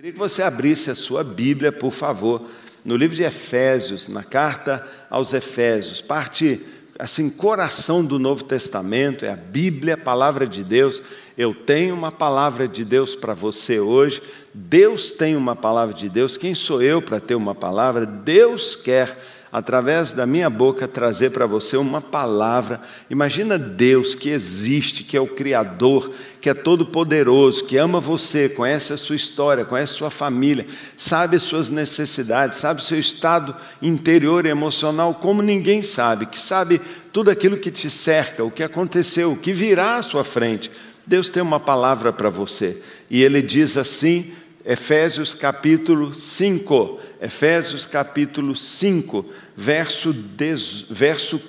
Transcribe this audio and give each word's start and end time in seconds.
Queria 0.00 0.14
que 0.14 0.18
você 0.18 0.42
abrisse 0.42 0.90
a 0.90 0.94
sua 0.94 1.22
Bíblia, 1.22 1.70
por 1.70 1.90
favor, 1.90 2.48
no 2.82 2.96
livro 2.96 3.14
de 3.14 3.22
Efésios, 3.22 4.08
na 4.08 4.24
carta 4.24 4.82
aos 5.10 5.34
Efésios, 5.34 6.00
parte 6.00 6.58
assim, 6.98 7.28
coração 7.28 8.02
do 8.02 8.18
Novo 8.18 8.42
Testamento, 8.42 9.26
é 9.26 9.28
a 9.30 9.36
Bíblia, 9.36 9.92
a 9.92 9.98
palavra 9.98 10.46
de 10.46 10.64
Deus. 10.64 11.02
Eu 11.36 11.54
tenho 11.54 11.94
uma 11.94 12.10
palavra 12.10 12.66
de 12.66 12.82
Deus 12.82 13.14
para 13.14 13.34
você 13.34 13.78
hoje. 13.78 14.22
Deus 14.54 15.10
tem 15.10 15.36
uma 15.36 15.54
palavra 15.54 15.94
de 15.94 16.08
Deus. 16.08 16.38
Quem 16.38 16.54
sou 16.54 16.80
eu 16.80 17.02
para 17.02 17.20
ter 17.20 17.34
uma 17.34 17.54
palavra? 17.54 18.06
Deus 18.06 18.74
quer 18.76 19.14
através 19.52 20.12
da 20.12 20.24
minha 20.26 20.48
boca, 20.48 20.86
trazer 20.86 21.30
para 21.30 21.46
você 21.46 21.76
uma 21.76 22.00
palavra. 22.00 22.80
Imagina 23.08 23.58
Deus 23.58 24.14
que 24.14 24.28
existe, 24.28 25.02
que 25.02 25.16
é 25.16 25.20
o 25.20 25.26
Criador, 25.26 26.10
que 26.40 26.48
é 26.48 26.54
todo-poderoso, 26.54 27.64
que 27.64 27.76
ama 27.76 27.98
você, 27.98 28.48
conhece 28.48 28.92
a 28.92 28.96
sua 28.96 29.16
história, 29.16 29.64
conhece 29.64 29.94
a 29.94 29.98
sua 29.98 30.10
família, 30.10 30.66
sabe 30.96 31.36
as 31.36 31.42
suas 31.42 31.68
necessidades, 31.68 32.58
sabe 32.58 32.80
o 32.80 32.84
seu 32.84 32.98
estado 32.98 33.54
interior 33.82 34.46
e 34.46 34.50
emocional 34.50 35.14
como 35.14 35.42
ninguém 35.42 35.82
sabe, 35.82 36.26
que 36.26 36.40
sabe 36.40 36.80
tudo 37.12 37.30
aquilo 37.30 37.56
que 37.56 37.70
te 37.70 37.90
cerca, 37.90 38.44
o 38.44 38.50
que 38.50 38.62
aconteceu, 38.62 39.32
o 39.32 39.36
que 39.36 39.52
virá 39.52 39.96
à 39.96 40.02
sua 40.02 40.24
frente. 40.24 40.70
Deus 41.04 41.28
tem 41.28 41.42
uma 41.42 41.58
palavra 41.58 42.12
para 42.12 42.30
você. 42.30 42.80
E 43.10 43.22
ele 43.22 43.42
diz 43.42 43.76
assim, 43.76 44.32
Efésios 44.64 45.34
capítulo 45.34 46.14
5, 46.14 47.00
Efésios 47.20 47.84
capítulo 47.84 48.56
5, 48.56 49.26
verso, 49.54 50.12
10, 50.12 50.86
verso 50.88 51.40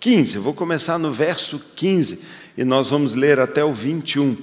15. 0.00 0.38
vou 0.38 0.52
começar 0.52 0.98
no 0.98 1.12
verso 1.12 1.60
15 1.76 2.18
e 2.58 2.64
nós 2.64 2.90
vamos 2.90 3.14
ler 3.14 3.38
até 3.38 3.64
o 3.64 3.72
21. 3.72 4.36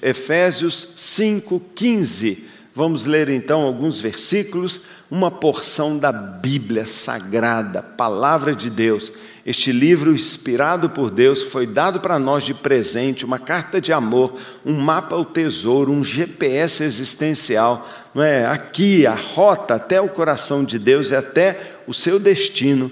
Efésios 0.00 0.94
5, 0.96 1.60
15. 1.74 2.44
Vamos 2.74 3.04
ler 3.04 3.28
então 3.28 3.62
alguns 3.62 4.00
versículos, 4.00 4.80
uma 5.10 5.30
porção 5.30 5.96
da 5.96 6.10
Bíblia 6.12 6.86
sagrada, 6.86 7.82
palavra 7.82 8.54
de 8.54 8.68
Deus 8.68 9.12
este 9.46 9.72
livro, 9.72 10.14
inspirado 10.14 10.88
por 10.88 11.10
Deus, 11.10 11.42
foi 11.42 11.66
dado 11.66 12.00
para 12.00 12.18
nós 12.18 12.44
de 12.44 12.54
presente, 12.54 13.26
uma 13.26 13.38
carta 13.38 13.78
de 13.78 13.92
amor, 13.92 14.34
um 14.64 14.72
mapa 14.72 15.16
ao 15.16 15.24
tesouro, 15.24 15.92
um 15.92 16.02
GPS 16.02 16.82
existencial, 16.82 17.86
não 18.14 18.22
é? 18.22 18.46
Aqui 18.46 19.06
a 19.06 19.14
rota 19.14 19.74
até 19.74 20.00
o 20.00 20.08
coração 20.08 20.64
de 20.64 20.78
Deus 20.78 21.10
e 21.10 21.14
até 21.14 21.60
o 21.86 21.92
seu 21.92 22.18
destino. 22.18 22.90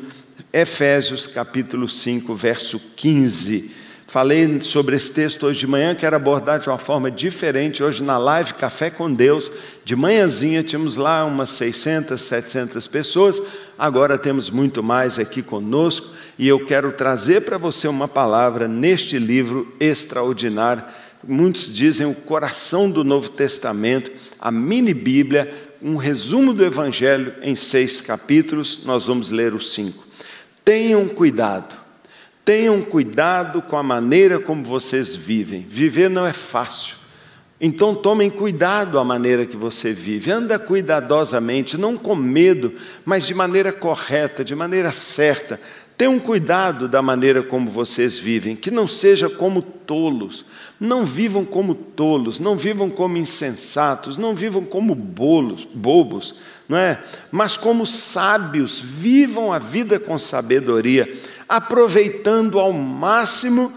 Efésios 0.52 1.26
capítulo 1.26 1.88
5, 1.88 2.34
verso 2.34 2.78
15. 2.96 3.70
Falei 4.12 4.60
sobre 4.60 4.94
esse 4.94 5.10
texto 5.10 5.46
hoje 5.46 5.60
de 5.60 5.66
manhã, 5.66 5.94
quero 5.94 6.14
abordar 6.14 6.58
de 6.60 6.68
uma 6.68 6.76
forma 6.76 7.10
diferente. 7.10 7.82
Hoje 7.82 8.02
na 8.02 8.18
live 8.18 8.52
Café 8.52 8.90
com 8.90 9.10
Deus, 9.10 9.50
de 9.86 9.96
manhãzinha 9.96 10.62
tínhamos 10.62 10.98
lá 10.98 11.24
umas 11.24 11.48
600, 11.52 12.20
700 12.20 12.86
pessoas, 12.88 13.42
agora 13.78 14.18
temos 14.18 14.50
muito 14.50 14.82
mais 14.82 15.18
aqui 15.18 15.40
conosco 15.40 16.10
e 16.38 16.46
eu 16.46 16.62
quero 16.62 16.92
trazer 16.92 17.40
para 17.40 17.56
você 17.56 17.88
uma 17.88 18.06
palavra 18.06 18.68
neste 18.68 19.18
livro 19.18 19.74
extraordinário. 19.80 20.84
Muitos 21.26 21.72
dizem 21.72 22.06
o 22.06 22.14
coração 22.14 22.90
do 22.90 23.02
Novo 23.02 23.30
Testamento, 23.30 24.10
a 24.38 24.50
mini 24.50 24.92
Bíblia, 24.92 25.50
um 25.80 25.96
resumo 25.96 26.52
do 26.52 26.62
Evangelho 26.62 27.32
em 27.40 27.56
seis 27.56 28.02
capítulos, 28.02 28.84
nós 28.84 29.06
vamos 29.06 29.30
ler 29.30 29.54
os 29.54 29.72
cinco. 29.72 30.06
Tenham 30.62 31.08
cuidado 31.08 31.81
Tenham 32.52 32.82
cuidado 32.82 33.62
com 33.62 33.78
a 33.78 33.82
maneira 33.82 34.38
como 34.38 34.62
vocês 34.62 35.16
vivem. 35.16 35.64
Viver 35.66 36.10
não 36.10 36.26
é 36.26 36.34
fácil. 36.34 36.96
Então 37.58 37.94
tomem 37.94 38.28
cuidado 38.28 38.98
a 38.98 39.04
maneira 39.04 39.46
que 39.46 39.56
você 39.56 39.90
vive. 39.90 40.30
Anda 40.30 40.58
cuidadosamente, 40.58 41.78
não 41.78 41.96
com 41.96 42.14
medo, 42.14 42.70
mas 43.06 43.26
de 43.26 43.32
maneira 43.32 43.72
correta, 43.72 44.44
de 44.44 44.54
maneira 44.54 44.92
certa. 44.92 45.58
Tenham 46.02 46.18
cuidado 46.18 46.88
da 46.88 47.00
maneira 47.00 47.44
como 47.44 47.70
vocês 47.70 48.18
vivem, 48.18 48.56
que 48.56 48.72
não 48.72 48.88
seja 48.88 49.30
como 49.30 49.62
tolos. 49.62 50.44
Não 50.80 51.04
vivam 51.04 51.44
como 51.44 51.76
tolos, 51.76 52.40
não 52.40 52.56
vivam 52.56 52.90
como 52.90 53.16
insensatos, 53.16 54.16
não 54.16 54.34
vivam 54.34 54.64
como 54.64 54.96
bolos, 54.96 55.64
bobos, 55.72 56.34
não 56.68 56.76
é? 56.76 57.00
Mas 57.30 57.56
como 57.56 57.86
sábios, 57.86 58.80
vivam 58.80 59.52
a 59.52 59.60
vida 59.60 60.00
com 60.00 60.18
sabedoria 60.18 61.08
aproveitando 61.48 62.58
ao 62.58 62.72
máximo 62.72 63.72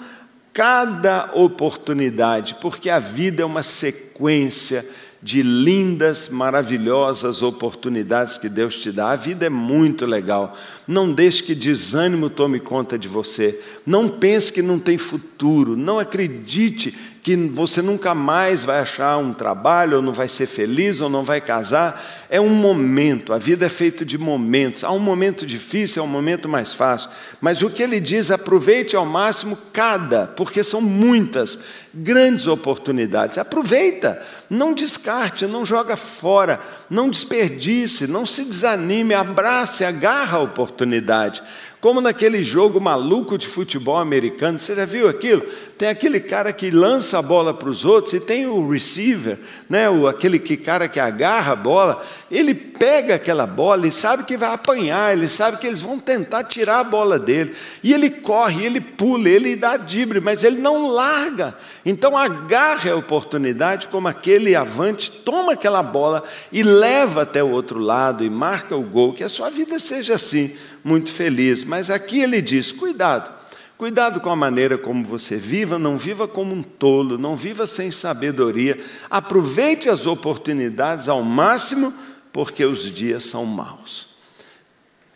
cada 0.52 1.30
oportunidade, 1.36 2.56
porque 2.60 2.90
a 2.90 2.98
vida 2.98 3.44
é 3.44 3.46
uma 3.46 3.62
sequência 3.62 4.84
de 5.26 5.42
lindas, 5.42 6.30
maravilhosas 6.30 7.42
oportunidades 7.42 8.38
que 8.38 8.48
Deus 8.48 8.76
te 8.76 8.92
dá. 8.92 9.10
A 9.10 9.16
vida 9.16 9.48
é 9.48 9.50
muito 9.50 10.06
legal. 10.06 10.56
Não 10.88 11.12
deixe 11.12 11.42
que 11.42 11.56
desânimo 11.56 12.30
tome 12.30 12.60
conta 12.60 12.96
de 12.96 13.08
você. 13.08 13.60
Não 13.88 14.08
pense 14.08 14.54
que 14.54 14.62
não 14.62 14.78
tem 14.78 15.00
futuro. 15.00 15.76
Não 15.76 15.98
acredite 15.98 16.96
que 17.26 17.36
você 17.36 17.82
nunca 17.82 18.14
mais 18.14 18.64
vai 18.64 18.82
achar 18.82 19.18
um 19.18 19.34
trabalho, 19.34 19.98
ou 19.98 20.04
não 20.04 20.14
vai 20.14 20.28
ser 20.28 20.46
feliz, 20.46 21.02
ou 21.02 21.10
não 21.10 21.24
vai 21.24 21.42
casar. 21.42 22.00
É 22.30 22.40
um 22.40 22.52
momento, 22.52 23.34
a 23.34 23.40
vida 23.40 23.66
é 23.66 23.70
feita 23.70 24.06
de 24.06 24.16
momentos. 24.16 24.84
Há 24.84 24.92
um 24.92 25.00
momento 25.00 25.44
difícil, 25.44 26.04
há 26.04 26.06
um 26.06 26.08
momento 26.08 26.48
mais 26.48 26.76
fácil. 26.76 27.10
Mas 27.42 27.64
o 27.64 27.70
que 27.72 27.82
ele 27.82 28.00
diz, 28.00 28.30
aproveite 28.30 28.96
ao 28.96 29.08
máximo 29.08 29.58
cada, 29.74 30.28
porque 30.28 30.64
são 30.64 30.80
muitas 30.80 31.58
grandes 31.92 32.46
oportunidades. 32.46 33.40
Aproveita, 33.40 34.22
não 34.48 34.72
descarte, 34.72 35.48
não 35.48 35.66
joga 35.66 35.96
fora, 35.96 36.60
não 36.92 37.10
desperdice, 37.10 38.06
não 38.06 38.28
se 38.28 38.44
desanime, 38.44 39.16
abrace, 39.16 39.84
agarra 39.84 40.38
a 40.38 40.42
oportunidade. 40.42 41.42
Como 41.86 42.02
naquele 42.02 42.42
jogo 42.44 42.82
maluco 42.82 43.38
de 43.38 43.46
futebol 43.46 44.00
americano, 44.00 44.60
você 44.60 44.74
já 44.74 44.86
viu 44.86 45.08
aquilo? 45.08 45.44
Tem 45.78 45.88
aquele 45.88 46.20
cara 46.20 46.52
que 46.52 46.72
lança 46.72 47.20
a 47.20 47.22
bola 47.22 47.54
para 47.54 47.70
os 47.70 47.86
outros 47.86 48.16
e 48.16 48.20
tem 48.20 48.48
o 48.48 48.68
receiver, 48.68 49.38
né? 49.70 49.88
o, 49.88 50.08
aquele 50.08 50.40
que, 50.40 50.58
cara 50.58 50.88
que 50.88 51.00
agarra 51.00 51.54
a 51.54 51.56
bola, 51.56 52.04
ele 52.32 52.56
pega 52.56 53.14
aquela 53.14 53.46
bola 53.46 53.86
e 53.86 53.92
sabe 53.92 54.24
que 54.24 54.36
vai 54.36 54.52
apanhar, 54.52 55.16
ele 55.16 55.28
sabe 55.28 55.58
que 55.58 55.68
eles 55.68 55.80
vão 55.80 56.00
tentar 56.00 56.46
tirar 56.46 56.80
a 56.80 56.84
bola 56.84 57.20
dele. 57.20 57.54
E 57.84 57.94
ele 57.94 58.10
corre, 58.10 58.66
ele 58.66 58.82
pula, 58.82 59.30
ele 59.30 59.56
dá 59.56 59.78
dibre, 59.78 60.20
mas 60.20 60.44
ele 60.44 60.58
não 60.58 60.88
larga. 60.88 61.56
Então 61.86 62.18
agarre 62.18 62.90
a 62.90 62.96
oportunidade 62.96 63.90
como 63.90 64.08
aquele 64.08 64.56
avante, 64.56 65.12
toma 65.12 65.54
aquela 65.54 65.84
bola 65.84 66.24
e 66.52 66.64
leva 66.64 67.22
até 67.22 67.44
o 67.44 67.52
outro 67.52 67.78
lado 67.78 68.24
e 68.24 68.30
marca 68.30 68.76
o 68.76 68.82
gol, 68.82 69.14
que 69.14 69.24
a 69.24 69.30
sua 69.30 69.52
vida 69.52 69.78
seja 69.78 70.16
assim 70.16 70.52
muito 70.86 71.12
feliz. 71.12 71.64
Mas 71.64 71.90
aqui 71.90 72.22
ele 72.22 72.40
diz: 72.40 72.72
cuidado, 72.72 73.34
cuidado 73.76 74.22
com 74.22 74.30
a 74.30 74.36
maneira 74.36 74.78
como 74.78 75.04
você 75.04 75.36
viva, 75.36 75.80
não 75.80 75.98
viva 75.98 76.28
como 76.28 76.54
um 76.54 76.62
tolo, 76.62 77.18
não 77.18 77.36
viva 77.36 77.66
sem 77.66 77.90
sabedoria. 77.90 78.80
Aproveite 79.10 79.90
as 79.90 80.06
oportunidades 80.06 81.10
ao 81.10 81.24
máximo, 81.24 81.92
porque 82.32 82.64
os 82.64 82.94
dias 82.94 83.24
são 83.26 83.46
maus. 83.46 84.14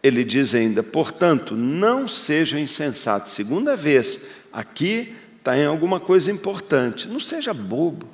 Ele 0.01 0.23
diz 0.23 0.55
ainda, 0.55 0.81
portanto, 0.81 1.55
não 1.55 2.07
sejam 2.07 2.57
insensatos. 2.57 3.33
Segunda 3.33 3.75
vez, 3.75 4.29
aqui 4.51 5.13
está 5.37 5.55
em 5.57 5.65
alguma 5.65 5.99
coisa 5.99 6.31
importante. 6.31 7.07
Não 7.07 7.19
seja 7.19 7.53
bobo, 7.53 8.07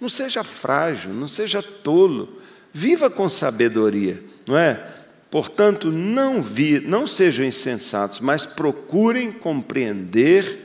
não 0.00 0.08
seja 0.08 0.42
frágil, 0.42 1.12
não 1.12 1.28
seja 1.28 1.62
tolo. 1.62 2.40
Viva 2.72 3.08
com 3.08 3.28
sabedoria, 3.28 4.22
não 4.46 4.56
é? 4.56 4.95
Portanto, 5.30 5.90
não, 5.90 6.40
vi, 6.40 6.80
não 6.80 7.06
sejam 7.06 7.44
insensatos, 7.44 8.20
mas 8.20 8.46
procurem 8.46 9.32
compreender 9.32 10.64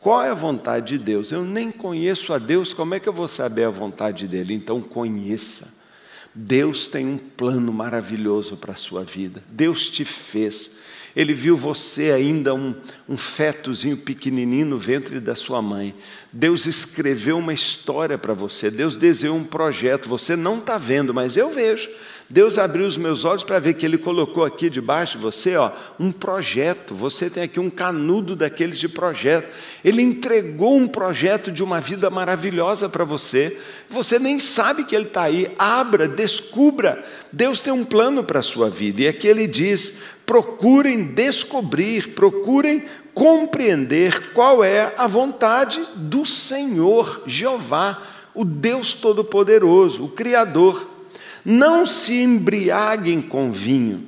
qual 0.00 0.24
é 0.24 0.30
a 0.30 0.34
vontade 0.34 0.98
de 0.98 1.04
Deus. 1.04 1.30
Eu 1.30 1.44
nem 1.44 1.70
conheço 1.70 2.32
a 2.32 2.38
Deus, 2.38 2.74
como 2.74 2.94
é 2.94 3.00
que 3.00 3.08
eu 3.08 3.12
vou 3.12 3.28
saber 3.28 3.64
a 3.64 3.70
vontade 3.70 4.26
dele? 4.26 4.52
Então, 4.54 4.80
conheça. 4.80 5.80
Deus 6.34 6.88
tem 6.88 7.06
um 7.06 7.18
plano 7.18 7.72
maravilhoso 7.72 8.56
para 8.56 8.72
a 8.72 8.76
sua 8.76 9.04
vida. 9.04 9.42
Deus 9.48 9.88
te 9.88 10.04
fez. 10.04 10.78
Ele 11.14 11.34
viu 11.34 11.56
você 11.56 12.10
ainda 12.10 12.54
um, 12.54 12.74
um 13.06 13.18
fetozinho 13.18 13.98
pequenininho 13.98 14.64
no 14.64 14.78
ventre 14.78 15.20
da 15.20 15.34
sua 15.34 15.60
mãe. 15.60 15.94
Deus 16.32 16.64
escreveu 16.64 17.38
uma 17.38 17.52
história 17.52 18.16
para 18.16 18.32
você. 18.32 18.70
Deus 18.70 18.96
desenhou 18.96 19.36
um 19.36 19.44
projeto. 19.44 20.08
Você 20.08 20.34
não 20.34 20.58
está 20.58 20.78
vendo, 20.78 21.12
mas 21.12 21.36
eu 21.36 21.50
vejo. 21.50 21.90
Deus 22.32 22.56
abriu 22.56 22.86
os 22.86 22.96
meus 22.96 23.26
olhos 23.26 23.44
para 23.44 23.58
ver 23.58 23.74
que 23.74 23.84
Ele 23.84 23.98
colocou 23.98 24.42
aqui 24.42 24.70
debaixo 24.70 25.18
de 25.18 25.22
você 25.22 25.54
ó, 25.54 25.70
um 26.00 26.10
projeto. 26.10 26.94
Você 26.94 27.28
tem 27.28 27.42
aqui 27.42 27.60
um 27.60 27.68
canudo 27.68 28.34
daqueles 28.34 28.78
de 28.78 28.88
projeto. 28.88 29.50
Ele 29.84 30.00
entregou 30.00 30.74
um 30.78 30.86
projeto 30.86 31.52
de 31.52 31.62
uma 31.62 31.78
vida 31.78 32.08
maravilhosa 32.08 32.88
para 32.88 33.04
você. 33.04 33.60
Você 33.90 34.18
nem 34.18 34.38
sabe 34.38 34.84
que 34.84 34.96
Ele 34.96 35.08
está 35.08 35.24
aí. 35.24 35.52
Abra, 35.58 36.08
descubra. 36.08 37.04
Deus 37.30 37.60
tem 37.60 37.70
um 37.70 37.84
plano 37.84 38.24
para 38.24 38.38
a 38.38 38.42
sua 38.42 38.70
vida. 38.70 39.02
E 39.02 39.08
aqui 39.08 39.28
Ele 39.28 39.46
diz: 39.46 39.98
procurem 40.24 41.04
descobrir, 41.04 42.14
procurem 42.14 42.82
compreender 43.12 44.32
qual 44.32 44.64
é 44.64 44.94
a 44.96 45.06
vontade 45.06 45.82
do 45.96 46.24
Senhor, 46.24 47.24
Jeová, 47.26 48.02
o 48.34 48.42
Deus 48.42 48.94
Todo-Poderoso, 48.94 50.04
o 50.04 50.08
Criador. 50.08 50.91
Não 51.44 51.86
se 51.86 52.14
embriaguem 52.14 53.20
com 53.20 53.50
vinho, 53.50 54.06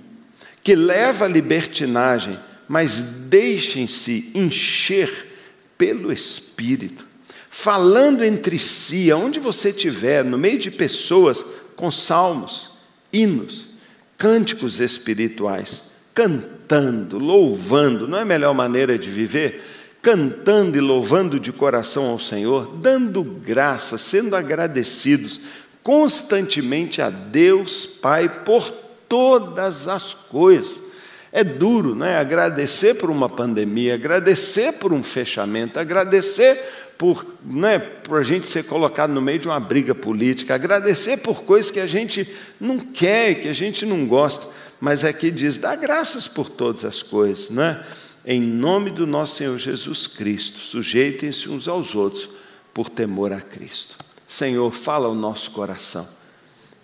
que 0.62 0.74
leva 0.74 1.24
à 1.24 1.28
libertinagem, 1.28 2.38
mas 2.68 3.00
deixem-se 3.28 4.30
encher 4.34 5.32
pelo 5.76 6.12
Espírito, 6.12 7.06
falando 7.50 8.24
entre 8.24 8.58
si, 8.58 9.10
aonde 9.10 9.40
você 9.40 9.70
estiver, 9.70 10.24
no 10.24 10.38
meio 10.38 10.58
de 10.58 10.70
pessoas, 10.70 11.44
com 11.76 11.90
salmos, 11.90 12.70
hinos, 13.12 13.70
cânticos 14.16 14.80
espirituais, 14.80 15.92
cantando, 16.14 17.18
louvando, 17.18 18.08
não 18.08 18.18
é 18.18 18.22
a 18.22 18.26
melhor 18.26 18.54
maneira 18.54 18.98
de 18.98 19.10
viver? 19.10 19.62
Cantando 20.00 20.76
e 20.76 20.80
louvando 20.80 21.40
de 21.40 21.52
coração 21.52 22.06
ao 22.06 22.18
Senhor, 22.18 22.76
dando 22.76 23.22
graças, 23.24 24.00
sendo 24.00 24.36
agradecidos 24.36 25.40
constantemente 25.84 27.02
a 27.02 27.10
Deus 27.10 27.84
Pai 27.84 28.28
por 28.44 28.68
todas 29.08 29.86
as 29.86 30.14
coisas. 30.14 30.82
É 31.30 31.44
duro, 31.44 31.94
não 31.94 32.06
é? 32.06 32.16
Agradecer 32.16 32.94
por 32.94 33.10
uma 33.10 33.28
pandemia, 33.28 33.94
agradecer 33.94 34.72
por 34.72 34.92
um 34.92 35.02
fechamento, 35.02 35.78
agradecer 35.78 36.58
por, 36.96 37.26
né, 37.44 37.78
por 37.78 38.20
a 38.20 38.22
gente 38.22 38.46
ser 38.46 38.64
colocado 38.64 39.12
no 39.12 39.20
meio 39.20 39.40
de 39.40 39.48
uma 39.48 39.58
briga 39.60 39.94
política, 39.94 40.54
agradecer 40.54 41.18
por 41.18 41.42
coisas 41.42 41.70
que 41.70 41.80
a 41.80 41.86
gente 41.86 42.26
não 42.60 42.78
quer, 42.78 43.34
que 43.34 43.48
a 43.48 43.52
gente 43.52 43.84
não 43.84 44.06
gosta, 44.06 44.46
mas 44.80 45.04
aqui 45.04 45.30
diz: 45.30 45.58
dá 45.58 45.74
graças 45.74 46.28
por 46.28 46.48
todas 46.48 46.84
as 46.84 47.02
coisas, 47.02 47.50
não 47.50 47.64
é? 47.64 47.84
Em 48.24 48.40
nome 48.40 48.90
do 48.90 49.06
nosso 49.06 49.36
Senhor 49.36 49.58
Jesus 49.58 50.06
Cristo, 50.06 50.58
sujeitem-se 50.58 51.50
uns 51.50 51.68
aos 51.68 51.94
outros 51.94 52.30
por 52.72 52.88
temor 52.88 53.32
a 53.32 53.40
Cristo. 53.40 54.03
Senhor, 54.34 54.68
fala 54.72 55.06
ao 55.06 55.14
nosso 55.14 55.52
coração. 55.52 56.08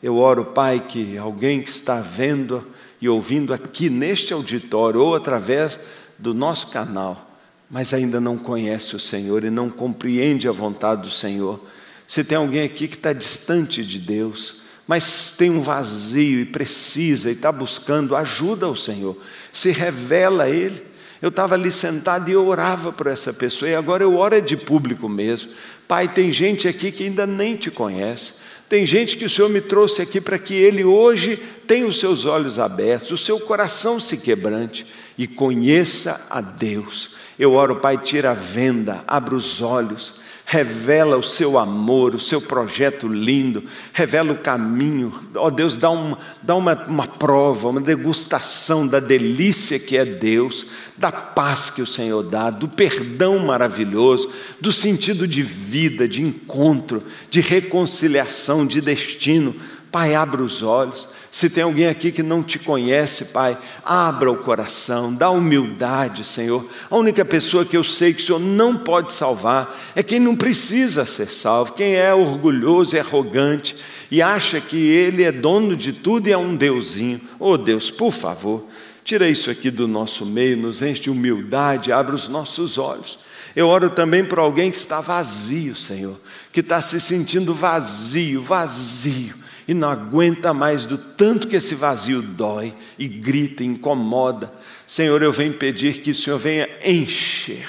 Eu 0.00 0.17
oro, 0.19 0.44
Pai, 0.44 0.79
que 0.79 1.19
alguém 1.19 1.61
que 1.61 1.69
está 1.69 2.00
vendo 2.00 2.64
e 3.00 3.08
ouvindo 3.08 3.52
aqui 3.52 3.91
neste 3.91 4.32
auditório 4.32 5.00
ou 5.00 5.17
através 5.17 5.76
do 6.17 6.32
nosso 6.32 6.69
canal, 6.69 7.29
mas 7.69 7.93
ainda 7.93 8.20
não 8.20 8.38
conhece 8.38 8.94
o 8.94 9.00
Senhor 9.00 9.43
e 9.43 9.50
não 9.50 9.69
compreende 9.69 10.47
a 10.47 10.52
vontade 10.52 11.02
do 11.02 11.11
Senhor. 11.11 11.61
Se 12.06 12.23
tem 12.23 12.38
alguém 12.38 12.62
aqui 12.62 12.87
que 12.87 12.94
está 12.94 13.12
distante 13.12 13.85
de 13.85 13.99
Deus, 13.99 14.62
mas 14.87 15.35
tem 15.37 15.50
um 15.50 15.61
vazio 15.61 16.43
e 16.43 16.46
precisa 16.46 17.31
e 17.31 17.32
está 17.32 17.50
buscando 17.50 18.14
ajuda 18.14 18.67
ao 18.67 18.76
Senhor, 18.76 19.17
se 19.53 19.73
revela 19.73 20.44
a 20.44 20.49
Ele. 20.49 20.81
Eu 21.20 21.31
estava 21.31 21.56
ali 21.56 21.73
sentado 21.73 22.31
e 22.31 22.32
eu 22.32 22.46
orava 22.46 22.93
por 22.93 23.08
essa 23.08 23.32
pessoa, 23.32 23.69
e 23.69 23.75
agora 23.75 24.05
eu 24.05 24.17
oro 24.17 24.37
é 24.37 24.41
de 24.41 24.56
público 24.56 25.08
mesmo. 25.08 25.50
Pai, 25.91 26.07
tem 26.07 26.31
gente 26.31 26.69
aqui 26.69 26.93
que 26.93 27.03
ainda 27.03 27.27
nem 27.27 27.57
te 27.57 27.69
conhece. 27.69 28.35
Tem 28.69 28.87
gente 28.87 29.17
que 29.17 29.25
o 29.25 29.29
Senhor 29.29 29.49
me 29.49 29.61
trouxe 29.61 30.01
aqui 30.01 30.21
para 30.21 30.39
que 30.39 30.55
ele 30.55 30.85
hoje 30.85 31.37
tenha 31.67 31.85
os 31.85 31.99
seus 31.99 32.27
olhos 32.27 32.61
abertos, 32.61 33.11
o 33.11 33.17
seu 33.17 33.41
coração 33.41 33.99
se 33.99 34.19
quebrante 34.19 34.87
e 35.19 35.27
conheça 35.27 36.29
a 36.31 36.41
Deus. 36.41 37.17
Eu 37.37 37.55
oro, 37.55 37.81
Pai, 37.81 37.99
tira 37.99 38.31
a 38.31 38.35
venda, 38.35 39.03
abra 39.05 39.35
os 39.35 39.61
olhos, 39.61 40.19
revela 40.50 41.17
o 41.17 41.23
seu 41.23 41.56
amor, 41.56 42.12
o 42.12 42.19
seu 42.19 42.41
projeto 42.41 43.06
lindo, 43.06 43.62
revela 43.93 44.32
o 44.32 44.38
caminho. 44.38 45.12
Ó 45.37 45.47
oh, 45.47 45.50
Deus, 45.50 45.76
dá, 45.76 45.91
uma, 45.91 46.19
dá 46.43 46.56
uma, 46.56 46.75
uma 46.88 47.06
prova, 47.06 47.69
uma 47.69 47.81
degustação 47.81 48.85
da 48.85 48.99
delícia 48.99 49.79
que 49.79 49.97
é 49.97 50.05
Deus, 50.05 50.67
da 50.97 51.12
paz 51.12 51.70
que 51.70 51.81
o 51.81 51.87
Senhor 51.87 52.25
dá, 52.25 52.50
do 52.50 52.67
perdão 52.67 53.38
maravilhoso, 53.38 54.29
do 54.61 54.73
sentido 54.73 55.25
de 55.29 55.41
vida, 55.41 56.08
de 56.08 56.20
encontro, 56.20 57.00
de 57.31 57.41
reconciliação, 57.41 58.67
de 58.67 58.81
destino. 58.81 59.55
Pai, 59.91 60.15
abra 60.15 60.41
os 60.41 60.63
olhos. 60.63 61.09
Se 61.33 61.51
tem 61.51 61.65
alguém 61.65 61.89
aqui 61.89 62.13
que 62.13 62.23
não 62.23 62.45
te 62.45 62.61
conhece, 62.61 63.27
Pai, 63.27 63.59
abra 63.85 64.31
o 64.31 64.37
coração, 64.37 65.13
dá 65.13 65.31
humildade, 65.31 66.25
Senhor. 66.25 66.65
A 66.89 66.97
única 66.97 67.25
pessoa 67.25 67.65
que 67.65 67.77
eu 67.77 67.83
sei 67.83 68.15
que 68.15 68.23
o 68.23 68.25
Senhor 68.25 68.39
não 68.39 68.77
pode 68.77 69.13
salvar 69.13 69.77
é 69.97 70.03
quem 70.03 70.21
não 70.21 70.37
precisa 70.37 71.05
ser 71.05 71.33
salvo, 71.33 71.73
quem 71.73 71.95
é 71.97 72.15
orgulhoso 72.15 72.95
e 72.95 73.01
arrogante 73.01 73.77
e 74.11 74.23
acha 74.23 74.61
que 74.61 74.77
ele 74.77 75.25
é 75.25 75.33
dono 75.33 75.77
de 75.77 75.93
tudo 75.93 76.29
e 76.29 76.33
é 76.33 76.39
um 76.39 76.55
deusinho. 76.55 77.21
Oh 77.39 77.59
Deus, 77.59 77.91
por 77.91 78.13
favor, 78.13 78.67
tira 79.03 79.29
isso 79.29 79.51
aqui 79.51 79.73
do 79.73 79.89
nosso 79.89 80.25
meio, 80.25 80.57
nos 80.57 80.83
enche 80.83 81.03
de 81.03 81.11
humildade, 81.11 81.93
abra 81.93 82.15
os 82.15 82.29
nossos 82.29 82.79
olhos. 82.79 83.19
Eu 83.57 83.67
oro 83.67 83.91
também 83.91 84.25
para 84.25 84.41
alguém 84.41 84.71
que 84.71 84.77
está 84.77 85.01
vazio, 85.01 85.75
Senhor, 85.75 86.17
que 86.53 86.61
está 86.61 86.81
se 86.81 87.01
sentindo 87.01 87.53
vazio, 87.53 88.41
vazio 88.41 89.40
e 89.67 89.75
não 89.75 89.89
aguenta 89.89 90.53
mais 90.53 90.87
do 90.87 90.99
tanto 90.99 91.47
que 91.47 91.57
esse 91.57 91.75
vazio 91.75 92.23
dói 92.23 92.73
e 92.99 93.07
grita, 93.07 93.62
incomoda. 93.62 94.53
Senhor, 94.87 95.23
eu 95.23 95.33
venho 95.33 95.53
pedir 95.53 96.01
que 96.01 96.11
o 96.11 96.15
Senhor 96.15 96.39
venha 96.39 96.69
encher, 96.85 97.69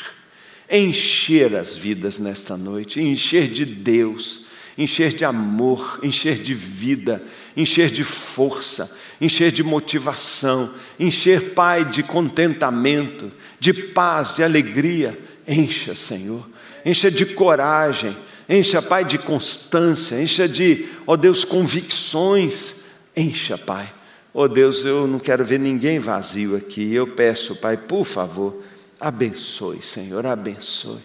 encher 0.69 1.55
as 1.55 1.75
vidas 1.75 2.17
nesta 2.17 2.57
noite, 2.57 2.99
encher 2.99 3.47
de 3.47 3.65
Deus, 3.65 4.45
encher 4.77 5.13
de 5.13 5.25
amor, 5.25 5.99
encher 6.01 6.39
de 6.39 6.53
vida, 6.53 7.23
encher 7.55 7.91
de 7.91 8.03
força, 8.03 8.95
encher 9.19 9.51
de 9.51 9.63
motivação, 9.63 10.73
encher, 10.99 11.53
Pai, 11.53 11.85
de 11.85 12.03
contentamento, 12.03 13.31
de 13.59 13.73
paz, 13.73 14.33
de 14.33 14.43
alegria. 14.43 15.17
Encha, 15.47 15.93
Senhor, 15.93 16.47
encha 16.85 17.11
de 17.11 17.25
coragem 17.25 18.15
Encha, 18.53 18.81
Pai, 18.81 19.05
de 19.05 19.17
constância, 19.17 20.21
encha 20.21 20.45
de, 20.45 20.85
ó 21.07 21.15
Deus, 21.15 21.45
convicções. 21.45 22.81
Encha, 23.15 23.57
Pai. 23.57 23.89
Ó 24.33 24.45
Deus, 24.45 24.83
eu 24.83 25.07
não 25.07 25.19
quero 25.19 25.45
ver 25.45 25.57
ninguém 25.57 25.99
vazio 25.99 26.57
aqui. 26.57 26.93
Eu 26.93 27.07
peço, 27.07 27.55
Pai, 27.55 27.77
por 27.77 28.03
favor, 28.03 28.61
abençoe, 28.99 29.81
Senhor, 29.81 30.25
abençoe. 30.25 30.99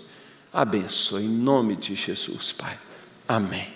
Abençoe 0.53 1.23
em 1.23 1.29
nome 1.29 1.77
de 1.77 1.95
Jesus, 1.95 2.51
Pai. 2.51 2.77
Amém. 3.29 3.69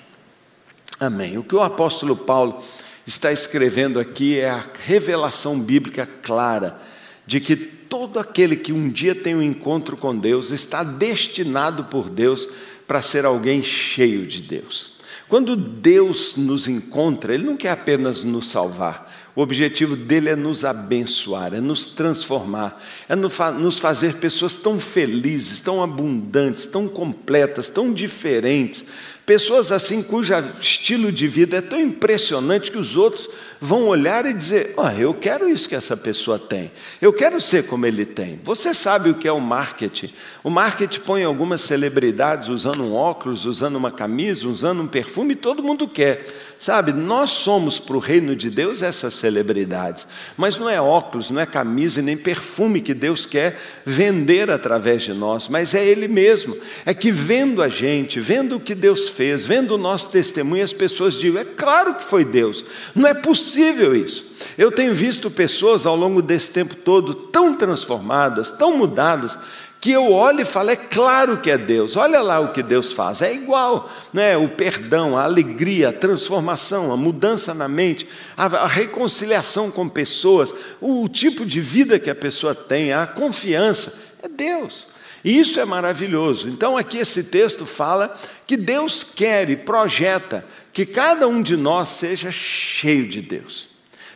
Amém. 0.98 1.38
O 1.38 1.44
que 1.44 1.54
o 1.54 1.62
apóstolo 1.62 2.16
Paulo 2.16 2.60
está 3.06 3.30
escrevendo 3.30 4.00
aqui 4.00 4.36
é 4.36 4.50
a 4.50 4.64
revelação 4.84 5.60
bíblica 5.60 6.08
clara 6.22 6.76
de 7.24 7.38
que 7.38 7.54
todo 7.54 8.18
aquele 8.18 8.56
que 8.56 8.72
um 8.72 8.88
dia 8.88 9.14
tem 9.14 9.36
um 9.36 9.42
encontro 9.42 9.96
com 9.96 10.16
Deus 10.16 10.50
está 10.50 10.82
destinado 10.82 11.84
por 11.84 12.10
Deus 12.10 12.48
para 12.90 13.00
ser 13.00 13.24
alguém 13.24 13.62
cheio 13.62 14.26
de 14.26 14.42
Deus. 14.42 14.90
Quando 15.28 15.54
Deus 15.54 16.34
nos 16.36 16.66
encontra, 16.66 17.32
Ele 17.32 17.44
não 17.44 17.56
quer 17.56 17.70
apenas 17.70 18.24
nos 18.24 18.48
salvar, 18.48 19.08
o 19.36 19.40
objetivo 19.40 19.94
dele 19.94 20.28
é 20.28 20.34
nos 20.34 20.64
abençoar, 20.64 21.54
é 21.54 21.60
nos 21.60 21.86
transformar, 21.86 22.82
é 23.08 23.14
nos 23.14 23.78
fazer 23.78 24.16
pessoas 24.16 24.56
tão 24.56 24.80
felizes, 24.80 25.60
tão 25.60 25.80
abundantes, 25.80 26.66
tão 26.66 26.88
completas, 26.88 27.68
tão 27.68 27.92
diferentes, 27.92 28.86
Pessoas 29.30 29.70
assim, 29.70 30.02
cujo 30.02 30.34
estilo 30.60 31.12
de 31.12 31.28
vida 31.28 31.58
é 31.58 31.60
tão 31.60 31.80
impressionante 31.80 32.68
que 32.68 32.76
os 32.76 32.96
outros 32.96 33.28
vão 33.60 33.86
olhar 33.86 34.26
e 34.26 34.32
dizer: 34.32 34.74
oh, 34.76 34.88
eu 34.88 35.14
quero 35.14 35.48
isso 35.48 35.68
que 35.68 35.76
essa 35.76 35.96
pessoa 35.96 36.36
tem, 36.36 36.72
eu 37.00 37.12
quero 37.12 37.40
ser 37.40 37.68
como 37.68 37.86
ele 37.86 38.04
tem. 38.04 38.40
Você 38.42 38.74
sabe 38.74 39.10
o 39.10 39.14
que 39.14 39.28
é 39.28 39.32
o 39.32 39.40
marketing? 39.40 40.12
O 40.42 40.50
marketing 40.50 40.98
põe 41.00 41.22
algumas 41.22 41.60
celebridades 41.60 42.48
usando 42.48 42.82
um 42.82 42.92
óculos, 42.92 43.44
usando 43.44 43.76
uma 43.76 43.92
camisa, 43.92 44.48
usando 44.48 44.82
um 44.82 44.88
perfume, 44.88 45.34
e 45.34 45.36
todo 45.36 45.62
mundo 45.62 45.86
quer. 45.86 46.26
Sabe, 46.58 46.92
nós 46.92 47.30
somos 47.30 47.78
para 47.78 47.96
o 47.96 48.00
reino 48.00 48.36
de 48.36 48.50
Deus 48.50 48.82
essas 48.82 49.14
celebridades, 49.14 50.06
mas 50.36 50.58
não 50.58 50.68
é 50.68 50.78
óculos, 50.78 51.30
não 51.30 51.40
é 51.40 51.46
camisa 51.46 52.02
nem 52.02 52.18
perfume 52.18 52.82
que 52.82 52.92
Deus 52.92 53.24
quer 53.24 53.58
vender 53.86 54.50
através 54.50 55.04
de 55.04 55.14
nós, 55.14 55.48
mas 55.48 55.72
é 55.72 55.82
Ele 55.82 56.06
mesmo. 56.06 56.54
É 56.84 56.92
que 56.92 57.10
vendo 57.10 57.62
a 57.62 57.68
gente, 57.68 58.20
vendo 58.20 58.56
o 58.56 58.60
que 58.60 58.74
Deus 58.74 59.08
fez, 59.08 59.19
vendo 59.46 59.72
o 59.72 59.78
nosso 59.78 60.10
testemunho, 60.10 60.64
as 60.64 60.72
pessoas 60.72 61.14
dizem: 61.14 61.40
é 61.40 61.44
claro 61.44 61.94
que 61.94 62.04
foi 62.04 62.24
Deus, 62.24 62.64
não 62.94 63.08
é 63.08 63.14
possível 63.14 63.94
isso. 63.94 64.26
Eu 64.56 64.72
tenho 64.72 64.94
visto 64.94 65.30
pessoas 65.30 65.86
ao 65.86 65.96
longo 65.96 66.22
desse 66.22 66.50
tempo 66.50 66.74
todo 66.74 67.14
tão 67.14 67.54
transformadas, 67.54 68.52
tão 68.52 68.76
mudadas, 68.76 69.38
que 69.80 69.90
eu 69.90 70.12
olho 70.12 70.42
e 70.42 70.44
falo, 70.44 70.70
é 70.70 70.76
claro 70.76 71.38
que 71.38 71.50
é 71.50 71.56
Deus, 71.56 71.96
olha 71.96 72.20
lá 72.20 72.38
o 72.38 72.52
que 72.52 72.62
Deus 72.62 72.92
faz, 72.92 73.22
é 73.22 73.32
igual, 73.32 73.90
né? 74.12 74.36
o 74.36 74.46
perdão, 74.46 75.16
a 75.16 75.24
alegria, 75.24 75.88
a 75.88 75.92
transformação, 75.92 76.92
a 76.92 76.96
mudança 76.98 77.54
na 77.54 77.66
mente, 77.66 78.06
a, 78.36 78.44
a 78.44 78.66
reconciliação 78.66 79.70
com 79.70 79.88
pessoas, 79.88 80.52
o, 80.80 81.04
o 81.04 81.08
tipo 81.08 81.46
de 81.46 81.62
vida 81.62 81.98
que 81.98 82.10
a 82.10 82.14
pessoa 82.14 82.54
tem, 82.54 82.92
a 82.92 83.06
confiança, 83.06 83.98
é 84.22 84.28
Deus. 84.28 84.89
E 85.24 85.38
isso 85.38 85.60
é 85.60 85.64
maravilhoso. 85.64 86.48
Então, 86.48 86.76
aqui 86.76 86.98
esse 86.98 87.24
texto 87.24 87.66
fala 87.66 88.14
que 88.46 88.56
Deus 88.56 89.04
quer 89.04 89.50
e 89.50 89.56
projeta 89.56 90.44
que 90.72 90.86
cada 90.86 91.28
um 91.28 91.42
de 91.42 91.56
nós 91.56 91.88
seja 91.88 92.30
cheio 92.32 93.06
de 93.06 93.20
Deus 93.20 93.70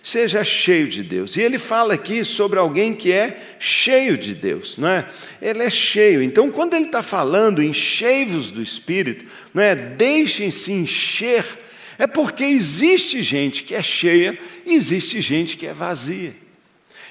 seja 0.04 0.44
cheio 0.44 0.86
de 0.86 1.02
Deus. 1.02 1.34
E 1.34 1.40
ele 1.40 1.58
fala 1.58 1.94
aqui 1.94 2.26
sobre 2.26 2.58
alguém 2.58 2.92
que 2.92 3.10
é 3.10 3.56
cheio 3.58 4.18
de 4.18 4.34
Deus, 4.34 4.76
não 4.76 4.86
é? 4.86 5.08
Ele 5.40 5.62
é 5.62 5.70
cheio. 5.70 6.22
Então, 6.22 6.50
quando 6.50 6.74
ele 6.74 6.84
está 6.84 7.00
falando 7.00 7.62
em 7.62 7.72
cheios 7.72 8.50
do 8.50 8.62
Espírito, 8.62 9.24
não 9.54 9.62
é? 9.62 9.74
Deixem-se 9.74 10.70
encher. 10.72 11.46
É 11.98 12.06
porque 12.06 12.44
existe 12.44 13.22
gente 13.22 13.64
que 13.64 13.74
é 13.74 13.82
cheia 13.82 14.38
e 14.66 14.74
existe 14.74 15.22
gente 15.22 15.56
que 15.56 15.66
é 15.66 15.72
vazia. 15.72 16.34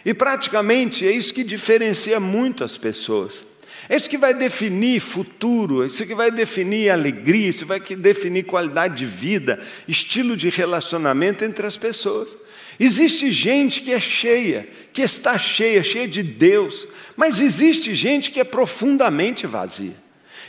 E 0.06 0.14
praticamente 0.14 1.08
é 1.08 1.12
isso 1.12 1.34
que 1.34 1.44
diferencia 1.44 2.20
muito 2.20 2.64
as 2.64 2.78
pessoas. 2.78 3.44
É 3.90 3.96
isso 3.96 4.10
que 4.10 4.18
vai 4.18 4.34
definir 4.34 5.00
futuro, 5.02 5.84
é 5.84 5.88
isso 5.88 6.06
que 6.06 6.16
vai 6.16 6.32
definir 6.32 6.90
alegria, 6.90 7.50
isso 7.50 7.66
vai 7.66 7.80
definir 7.80 8.44
qualidade 8.44 8.96
de 8.96 9.06
vida, 9.06 9.60
estilo 9.88 10.38
de 10.38 10.50
relacionamento 10.50 11.44
entre 11.44 11.66
as 11.68 11.76
pessoas. 11.76 12.38
Existe 12.80 13.32
gente 13.32 13.82
que 13.82 13.92
é 13.92 14.00
cheia, 14.00 14.68
que 14.92 15.02
está 15.02 15.38
cheia, 15.38 15.84
cheia 15.84 16.08
de 16.08 16.24
Deus, 16.24 16.88
mas 17.16 17.40
existe 17.40 17.94
gente 17.94 18.32
que 18.32 18.40
é 18.40 18.44
profundamente 18.44 19.46
vazia. 19.46 19.96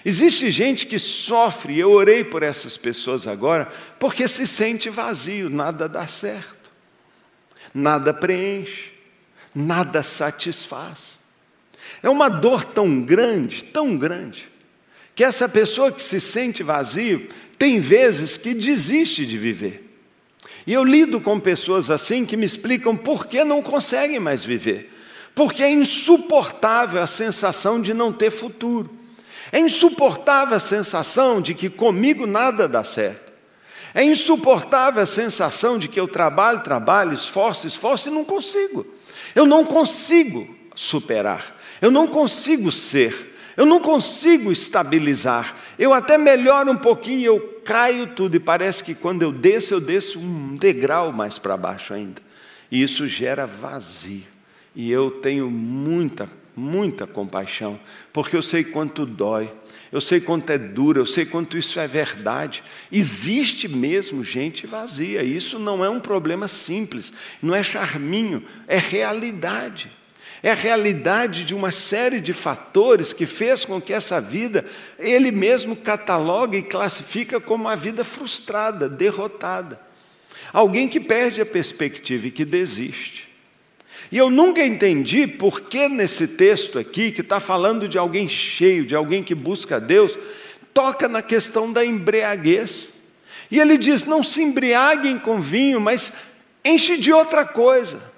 Existe 0.05 0.51
gente 0.51 0.87
que 0.87 0.99
sofre, 0.99 1.79
eu 1.79 1.91
orei 1.91 2.23
por 2.23 2.43
essas 2.43 2.77
pessoas 2.77 3.27
agora, 3.27 3.67
porque 3.99 4.29
se 4.29 4.47
sente 4.47 4.91
vazio, 4.91 5.49
nada 5.49 5.89
dá 5.89 6.07
certo, 6.07 6.71
nada 7.73 8.13
preenche, 8.13 8.93
nada 9.55 10.03
satisfaz. 10.03 11.24
É 12.03 12.09
uma 12.09 12.29
dor 12.29 12.65
tão 12.65 13.01
grande, 13.01 13.65
tão 13.65 13.97
grande, 13.97 14.49
que 15.15 15.25
essa 15.25 15.49
pessoa 15.49 15.93
que 15.93 16.03
se 16.03 16.21
sente 16.21 16.63
vazio 16.63 17.29
tem 17.59 17.81
vezes 17.81 18.37
que 18.37 18.53
desiste 18.53 19.25
de 19.25 19.39
viver. 19.39 19.85
E 20.67 20.73
eu 20.73 20.85
lido 20.85 21.21
com 21.21 21.39
pessoas 21.39 21.91
assim 21.91 22.25
que 22.25 22.37
me 22.37 22.47
explicam 22.47 22.97
por 22.97 23.27
que 23.27 23.45
não 23.45 23.63
conseguem 23.63 24.19
mais 24.19 24.45
viver. 24.45 24.91
Porque 25.35 25.63
é 25.63 25.71
insuportável 25.71 27.03
a 27.03 27.07
sensação 27.07 27.81
de 27.81 27.93
não 27.93 28.13
ter 28.13 28.31
futuro. 28.31 28.91
É 29.53 29.59
insuportável 29.59 30.57
a 30.57 30.61
sensação 30.61 31.41
de 31.41 31.55
que 31.55 31.69
comigo 31.69 32.27
nada 32.27 32.69
dá 32.69 32.83
certo. 32.83 33.33
É 33.95 34.03
insuportável 34.03 35.03
a 35.03 35.07
sensação 35.07 35.79
de 35.79 35.87
que 35.89 36.01
eu 36.01 36.09
trabalho, 36.09 36.61
trabalho, 36.61 37.13
esforço, 37.13 37.67
esforço 37.67 38.09
e 38.09 38.13
não 38.13 38.25
consigo. 38.25 38.87
Eu 39.35 39.47
não 39.47 39.65
consigo 39.65 40.55
superar. 40.75 41.55
Eu 41.85 41.91
não 41.91 42.07
consigo 42.07 42.73
ser. 42.73 43.37
Eu 43.59 43.67
não 43.67 43.79
consigo 43.79 44.51
estabilizar. 44.51 45.55
Eu 45.79 45.93
até 45.93 46.17
melhoro 46.17 46.71
um 46.71 46.77
pouquinho, 46.79 47.27
eu 47.27 47.61
caio 47.63 48.07
tudo 48.07 48.37
e 48.37 48.41
parece 48.41 48.83
que 48.83 48.95
quando 48.95 49.21
eu 49.21 49.31
desço, 49.31 49.75
eu 49.75 49.83
desço 49.83 50.19
um 50.19 50.57
degrau 50.57 51.13
mais 51.13 51.39
para 51.39 51.59
baixo 51.59 51.93
ainda. 51.93 52.23
E 52.71 52.83
isso 52.83 53.07
gera 53.07 53.47
vazio. 53.47 54.23
E 54.75 54.91
eu 54.91 55.11
tenho 55.11 55.51
muita, 55.51 56.27
muita 56.57 57.07
compaixão, 57.07 57.79
porque 58.15 58.35
eu 58.35 58.43
sei 58.43 58.65
quanto 58.65 59.05
dói, 59.05 59.53
eu 59.93 60.01
sei 60.01 60.23
quanto 60.23 60.49
é 60.49 60.57
duro, 60.57 61.03
eu 61.03 61.07
sei 61.07 61.27
quanto 61.27 61.59
isso 61.59 61.79
é 61.79 61.87
verdade. 61.87 62.65
Existe 62.91 63.69
mesmo 63.69 64.25
gente 64.25 64.67
vazia, 64.67 65.23
isso 65.23 65.59
não 65.59 65.85
é 65.85 65.91
um 65.91 66.01
problema 66.01 66.49
simples, 66.49 67.13
não 67.43 67.55
é 67.55 67.63
charminho, 67.63 68.43
é 68.67 68.79
realidade. 68.79 69.91
É 70.45 70.51
a 70.51 70.55
realidade 70.55 71.43
de 71.43 71.55
uma 71.55 71.73
série 71.73 72.21
de 72.21 72.35
fatores 72.35 73.15
que 73.15 73.25
fez 73.25 73.65
com 73.65 73.81
que 73.81 73.95
essa 73.95 74.21
vida, 74.21 74.63
ele 74.99 75.33
mesmo 75.33 75.75
cataloga 75.75 76.55
e 76.55 76.63
classifica 76.63 77.41
como 77.41 77.65
uma 77.65 77.75
vida 77.75 78.05
frustrada, 78.05 78.87
derrotada. 78.87 79.81
Alguém 80.53 80.87
que 80.87 81.01
perde 81.01 81.41
a 81.41 81.47
perspectiva 81.47 82.27
e 82.27 82.31
que 82.31 82.45
desiste. 82.45 83.27
E 84.13 84.19
eu 84.19 84.29
nunca 84.29 84.63
entendi 84.63 85.27
por 85.27 85.63
que 85.63 85.89
nesse 85.89 86.29
texto 86.29 86.79
aqui, 86.79 87.11
que 87.11 87.23
está 87.23 87.41
falando 87.41 87.89
de 87.89 87.97
alguém 87.97 88.29
cheio, 88.29 88.85
de 88.85 88.95
alguém 88.95 89.23
que 89.23 89.35
busca 89.35 89.81
Deus, 89.81 90.19
toca 90.75 91.09
na 91.09 91.23
questão 91.23 91.73
da 91.73 91.83
embriaguez. 91.83 92.91
E 93.51 93.59
ele 93.59 93.79
diz: 93.79 94.05
não 94.05 94.23
se 94.23 94.43
embriaguem 94.43 95.19
com 95.19 95.41
vinho, 95.41 95.81
mas 95.81 96.13
enche 96.63 96.99
de 96.99 97.11
outra 97.11 97.47
coisa. 97.47 98.13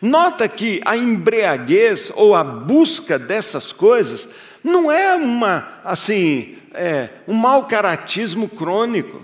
Nota 0.00 0.48
que 0.48 0.80
a 0.84 0.96
embriaguez 0.96 2.12
ou 2.14 2.34
a 2.34 2.44
busca 2.44 3.18
dessas 3.18 3.72
coisas 3.72 4.28
não 4.62 4.90
é 4.90 5.14
uma 5.16 5.80
assim 5.84 6.56
é, 6.72 7.08
um 7.26 7.34
mau 7.34 7.66
caratismo 7.66 8.48
crônico. 8.48 9.20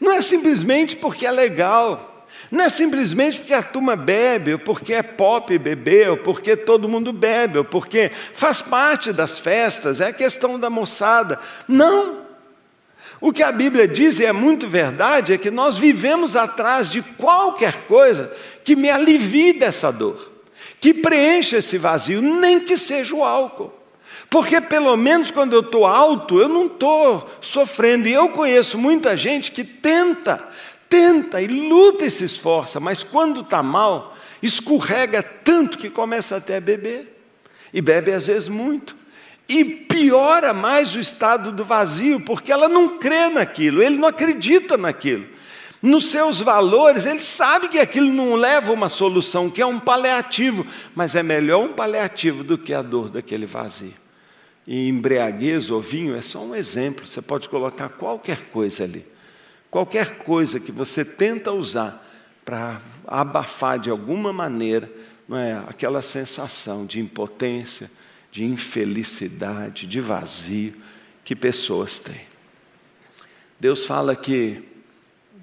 Não 0.00 0.12
é 0.12 0.20
simplesmente 0.20 0.96
porque 0.96 1.26
é 1.26 1.30
legal. 1.30 2.26
Não 2.50 2.64
é 2.64 2.68
simplesmente 2.68 3.38
porque 3.38 3.54
a 3.54 3.62
turma 3.62 3.96
bebe, 3.96 4.52
ou 4.52 4.58
porque 4.58 4.92
é 4.92 5.02
pop 5.02 5.56
beber, 5.56 6.10
ou 6.10 6.16
porque 6.18 6.54
todo 6.54 6.88
mundo 6.88 7.10
bebe, 7.12 7.58
ou 7.58 7.64
porque 7.64 8.10
faz 8.34 8.60
parte 8.60 9.10
das 9.12 9.38
festas, 9.38 10.02
é 10.02 10.12
questão 10.12 10.60
da 10.60 10.68
moçada. 10.68 11.38
Não. 11.66 12.21
O 13.22 13.32
que 13.32 13.44
a 13.44 13.52
Bíblia 13.52 13.86
diz, 13.86 14.18
e 14.18 14.24
é 14.24 14.32
muito 14.32 14.66
verdade, 14.66 15.32
é 15.32 15.38
que 15.38 15.48
nós 15.48 15.78
vivemos 15.78 16.34
atrás 16.34 16.90
de 16.90 17.00
qualquer 17.02 17.86
coisa 17.86 18.34
que 18.64 18.74
me 18.74 18.90
alivie 18.90 19.52
dessa 19.52 19.92
dor, 19.92 20.28
que 20.80 20.92
preencha 20.92 21.58
esse 21.58 21.78
vazio, 21.78 22.20
nem 22.20 22.58
que 22.58 22.76
seja 22.76 23.14
o 23.14 23.22
álcool. 23.22 23.72
Porque 24.28 24.60
pelo 24.60 24.96
menos 24.96 25.30
quando 25.30 25.52
eu 25.52 25.60
estou 25.60 25.86
alto, 25.86 26.40
eu 26.40 26.48
não 26.48 26.66
estou 26.66 27.24
sofrendo. 27.40 28.08
E 28.08 28.12
eu 28.12 28.30
conheço 28.30 28.76
muita 28.76 29.16
gente 29.16 29.52
que 29.52 29.62
tenta, 29.62 30.44
tenta 30.88 31.40
e 31.40 31.46
luta 31.46 32.04
e 32.04 32.10
se 32.10 32.24
esforça, 32.24 32.80
mas 32.80 33.04
quando 33.04 33.42
está 33.42 33.62
mal, 33.62 34.16
escorrega 34.42 35.22
tanto 35.22 35.78
que 35.78 35.88
começa 35.88 36.38
até 36.38 36.56
a 36.56 36.60
beber. 36.60 37.22
E 37.72 37.80
bebe 37.80 38.10
às 38.10 38.26
vezes 38.26 38.48
muito. 38.48 38.96
E 39.54 39.66
piora 39.66 40.54
mais 40.54 40.94
o 40.94 40.98
estado 40.98 41.52
do 41.52 41.62
vazio, 41.62 42.18
porque 42.20 42.50
ela 42.50 42.70
não 42.70 42.96
crê 42.96 43.28
naquilo, 43.28 43.82
ele 43.82 43.98
não 43.98 44.08
acredita 44.08 44.78
naquilo. 44.78 45.26
Nos 45.82 46.06
seus 46.06 46.40
valores, 46.40 47.04
ele 47.04 47.18
sabe 47.18 47.68
que 47.68 47.78
aquilo 47.78 48.10
não 48.10 48.34
leva 48.34 48.70
a 48.70 48.74
uma 48.74 48.88
solução, 48.88 49.50
que 49.50 49.60
é 49.60 49.66
um 49.66 49.78
paliativo, 49.78 50.66
mas 50.94 51.14
é 51.14 51.22
melhor 51.22 51.62
um 51.62 51.74
paliativo 51.74 52.42
do 52.42 52.56
que 52.56 52.72
a 52.72 52.80
dor 52.80 53.10
daquele 53.10 53.44
vazio. 53.44 53.92
E 54.66 54.88
embriaguez 54.88 55.68
ou 55.68 55.82
vinho 55.82 56.16
é 56.16 56.22
só 56.22 56.42
um 56.42 56.54
exemplo, 56.54 57.04
você 57.04 57.20
pode 57.20 57.50
colocar 57.50 57.90
qualquer 57.90 58.38
coisa 58.52 58.84
ali, 58.84 59.04
qualquer 59.70 60.16
coisa 60.18 60.58
que 60.58 60.72
você 60.72 61.04
tenta 61.04 61.52
usar 61.52 62.02
para 62.42 62.80
abafar 63.06 63.78
de 63.78 63.90
alguma 63.90 64.32
maneira 64.32 64.90
não 65.28 65.36
é, 65.36 65.62
aquela 65.68 66.00
sensação 66.00 66.86
de 66.86 67.00
impotência, 67.00 67.90
de 68.32 68.44
infelicidade, 68.44 69.86
de 69.86 70.00
vazio 70.00 70.74
que 71.22 71.36
pessoas 71.36 71.98
têm. 71.98 72.22
Deus 73.60 73.84
fala 73.84 74.16
que 74.16 74.64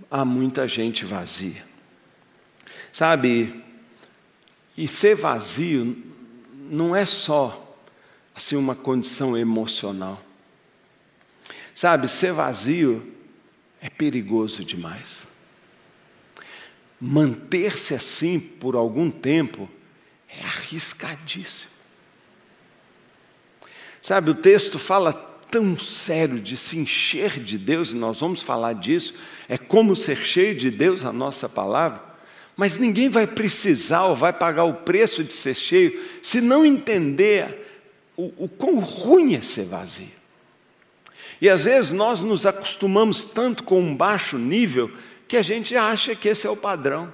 há 0.09 0.25
muita 0.25 0.67
gente 0.67 1.05
vazia. 1.05 1.63
Sabe, 2.91 3.63
e 4.75 4.87
ser 4.87 5.15
vazio 5.15 5.95
não 6.69 6.95
é 6.95 7.05
só 7.05 7.77
assim 8.33 8.55
uma 8.55 8.75
condição 8.75 9.37
emocional. 9.37 10.19
Sabe, 11.75 12.07
ser 12.07 12.33
vazio 12.33 13.15
é 13.79 13.89
perigoso 13.89 14.65
demais. 14.65 15.27
Manter-se 16.99 17.93
assim 17.93 18.39
por 18.39 18.75
algum 18.75 19.11
tempo 19.11 19.69
é 20.27 20.41
arriscadíssimo. 20.41 21.78
Sabe, 24.01 24.31
o 24.31 24.35
texto 24.35 24.79
fala 24.79 25.13
tão 25.51 25.77
sério 25.77 26.39
de 26.39 26.55
se 26.55 26.77
encher 26.77 27.39
de 27.39 27.57
Deus, 27.57 27.91
e 27.91 27.95
nós 27.95 28.19
vamos 28.19 28.41
falar 28.41 28.73
disso, 28.73 29.13
é 29.47 29.57
como 29.57 29.95
ser 29.95 30.25
cheio 30.25 30.55
de 30.55 30.69
Deus, 30.69 31.05
a 31.05 31.11
nossa 31.11 31.49
palavra, 31.49 32.01
mas 32.55 32.77
ninguém 32.77 33.09
vai 33.09 33.25
precisar 33.25 34.05
ou 34.05 34.15
vai 34.15 34.33
pagar 34.33 34.65
o 34.65 34.73
preço 34.73 35.23
de 35.23 35.33
ser 35.33 35.55
cheio 35.55 35.99
se 36.21 36.41
não 36.41 36.65
entender 36.65 37.65
o, 38.15 38.45
o 38.45 38.49
quão 38.49 38.79
ruim 38.79 39.35
é 39.35 39.41
ser 39.41 39.65
vazio. 39.65 40.19
E 41.41 41.49
às 41.49 41.63
vezes 41.63 41.91
nós 41.91 42.21
nos 42.21 42.45
acostumamos 42.45 43.23
tanto 43.23 43.63
com 43.63 43.79
um 43.79 43.95
baixo 43.95 44.37
nível 44.37 44.91
que 45.27 45.37
a 45.37 45.41
gente 45.41 45.75
acha 45.75 46.13
que 46.13 46.27
esse 46.27 46.45
é 46.45 46.49
o 46.49 46.57
padrão. 46.57 47.13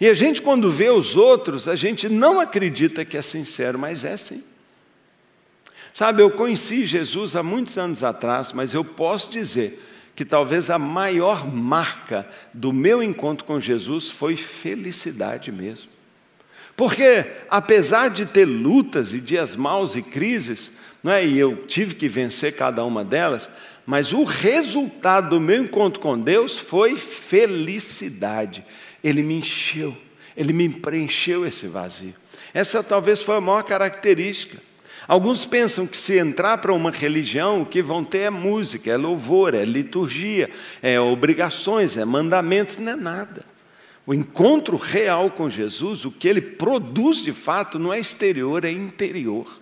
E 0.00 0.06
a 0.06 0.14
gente, 0.14 0.40
quando 0.40 0.70
vê 0.70 0.88
os 0.88 1.16
outros, 1.16 1.66
a 1.66 1.74
gente 1.74 2.08
não 2.08 2.40
acredita 2.40 3.04
que 3.04 3.16
é 3.16 3.22
sincero, 3.22 3.78
mas 3.78 4.04
é 4.04 4.16
sim. 4.16 4.42
Sabe, 5.92 6.22
eu 6.22 6.30
conheci 6.30 6.86
Jesus 6.86 7.36
há 7.36 7.42
muitos 7.42 7.76
anos 7.76 8.04
atrás, 8.04 8.52
mas 8.52 8.74
eu 8.74 8.84
posso 8.84 9.30
dizer 9.30 9.86
que 10.14 10.24
talvez 10.24 10.70
a 10.70 10.78
maior 10.78 11.46
marca 11.46 12.28
do 12.52 12.72
meu 12.72 13.02
encontro 13.02 13.44
com 13.44 13.60
Jesus 13.60 14.10
foi 14.10 14.36
felicidade 14.36 15.50
mesmo. 15.50 15.88
Porque, 16.76 17.26
apesar 17.48 18.08
de 18.08 18.24
ter 18.24 18.44
lutas 18.44 19.12
e 19.12 19.20
dias 19.20 19.56
maus 19.56 19.96
e 19.96 20.02
crises, 20.02 20.78
não 21.02 21.12
é? 21.12 21.24
e 21.24 21.38
eu 21.38 21.64
tive 21.66 21.94
que 21.94 22.08
vencer 22.08 22.56
cada 22.56 22.84
uma 22.84 23.04
delas, 23.04 23.50
mas 23.84 24.12
o 24.12 24.24
resultado 24.24 25.30
do 25.30 25.40
meu 25.40 25.64
encontro 25.64 26.00
com 26.00 26.18
Deus 26.18 26.56
foi 26.58 26.96
felicidade. 26.96 28.64
Ele 29.02 29.22
me 29.22 29.34
encheu, 29.34 29.96
ele 30.36 30.52
me 30.52 30.68
preencheu 30.68 31.46
esse 31.46 31.66
vazio. 31.66 32.14
Essa 32.52 32.82
talvez 32.82 33.22
foi 33.22 33.36
a 33.36 33.40
maior 33.40 33.62
característica. 33.62 34.58
Alguns 35.10 35.44
pensam 35.44 35.88
que 35.88 35.98
se 35.98 36.20
entrar 36.20 36.58
para 36.58 36.72
uma 36.72 36.92
religião, 36.92 37.62
o 37.62 37.66
que 37.66 37.82
vão 37.82 38.04
ter 38.04 38.18
é 38.18 38.30
música, 38.30 38.92
é 38.92 38.96
louvor, 38.96 39.54
é 39.54 39.64
liturgia, 39.64 40.48
é 40.80 41.00
obrigações, 41.00 41.96
é 41.96 42.04
mandamentos, 42.04 42.78
não 42.78 42.92
é 42.92 42.94
nada. 42.94 43.44
O 44.06 44.14
encontro 44.14 44.76
real 44.76 45.28
com 45.28 45.50
Jesus, 45.50 46.04
o 46.04 46.12
que 46.12 46.28
ele 46.28 46.40
produz 46.40 47.22
de 47.22 47.32
fato, 47.32 47.76
não 47.76 47.92
é 47.92 47.98
exterior, 47.98 48.64
é 48.64 48.70
interior. 48.70 49.58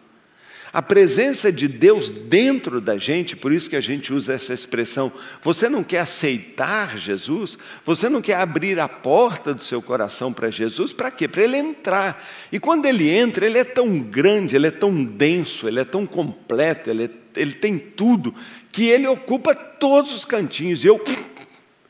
A 0.72 0.82
presença 0.82 1.50
de 1.50 1.66
Deus 1.66 2.12
dentro 2.12 2.80
da 2.80 2.98
gente, 2.98 3.34
por 3.34 3.52
isso 3.52 3.70
que 3.70 3.76
a 3.76 3.80
gente 3.80 4.12
usa 4.12 4.34
essa 4.34 4.52
expressão. 4.52 5.10
Você 5.42 5.68
não 5.68 5.82
quer 5.82 6.00
aceitar 6.00 6.98
Jesus? 6.98 7.58
Você 7.84 8.08
não 8.08 8.20
quer 8.20 8.36
abrir 8.36 8.78
a 8.78 8.86
porta 8.88 9.54
do 9.54 9.64
seu 9.64 9.80
coração 9.80 10.30
para 10.30 10.50
Jesus? 10.50 10.92
Para 10.92 11.10
quê? 11.10 11.26
Para 11.26 11.44
ele 11.44 11.56
entrar. 11.56 12.22
E 12.52 12.60
quando 12.60 12.84
ele 12.84 13.08
entra, 13.08 13.46
ele 13.46 13.58
é 13.58 13.64
tão 13.64 13.98
grande, 14.00 14.56
ele 14.56 14.66
é 14.66 14.70
tão 14.70 15.02
denso, 15.02 15.66
ele 15.66 15.80
é 15.80 15.84
tão 15.84 16.06
completo, 16.06 16.90
ele, 16.90 17.04
é, 17.04 17.10
ele 17.34 17.52
tem 17.52 17.78
tudo, 17.78 18.34
que 18.70 18.84
ele 18.88 19.06
ocupa 19.06 19.54
todos 19.54 20.14
os 20.14 20.26
cantinhos. 20.26 20.84
E 20.84 20.88
eu, 20.88 21.02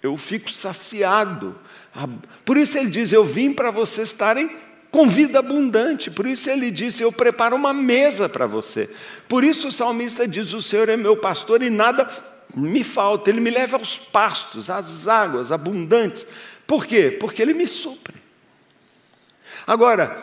eu 0.00 0.16
fico 0.16 0.52
saciado. 0.52 1.58
Por 2.44 2.56
isso 2.56 2.78
ele 2.78 2.90
diz: 2.90 3.12
Eu 3.12 3.24
vim 3.24 3.52
para 3.52 3.72
vocês 3.72 4.08
estarem 4.08 4.48
com 4.90 5.08
vida 5.08 5.38
abundante. 5.38 6.10
Por 6.10 6.26
isso 6.26 6.48
ele 6.50 6.70
disse: 6.70 7.02
Eu 7.02 7.12
preparo 7.12 7.56
uma 7.56 7.72
mesa 7.72 8.28
para 8.28 8.46
você. 8.46 8.88
Por 9.28 9.44
isso 9.44 9.68
o 9.68 9.72
salmista 9.72 10.26
diz: 10.26 10.52
O 10.52 10.62
Senhor 10.62 10.88
é 10.88 10.96
meu 10.96 11.16
pastor 11.16 11.62
e 11.62 11.70
nada 11.70 12.08
me 12.54 12.82
falta. 12.82 13.30
Ele 13.30 13.40
me 13.40 13.50
leva 13.50 13.76
aos 13.76 13.96
pastos, 13.96 14.70
às 14.70 15.06
águas 15.06 15.52
abundantes. 15.52 16.26
Por 16.66 16.86
quê? 16.86 17.16
Porque 17.18 17.42
ele 17.42 17.54
me 17.54 17.66
supre. 17.66 18.16
Agora, 19.66 20.16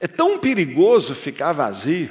é 0.00 0.06
tão 0.06 0.38
perigoso 0.38 1.14
ficar 1.14 1.52
vazio 1.52 2.10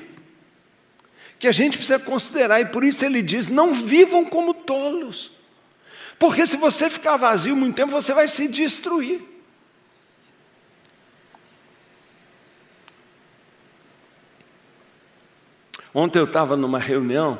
que 1.37 1.47
a 1.47 1.51
gente 1.51 1.77
precisa 1.77 1.99
considerar, 1.99 2.61
e 2.61 2.65
por 2.65 2.83
isso 2.83 3.05
ele 3.05 3.21
diz: 3.21 3.49
não 3.49 3.73
vivam 3.73 4.25
como 4.25 4.53
tolos. 4.53 5.31
Porque 6.17 6.47
se 6.47 6.57
você 6.57 6.89
ficar 6.89 7.17
vazio 7.17 7.55
muito 7.55 7.75
tempo, 7.75 7.91
você 7.91 8.13
vai 8.13 8.27
se 8.27 8.47
destruir. 8.47 9.34
Ontem 15.97 16.19
eu 16.19 16.25
estava 16.25 16.57
numa 16.57 16.77
reunião 16.77 17.39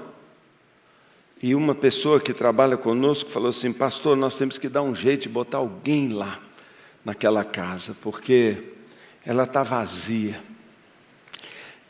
e 1.44 1.54
uma 1.54 1.76
pessoa 1.76 2.22
que 2.22 2.34
trabalha 2.34 2.78
conosco 2.78 3.30
falou 3.30 3.50
assim: 3.50 3.74
Pastor, 3.74 4.16
nós 4.16 4.38
temos 4.38 4.58
que 4.58 4.70
dar 4.70 4.82
um 4.82 4.96
jeito 4.96 5.24
de 5.24 5.30
botar 5.30 5.58
alguém 5.58 6.14
lá 6.14 6.40
naquela 7.04 7.44
casa, 7.44 7.94
porque 8.02 8.58
ela 9.26 9.44
está 9.44 9.62
vazia. 9.62 10.40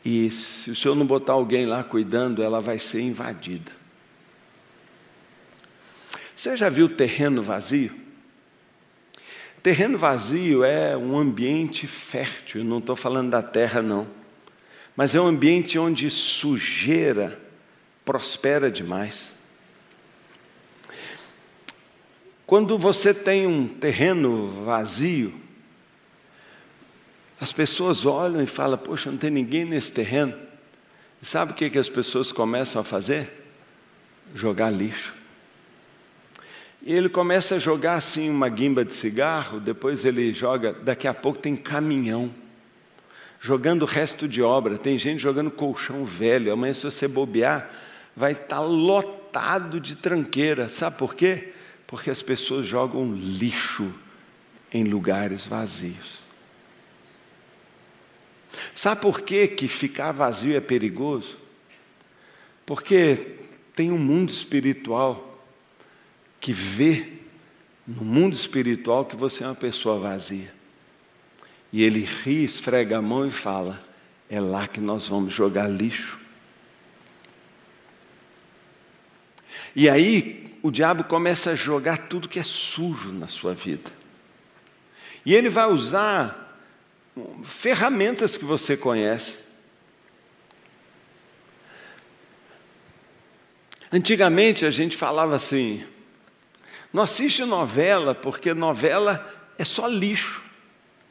E 0.04 0.28
se 0.28 0.72
o 0.72 0.74
senhor 0.74 0.96
não 0.96 1.06
botar 1.06 1.34
alguém 1.34 1.66
lá 1.66 1.84
cuidando, 1.84 2.42
ela 2.42 2.60
vai 2.60 2.80
ser 2.80 3.00
invadida. 3.00 3.70
Você 6.34 6.56
já 6.56 6.68
viu 6.68 6.88
terreno 6.88 7.44
vazio? 7.44 7.92
Terreno 9.62 9.96
vazio 9.96 10.64
é 10.64 10.96
um 10.96 11.16
ambiente 11.16 11.86
fértil, 11.86 12.64
não 12.64 12.78
estou 12.78 12.96
falando 12.96 13.30
da 13.30 13.42
terra, 13.42 13.80
não 13.80 14.25
mas 14.96 15.14
é 15.14 15.20
um 15.20 15.26
ambiente 15.26 15.78
onde 15.78 16.10
sujeira 16.10 17.38
prospera 18.04 18.70
demais. 18.70 19.34
Quando 22.46 22.78
você 22.78 23.12
tem 23.12 23.46
um 23.46 23.68
terreno 23.68 24.46
vazio, 24.64 25.34
as 27.38 27.52
pessoas 27.52 28.06
olham 28.06 28.42
e 28.42 28.46
falam: 28.46 28.78
Poxa, 28.78 29.10
não 29.10 29.18
tem 29.18 29.30
ninguém 29.30 29.64
nesse 29.66 29.92
terreno. 29.92 30.34
E 31.20 31.26
sabe 31.26 31.52
o 31.52 31.54
que, 31.54 31.68
que 31.68 31.78
as 31.78 31.90
pessoas 31.90 32.32
começam 32.32 32.80
a 32.80 32.84
fazer? 32.84 33.28
Jogar 34.34 34.70
lixo. 34.70 35.14
E 36.80 36.92
ele 36.92 37.08
começa 37.08 37.56
a 37.56 37.58
jogar 37.58 37.96
assim 37.96 38.30
uma 38.30 38.48
guimba 38.48 38.84
de 38.84 38.94
cigarro, 38.94 39.58
depois 39.58 40.04
ele 40.04 40.32
joga, 40.32 40.72
daqui 40.72 41.08
a 41.08 41.12
pouco 41.12 41.40
tem 41.40 41.56
caminhão 41.56 42.32
jogando 43.40 43.84
resto 43.84 44.26
de 44.26 44.42
obra, 44.42 44.78
tem 44.78 44.98
gente 44.98 45.20
jogando 45.20 45.50
colchão 45.50 46.04
velho. 46.04 46.52
Amanhã, 46.52 46.74
se 46.74 46.84
você 46.84 47.06
bobear, 47.06 47.70
vai 48.14 48.32
estar 48.32 48.60
lotado 48.60 49.80
de 49.80 49.96
tranqueira. 49.96 50.68
Sabe 50.68 50.96
por 50.96 51.14
quê? 51.14 51.52
Porque 51.86 52.10
as 52.10 52.22
pessoas 52.22 52.66
jogam 52.66 53.12
lixo 53.14 53.92
em 54.72 54.84
lugares 54.84 55.46
vazios. 55.46 56.20
Sabe 58.74 59.00
por 59.02 59.20
quê 59.20 59.46
que 59.46 59.68
ficar 59.68 60.12
vazio 60.12 60.56
é 60.56 60.60
perigoso? 60.60 61.36
Porque 62.64 63.36
tem 63.74 63.92
um 63.92 63.98
mundo 63.98 64.30
espiritual 64.30 65.40
que 66.40 66.52
vê 66.52 67.12
no 67.86 68.02
mundo 68.02 68.34
espiritual 68.34 69.04
que 69.04 69.14
você 69.14 69.44
é 69.44 69.46
uma 69.46 69.54
pessoa 69.54 70.00
vazia. 70.00 70.55
E 71.76 71.82
ele 71.82 72.00
ri, 72.00 72.42
esfrega 72.42 72.96
a 72.96 73.02
mão 73.02 73.26
e 73.26 73.30
fala: 73.30 73.78
É 74.30 74.40
lá 74.40 74.66
que 74.66 74.80
nós 74.80 75.08
vamos 75.08 75.30
jogar 75.30 75.68
lixo. 75.68 76.18
E 79.74 79.86
aí 79.86 80.56
o 80.62 80.70
diabo 80.70 81.04
começa 81.04 81.50
a 81.50 81.54
jogar 81.54 82.08
tudo 82.08 82.30
que 82.30 82.38
é 82.38 82.42
sujo 82.42 83.12
na 83.12 83.28
sua 83.28 83.52
vida. 83.52 83.90
E 85.22 85.34
ele 85.34 85.50
vai 85.50 85.66
usar 85.66 86.58
ferramentas 87.44 88.38
que 88.38 88.44
você 88.46 88.74
conhece. 88.74 89.40
Antigamente 93.92 94.64
a 94.64 94.70
gente 94.70 94.96
falava 94.96 95.36
assim: 95.36 95.84
não 96.90 97.02
assiste 97.02 97.44
novela, 97.44 98.14
porque 98.14 98.54
novela 98.54 99.52
é 99.58 99.64
só 99.66 99.86
lixo. 99.86 100.42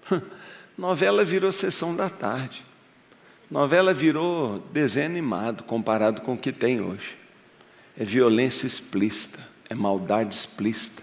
Novela 0.78 1.24
virou 1.24 1.52
sessão 1.52 1.96
da 1.96 2.10
tarde. 2.10 2.66
Novela 3.50 3.94
virou 3.94 4.60
desenho 4.74 5.06
animado 5.06 5.64
comparado 5.64 6.22
com 6.22 6.34
o 6.34 6.38
que 6.38 6.52
tem 6.52 6.82
hoje. 6.82 7.18
É 7.98 8.04
violência 8.04 8.68
explícita, 8.68 9.40
é 9.70 9.76
maldade 9.76 10.36
explícita, 10.36 11.02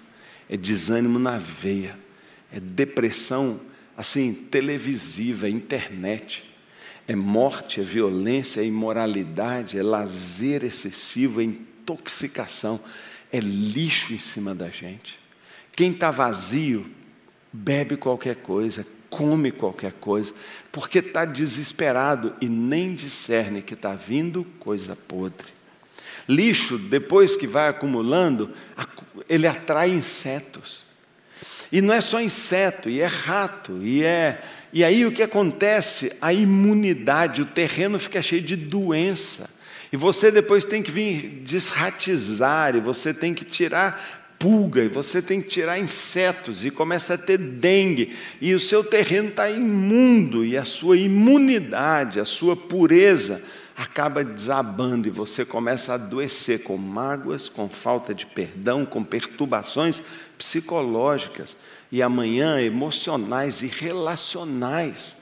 é 0.48 0.56
desânimo 0.56 1.18
na 1.18 1.38
veia, 1.38 1.98
é 2.52 2.60
depressão 2.60 3.60
assim 3.96 4.34
televisiva, 4.34 5.48
internet. 5.48 6.50
É 7.08 7.16
morte, 7.16 7.80
é 7.80 7.82
violência, 7.82 8.60
é 8.60 8.64
imoralidade, 8.64 9.76
é 9.76 9.82
lazer 9.82 10.62
excessivo, 10.62 11.40
é 11.40 11.44
intoxicação, 11.44 12.78
é 13.32 13.40
lixo 13.40 14.12
em 14.12 14.18
cima 14.18 14.54
da 14.54 14.68
gente. 14.68 15.18
Quem 15.74 15.90
está 15.90 16.10
vazio 16.10 16.86
bebe 17.52 17.96
qualquer 17.96 18.36
coisa, 18.36 18.86
come 19.12 19.52
qualquer 19.52 19.92
coisa, 19.92 20.32
porque 20.72 21.00
está 21.00 21.26
desesperado 21.26 22.34
e 22.40 22.48
nem 22.48 22.94
discerne 22.94 23.60
que 23.60 23.74
está 23.74 23.94
vindo 23.94 24.42
coisa 24.58 24.96
podre. 24.96 25.48
Lixo, 26.26 26.78
depois 26.78 27.36
que 27.36 27.46
vai 27.46 27.68
acumulando, 27.68 28.50
ele 29.28 29.46
atrai 29.46 29.90
insetos. 29.90 30.82
E 31.70 31.82
não 31.82 31.92
é 31.92 32.00
só 32.00 32.22
inseto, 32.22 32.88
e 32.88 33.00
é 33.00 33.06
rato, 33.06 33.78
e 33.82 34.02
é. 34.02 34.42
E 34.72 34.82
aí 34.82 35.04
o 35.04 35.12
que 35.12 35.22
acontece? 35.22 36.16
A 36.20 36.32
imunidade, 36.32 37.42
o 37.42 37.46
terreno 37.46 37.98
fica 37.98 38.22
cheio 38.22 38.40
de 38.40 38.56
doença. 38.56 39.50
E 39.92 39.96
você 39.96 40.30
depois 40.30 40.64
tem 40.64 40.82
que 40.82 40.90
vir 40.90 41.42
desratizar, 41.44 42.74
e 42.74 42.80
você 42.80 43.12
tem 43.12 43.34
que 43.34 43.44
tirar 43.44 44.21
pulga, 44.42 44.82
e 44.82 44.88
você 44.88 45.22
tem 45.22 45.40
que 45.40 45.48
tirar 45.48 45.78
insetos, 45.78 46.64
e 46.64 46.70
começa 46.72 47.14
a 47.14 47.18
ter 47.18 47.38
dengue, 47.38 48.12
e 48.40 48.52
o 48.54 48.58
seu 48.58 48.82
terreno 48.82 49.28
está 49.28 49.48
imundo, 49.48 50.44
e 50.44 50.56
a 50.56 50.64
sua 50.64 50.96
imunidade, 50.96 52.18
a 52.18 52.24
sua 52.24 52.56
pureza 52.56 53.40
acaba 53.76 54.24
desabando, 54.24 55.06
e 55.06 55.12
você 55.12 55.44
começa 55.44 55.92
a 55.92 55.94
adoecer 55.94 56.64
com 56.64 56.76
mágoas, 56.76 57.48
com 57.48 57.68
falta 57.68 58.12
de 58.12 58.26
perdão, 58.26 58.84
com 58.84 59.04
perturbações 59.04 60.02
psicológicas, 60.36 61.56
e 61.92 62.02
amanhã 62.02 62.60
emocionais 62.60 63.62
e 63.62 63.68
relacionais. 63.68 65.18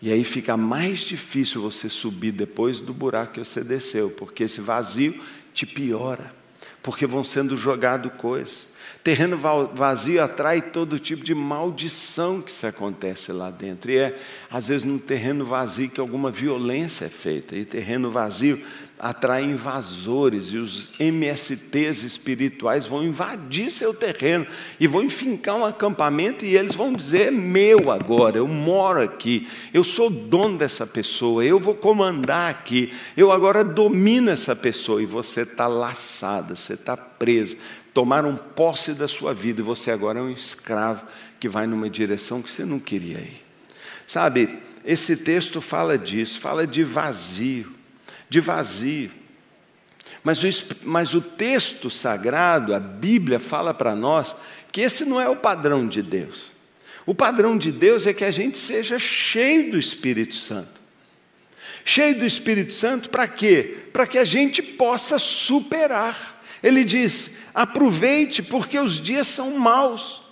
E 0.00 0.12
aí 0.12 0.22
fica 0.22 0.56
mais 0.56 1.00
difícil 1.00 1.60
você 1.60 1.88
subir 1.88 2.30
depois 2.30 2.80
do 2.80 2.94
buraco 2.94 3.32
que 3.32 3.44
você 3.44 3.64
desceu, 3.64 4.10
porque 4.10 4.44
esse 4.44 4.60
vazio 4.60 5.20
te 5.52 5.66
piora 5.66 6.43
porque 6.84 7.06
vão 7.06 7.24
sendo 7.24 7.56
jogadas 7.56 8.12
coisas. 8.18 8.68
Terreno 9.02 9.38
vazio 9.38 10.22
atrai 10.22 10.60
todo 10.60 10.98
tipo 10.98 11.24
de 11.24 11.34
maldição 11.34 12.42
que 12.42 12.52
se 12.52 12.66
acontece 12.66 13.32
lá 13.32 13.50
dentro. 13.50 13.90
E 13.90 13.96
é, 13.96 14.18
às 14.50 14.68
vezes, 14.68 14.84
num 14.84 14.98
terreno 14.98 15.46
vazio 15.46 15.88
que 15.88 15.98
alguma 15.98 16.30
violência 16.30 17.06
é 17.06 17.08
feita. 17.08 17.56
E 17.56 17.64
terreno 17.64 18.10
vazio 18.10 18.62
atrai 19.04 19.44
invasores 19.44 20.46
e 20.46 20.56
os 20.56 20.88
MSTs 20.98 22.02
espirituais 22.04 22.86
vão 22.86 23.04
invadir 23.04 23.70
seu 23.70 23.92
terreno 23.92 24.46
e 24.80 24.86
vão 24.86 25.02
enfincar 25.02 25.56
um 25.56 25.64
acampamento 25.66 26.42
e 26.46 26.56
eles 26.56 26.74
vão 26.74 26.90
dizer: 26.90 27.30
meu 27.30 27.90
agora, 27.90 28.38
eu 28.38 28.48
moro 28.48 29.02
aqui, 29.02 29.46
eu 29.74 29.84
sou 29.84 30.08
dono 30.08 30.56
dessa 30.56 30.86
pessoa, 30.86 31.44
eu 31.44 31.60
vou 31.60 31.74
comandar 31.74 32.48
aqui, 32.50 32.94
eu 33.14 33.30
agora 33.30 33.62
domino 33.62 34.30
essa 34.30 34.56
pessoa 34.56 35.02
e 35.02 35.06
você 35.06 35.42
está 35.42 35.66
laçada, 35.66 36.56
você 36.56 36.72
está 36.72 36.96
presa. 36.96 37.58
Tomaram 37.92 38.34
posse 38.34 38.94
da 38.94 39.06
sua 39.06 39.34
vida 39.34 39.60
e 39.60 39.64
você 39.64 39.90
agora 39.90 40.18
é 40.18 40.22
um 40.22 40.30
escravo 40.30 41.04
que 41.38 41.46
vai 41.46 41.66
numa 41.66 41.90
direção 41.90 42.40
que 42.40 42.50
você 42.50 42.64
não 42.64 42.78
queria 42.78 43.18
ir. 43.18 43.44
Sabe, 44.06 44.58
esse 44.82 45.18
texto 45.18 45.60
fala 45.60 45.98
disso, 45.98 46.40
fala 46.40 46.66
de 46.66 46.82
vazio 46.82 47.83
de 48.34 48.40
vazio. 48.40 49.12
Mas 50.24 50.42
o, 50.42 50.48
mas 50.82 51.14
o 51.14 51.20
texto 51.20 51.88
sagrado, 51.88 52.74
a 52.74 52.80
Bíblia, 52.80 53.38
fala 53.38 53.72
para 53.72 53.94
nós 53.94 54.34
que 54.72 54.80
esse 54.80 55.04
não 55.04 55.20
é 55.20 55.28
o 55.28 55.36
padrão 55.36 55.86
de 55.86 56.02
Deus. 56.02 56.50
O 57.06 57.14
padrão 57.14 57.56
de 57.56 57.70
Deus 57.70 58.08
é 58.08 58.12
que 58.12 58.24
a 58.24 58.32
gente 58.32 58.58
seja 58.58 58.98
cheio 58.98 59.70
do 59.70 59.78
Espírito 59.78 60.34
Santo. 60.34 60.82
Cheio 61.84 62.18
do 62.18 62.26
Espírito 62.26 62.74
Santo 62.74 63.08
para 63.08 63.28
quê? 63.28 63.86
Para 63.92 64.04
que 64.04 64.18
a 64.18 64.24
gente 64.24 64.60
possa 64.62 65.16
superar. 65.16 66.42
Ele 66.60 66.82
diz: 66.82 67.36
aproveite, 67.54 68.42
porque 68.42 68.80
os 68.80 68.98
dias 68.98 69.28
são 69.28 69.56
maus. 69.58 70.22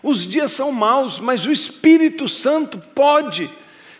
Os 0.00 0.24
dias 0.24 0.52
são 0.52 0.70
maus, 0.70 1.18
mas 1.18 1.44
o 1.44 1.50
Espírito 1.50 2.28
Santo 2.28 2.78
pode 2.94 3.50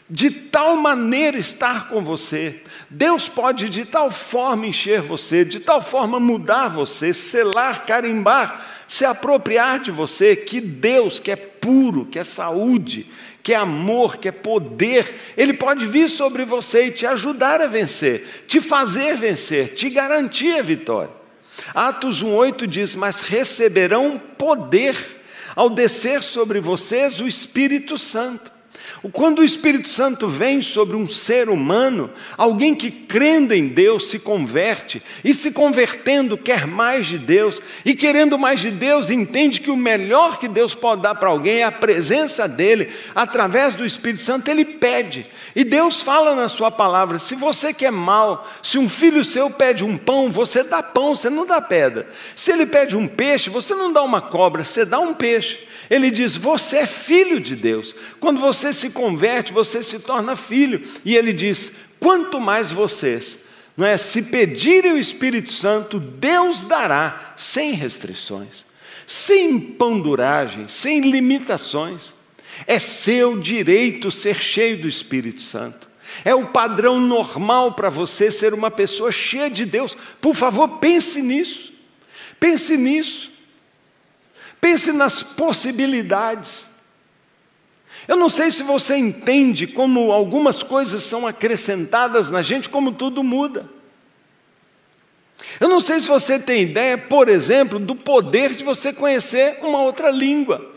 de 0.08 0.30
tal 0.30 0.76
maneira 0.76 1.38
estar 1.38 1.88
com 1.88 2.04
você. 2.04 2.62
Deus 2.92 3.26
pode 3.26 3.70
de 3.70 3.86
tal 3.86 4.10
forma 4.10 4.66
encher 4.66 5.00
você, 5.00 5.46
de 5.46 5.60
tal 5.60 5.80
forma 5.80 6.20
mudar 6.20 6.68
você, 6.68 7.14
selar, 7.14 7.86
carimbar, 7.86 8.84
se 8.86 9.06
apropriar 9.06 9.80
de 9.80 9.90
você, 9.90 10.36
que 10.36 10.60
Deus, 10.60 11.18
que 11.18 11.30
é 11.30 11.36
puro, 11.36 12.04
que 12.04 12.18
é 12.18 12.24
saúde, 12.24 13.06
que 13.42 13.54
é 13.54 13.56
amor, 13.56 14.18
que 14.18 14.28
é 14.28 14.32
poder, 14.32 15.10
Ele 15.38 15.54
pode 15.54 15.86
vir 15.86 16.06
sobre 16.10 16.44
você 16.44 16.88
e 16.88 16.90
te 16.90 17.06
ajudar 17.06 17.62
a 17.62 17.66
vencer, 17.66 18.44
te 18.46 18.60
fazer 18.60 19.16
vencer, 19.16 19.74
te 19.74 19.88
garantir 19.88 20.58
a 20.58 20.62
vitória. 20.62 21.10
Atos 21.74 22.22
1,8 22.22 22.66
diz: 22.66 22.94
Mas 22.94 23.22
receberão 23.22 24.20
poder 24.36 24.94
ao 25.56 25.70
descer 25.70 26.22
sobre 26.22 26.60
vocês 26.60 27.20
o 27.20 27.26
Espírito 27.26 27.96
Santo 27.96 28.51
quando 29.10 29.40
o 29.40 29.44
Espírito 29.44 29.88
Santo 29.88 30.28
vem 30.28 30.62
sobre 30.62 30.94
um 30.94 31.08
ser 31.08 31.48
humano, 31.48 32.08
alguém 32.38 32.72
que 32.72 32.88
crendo 32.88 33.52
em 33.52 33.66
Deus 33.66 34.06
se 34.08 34.20
converte, 34.20 35.02
e 35.24 35.34
se 35.34 35.50
convertendo 35.50 36.38
quer 36.38 36.68
mais 36.68 37.08
de 37.08 37.18
Deus, 37.18 37.60
e 37.84 37.94
querendo 37.94 38.38
mais 38.38 38.60
de 38.60 38.70
Deus, 38.70 39.10
entende 39.10 39.60
que 39.60 39.72
o 39.72 39.76
melhor 39.76 40.38
que 40.38 40.46
Deus 40.46 40.72
pode 40.72 41.02
dar 41.02 41.16
para 41.16 41.30
alguém 41.30 41.58
é 41.58 41.64
a 41.64 41.72
presença 41.72 42.46
dele, 42.46 42.90
através 43.12 43.74
do 43.74 43.84
Espírito 43.84 44.22
Santo, 44.22 44.48
ele 44.48 44.64
pede. 44.64 45.26
E 45.56 45.64
Deus 45.64 46.00
fala 46.00 46.36
na 46.36 46.48
sua 46.48 46.70
palavra: 46.70 47.18
se 47.18 47.34
você 47.34 47.74
quer 47.74 47.90
mal, 47.90 48.48
se 48.62 48.78
um 48.78 48.88
filho 48.88 49.24
seu 49.24 49.50
pede 49.50 49.84
um 49.84 49.98
pão, 49.98 50.30
você 50.30 50.62
dá 50.62 50.80
pão, 50.80 51.16
você 51.16 51.28
não 51.28 51.44
dá 51.44 51.60
pedra. 51.60 52.08
Se 52.36 52.52
ele 52.52 52.66
pede 52.66 52.96
um 52.96 53.08
peixe, 53.08 53.50
você 53.50 53.74
não 53.74 53.92
dá 53.92 54.02
uma 54.02 54.20
cobra, 54.20 54.62
você 54.62 54.84
dá 54.84 55.00
um 55.00 55.12
peixe. 55.12 55.72
Ele 55.90 56.10
diz: 56.10 56.36
Você 56.36 56.78
é 56.78 56.86
filho 56.86 57.38
de 57.38 57.54
Deus. 57.54 57.94
Quando 58.18 58.40
você 58.40 58.72
se 58.72 58.91
converte, 58.92 59.52
você 59.52 59.82
se 59.82 59.98
torna 60.00 60.36
filho. 60.36 60.82
E 61.04 61.16
ele 61.16 61.32
diz: 61.32 61.72
Quanto 61.98 62.40
mais 62.40 62.70
vocês, 62.70 63.44
não 63.76 63.86
é? 63.86 63.96
Se 63.96 64.24
pedirem 64.24 64.92
o 64.92 64.98
Espírito 64.98 65.52
Santo, 65.52 65.98
Deus 65.98 66.64
dará 66.64 67.34
sem 67.36 67.72
restrições, 67.72 68.64
sem 69.06 69.58
panduragem, 69.58 70.68
sem 70.68 71.00
limitações. 71.00 72.14
É 72.66 72.78
seu 72.78 73.40
direito 73.40 74.10
ser 74.10 74.40
cheio 74.40 74.80
do 74.80 74.88
Espírito 74.88 75.42
Santo. 75.42 75.88
É 76.24 76.34
o 76.34 76.46
padrão 76.46 77.00
normal 77.00 77.72
para 77.72 77.88
você 77.88 78.30
ser 78.30 78.52
uma 78.52 78.70
pessoa 78.70 79.10
cheia 79.10 79.48
de 79.48 79.64
Deus. 79.64 79.96
Por 80.20 80.34
favor, 80.34 80.68
pense 80.78 81.22
nisso. 81.22 81.72
Pense 82.38 82.76
nisso. 82.76 83.32
Pense 84.60 84.92
nas 84.92 85.22
possibilidades. 85.22 86.66
Eu 88.08 88.16
não 88.16 88.28
sei 88.28 88.50
se 88.50 88.62
você 88.62 88.96
entende 88.96 89.66
como 89.66 90.10
algumas 90.10 90.62
coisas 90.62 91.02
são 91.02 91.26
acrescentadas 91.26 92.30
na 92.30 92.42
gente, 92.42 92.68
como 92.68 92.92
tudo 92.92 93.22
muda. 93.22 93.68
Eu 95.60 95.68
não 95.68 95.80
sei 95.80 96.00
se 96.00 96.08
você 96.08 96.38
tem 96.38 96.62
ideia, 96.62 96.98
por 96.98 97.28
exemplo, 97.28 97.78
do 97.78 97.94
poder 97.94 98.52
de 98.52 98.64
você 98.64 98.92
conhecer 98.92 99.58
uma 99.62 99.82
outra 99.82 100.10
língua. 100.10 100.70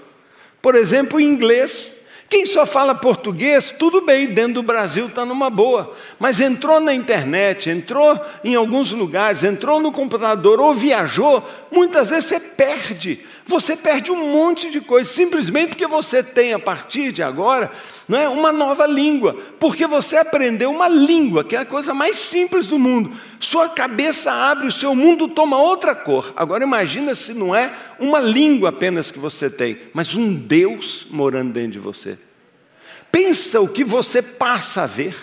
Por 0.61 0.75
exemplo, 0.75 1.19
inglês. 1.19 2.04
Quem 2.27 2.45
só 2.45 2.65
fala 2.65 2.95
português, 2.95 3.71
tudo 3.77 4.01
bem, 4.01 4.27
dentro 4.27 4.55
do 4.55 4.63
Brasil 4.63 5.05
está 5.05 5.23
numa 5.23 5.49
boa, 5.49 5.95
mas 6.19 6.41
entrou 6.41 6.79
na 6.79 6.93
internet, 6.93 7.69
entrou 7.69 8.19
em 8.43 8.55
alguns 8.55 8.91
lugares, 8.91 9.43
entrou 9.43 9.79
no 9.79 9.91
computador 9.91 10.59
ou 10.59 10.73
viajou, 10.73 11.47
muitas 11.71 12.09
vezes 12.09 12.25
você 12.25 12.39
perde, 12.39 13.19
você 13.45 13.77
perde 13.77 14.11
um 14.11 14.31
monte 14.31 14.71
de 14.71 14.81
coisa, 14.81 15.07
simplesmente 15.07 15.69
porque 15.69 15.85
você 15.85 16.23
tem 16.23 16.53
a 16.53 16.59
partir 16.59 17.11
de 17.11 17.21
agora 17.21 17.71
não 18.07 18.17
é, 18.17 18.27
uma 18.27 18.51
nova 18.51 18.87
língua, 18.87 19.35
porque 19.59 19.85
você 19.85 20.17
aprendeu 20.17 20.71
uma 20.71 20.87
língua, 20.87 21.43
que 21.43 21.55
é 21.55 21.59
a 21.59 21.65
coisa 21.65 21.93
mais 21.93 22.17
simples 22.17 22.67
do 22.67 22.79
mundo. 22.79 23.11
Sua 23.39 23.69
cabeça 23.69 24.31
abre, 24.31 24.67
o 24.67 24.71
seu 24.71 24.95
mundo 24.95 25.27
toma 25.27 25.57
outra 25.57 25.93
cor. 25.93 26.33
Agora 26.35 26.63
imagina 26.63 27.13
se 27.13 27.33
não 27.33 27.55
é 27.55 27.71
uma 27.99 28.19
língua 28.19 28.69
apenas 28.69 29.11
que 29.11 29.19
você 29.19 29.49
tem, 29.49 29.79
mas 29.93 30.15
um 30.15 30.33
Deus 30.33 31.07
morando 31.09 31.53
dentro 31.53 31.71
de 31.71 31.79
você. 31.79 32.17
Pensa 33.11 33.61
o 33.61 33.67
que 33.67 33.83
você 33.83 34.21
passa 34.21 34.83
a 34.83 34.87
ver. 34.87 35.15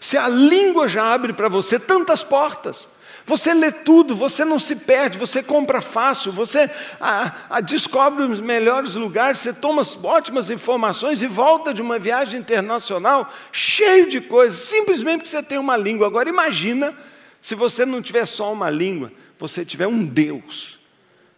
Se 0.00 0.16
a 0.16 0.28
língua 0.28 0.88
já 0.88 1.12
abre 1.12 1.32
para 1.32 1.48
você 1.48 1.78
tantas 1.78 2.24
portas, 2.24 2.88
você 3.24 3.54
lê 3.54 3.70
tudo, 3.70 4.16
você 4.16 4.44
não 4.44 4.58
se 4.58 4.76
perde, 4.76 5.16
você 5.16 5.42
compra 5.42 5.80
fácil, 5.80 6.32
você 6.32 6.68
ah, 7.00 7.32
ah, 7.48 7.60
descobre 7.60 8.24
os 8.24 8.40
melhores 8.40 8.94
lugares, 8.94 9.38
você 9.38 9.52
toma 9.52 9.82
ótimas 10.02 10.50
informações 10.50 11.22
e 11.22 11.26
volta 11.26 11.72
de 11.72 11.80
uma 11.80 11.98
viagem 11.98 12.40
internacional 12.40 13.32
cheio 13.52 14.08
de 14.08 14.20
coisas, 14.20 14.58
simplesmente 14.60 15.18
porque 15.18 15.30
você 15.30 15.42
tem 15.42 15.58
uma 15.58 15.76
língua. 15.76 16.06
Agora 16.08 16.28
imagina 16.28 16.96
se 17.40 17.54
você 17.54 17.86
não 17.86 18.02
tiver 18.02 18.26
só 18.26 18.52
uma 18.52 18.68
língua, 18.68 19.12
você 19.38 19.64
tiver 19.64 19.86
um 19.86 20.04
Deus, 20.04 20.78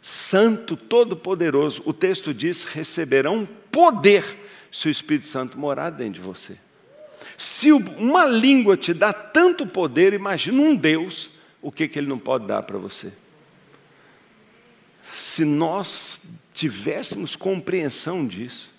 Santo, 0.06 0.76
Todo-Poderoso. 0.76 1.80
O 1.86 1.94
texto 1.94 2.34
diz: 2.34 2.64
receberão 2.64 3.48
poder 3.72 4.22
se 4.70 4.86
o 4.86 4.90
Espírito 4.90 5.26
Santo 5.26 5.58
morar 5.58 5.88
dentro 5.88 6.12
de 6.12 6.20
você. 6.20 6.58
Se 7.38 7.72
uma 7.72 8.26
língua 8.26 8.76
te 8.76 8.92
dá 8.92 9.14
tanto 9.14 9.66
poder, 9.66 10.12
imagina 10.12 10.60
um 10.60 10.76
Deus 10.76 11.30
o 11.62 11.72
que, 11.72 11.88
que 11.88 11.98
Ele 11.98 12.06
não 12.06 12.18
pode 12.18 12.46
dar 12.46 12.64
para 12.64 12.76
você? 12.76 13.10
Se 15.02 15.42
nós 15.42 16.20
tivéssemos 16.52 17.34
compreensão 17.34 18.26
disso, 18.26 18.74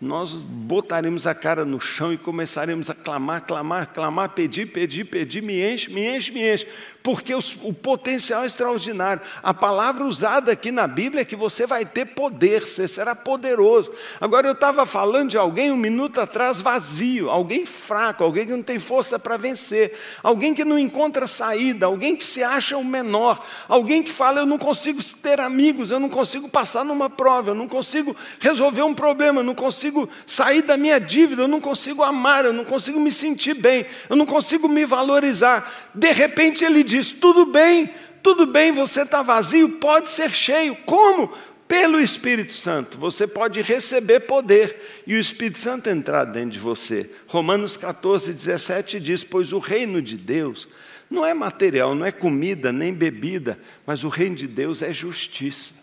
nós 0.00 0.32
botaremos 0.32 1.26
a 1.26 1.34
cara 1.34 1.64
no 1.64 1.80
chão 1.80 2.12
e 2.12 2.18
começaremos 2.18 2.90
a 2.90 2.94
clamar, 2.94 3.42
clamar, 3.42 3.92
clamar, 3.92 4.30
pedir, 4.30 4.66
pedir, 4.66 5.04
pedir, 5.04 5.42
me 5.42 5.62
enche, 5.62 5.90
me 5.90 6.16
enche, 6.16 6.32
me 6.32 6.54
enche, 6.54 6.66
porque 7.06 7.32
os, 7.32 7.56
o 7.62 7.72
potencial 7.72 8.42
é 8.42 8.46
extraordinário. 8.46 9.22
A 9.40 9.54
palavra 9.54 10.02
usada 10.04 10.50
aqui 10.50 10.72
na 10.72 10.88
Bíblia 10.88 11.22
é 11.22 11.24
que 11.24 11.36
você 11.36 11.64
vai 11.64 11.84
ter 11.84 12.04
poder, 12.04 12.62
você 12.62 12.88
será 12.88 13.14
poderoso. 13.14 13.92
Agora, 14.20 14.48
eu 14.48 14.54
estava 14.54 14.84
falando 14.84 15.30
de 15.30 15.38
alguém 15.38 15.70
um 15.70 15.76
minuto 15.76 16.20
atrás 16.20 16.60
vazio, 16.60 17.30
alguém 17.30 17.64
fraco, 17.64 18.24
alguém 18.24 18.44
que 18.44 18.50
não 18.50 18.62
tem 18.62 18.80
força 18.80 19.20
para 19.20 19.36
vencer, 19.36 19.96
alguém 20.20 20.52
que 20.52 20.64
não 20.64 20.76
encontra 20.76 21.28
saída, 21.28 21.86
alguém 21.86 22.16
que 22.16 22.24
se 22.24 22.42
acha 22.42 22.76
o 22.76 22.84
menor, 22.84 23.38
alguém 23.68 24.02
que 24.02 24.10
fala: 24.10 24.40
eu 24.40 24.46
não 24.46 24.58
consigo 24.58 25.00
ter 25.22 25.40
amigos, 25.40 25.92
eu 25.92 26.00
não 26.00 26.08
consigo 26.08 26.48
passar 26.48 26.84
numa 26.84 27.08
prova, 27.08 27.52
eu 27.52 27.54
não 27.54 27.68
consigo 27.68 28.16
resolver 28.40 28.82
um 28.82 28.92
problema, 28.92 29.42
eu 29.42 29.44
não 29.44 29.54
consigo 29.54 30.08
sair 30.26 30.62
da 30.62 30.76
minha 30.76 30.98
dívida, 30.98 31.42
eu 31.42 31.48
não 31.48 31.60
consigo 31.60 32.02
amar, 32.02 32.44
eu 32.44 32.52
não 32.52 32.64
consigo 32.64 32.98
me 32.98 33.12
sentir 33.12 33.54
bem, 33.54 33.86
eu 34.10 34.16
não 34.16 34.26
consigo 34.26 34.68
me 34.68 34.84
valorizar. 34.84 35.72
De 35.94 36.10
repente 36.10 36.64
ele 36.64 36.82
diz: 36.98 37.10
tudo 37.10 37.46
bem, 37.46 37.90
tudo 38.22 38.46
bem, 38.46 38.72
você 38.72 39.02
está 39.02 39.22
vazio, 39.22 39.78
pode 39.78 40.10
ser 40.10 40.30
cheio. 40.30 40.74
Como? 40.84 41.32
Pelo 41.68 42.00
Espírito 42.00 42.52
Santo, 42.52 42.96
você 42.96 43.26
pode 43.26 43.60
receber 43.60 44.20
poder 44.20 45.02
e 45.04 45.14
o 45.14 45.18
Espírito 45.18 45.58
Santo 45.58 45.90
entrar 45.90 46.24
dentro 46.24 46.50
de 46.50 46.60
você. 46.60 47.10
Romanos 47.26 47.76
14, 47.76 48.32
17 48.32 49.00
diz: 49.00 49.24
Pois 49.24 49.52
o 49.52 49.58
reino 49.58 50.00
de 50.00 50.16
Deus 50.16 50.68
não 51.10 51.26
é 51.26 51.34
material, 51.34 51.94
não 51.94 52.06
é 52.06 52.12
comida 52.12 52.72
nem 52.72 52.94
bebida, 52.94 53.58
mas 53.84 54.04
o 54.04 54.08
reino 54.08 54.36
de 54.36 54.46
Deus 54.46 54.80
é 54.80 54.92
justiça. 54.92 55.74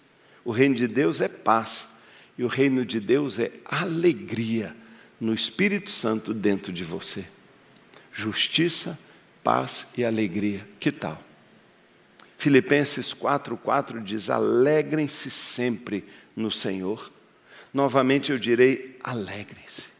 O 0.45 0.52
reino 0.52 0.76
de 0.76 0.88
Deus 0.88 1.21
é 1.21 1.28
paz. 1.28 1.89
E 2.38 2.43
o 2.43 2.47
reino 2.47 2.84
de 2.84 2.99
Deus 2.99 3.38
é 3.38 3.52
alegria 3.65 4.76
no 5.19 5.34
Espírito 5.34 5.91
Santo 5.91 6.34
dentro 6.34 6.73
de 6.73 6.84
você. 6.84 7.26
Justiça, 8.12 8.99
paz 9.43 9.89
e 9.97 10.06
alegria. 10.06 10.67
Que 10.79 10.91
tal? 10.91 11.21
Filipenses 12.38 13.13
4,4 13.13 14.01
diz: 14.03 14.29
alegrem-se 14.29 15.29
sempre 15.29 16.03
no 16.36 16.51
Senhor. 16.51 17.12
Novamente 17.73 18.32
eu 18.32 18.38
direi: 18.38 18.97
alegrem-se. 19.03 19.93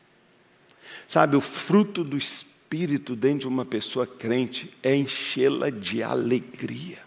Sabe, 1.08 1.36
o 1.36 1.42
fruto 1.42 2.04
do 2.04 2.18
Espírito 2.18 3.16
dentro 3.16 3.42
de 3.42 3.48
uma 3.48 3.66
pessoa 3.66 4.08
crente 4.08 4.70
é 4.82 4.96
enchê-la 4.96 5.70
de 5.70 6.02
alegria. 6.02 7.00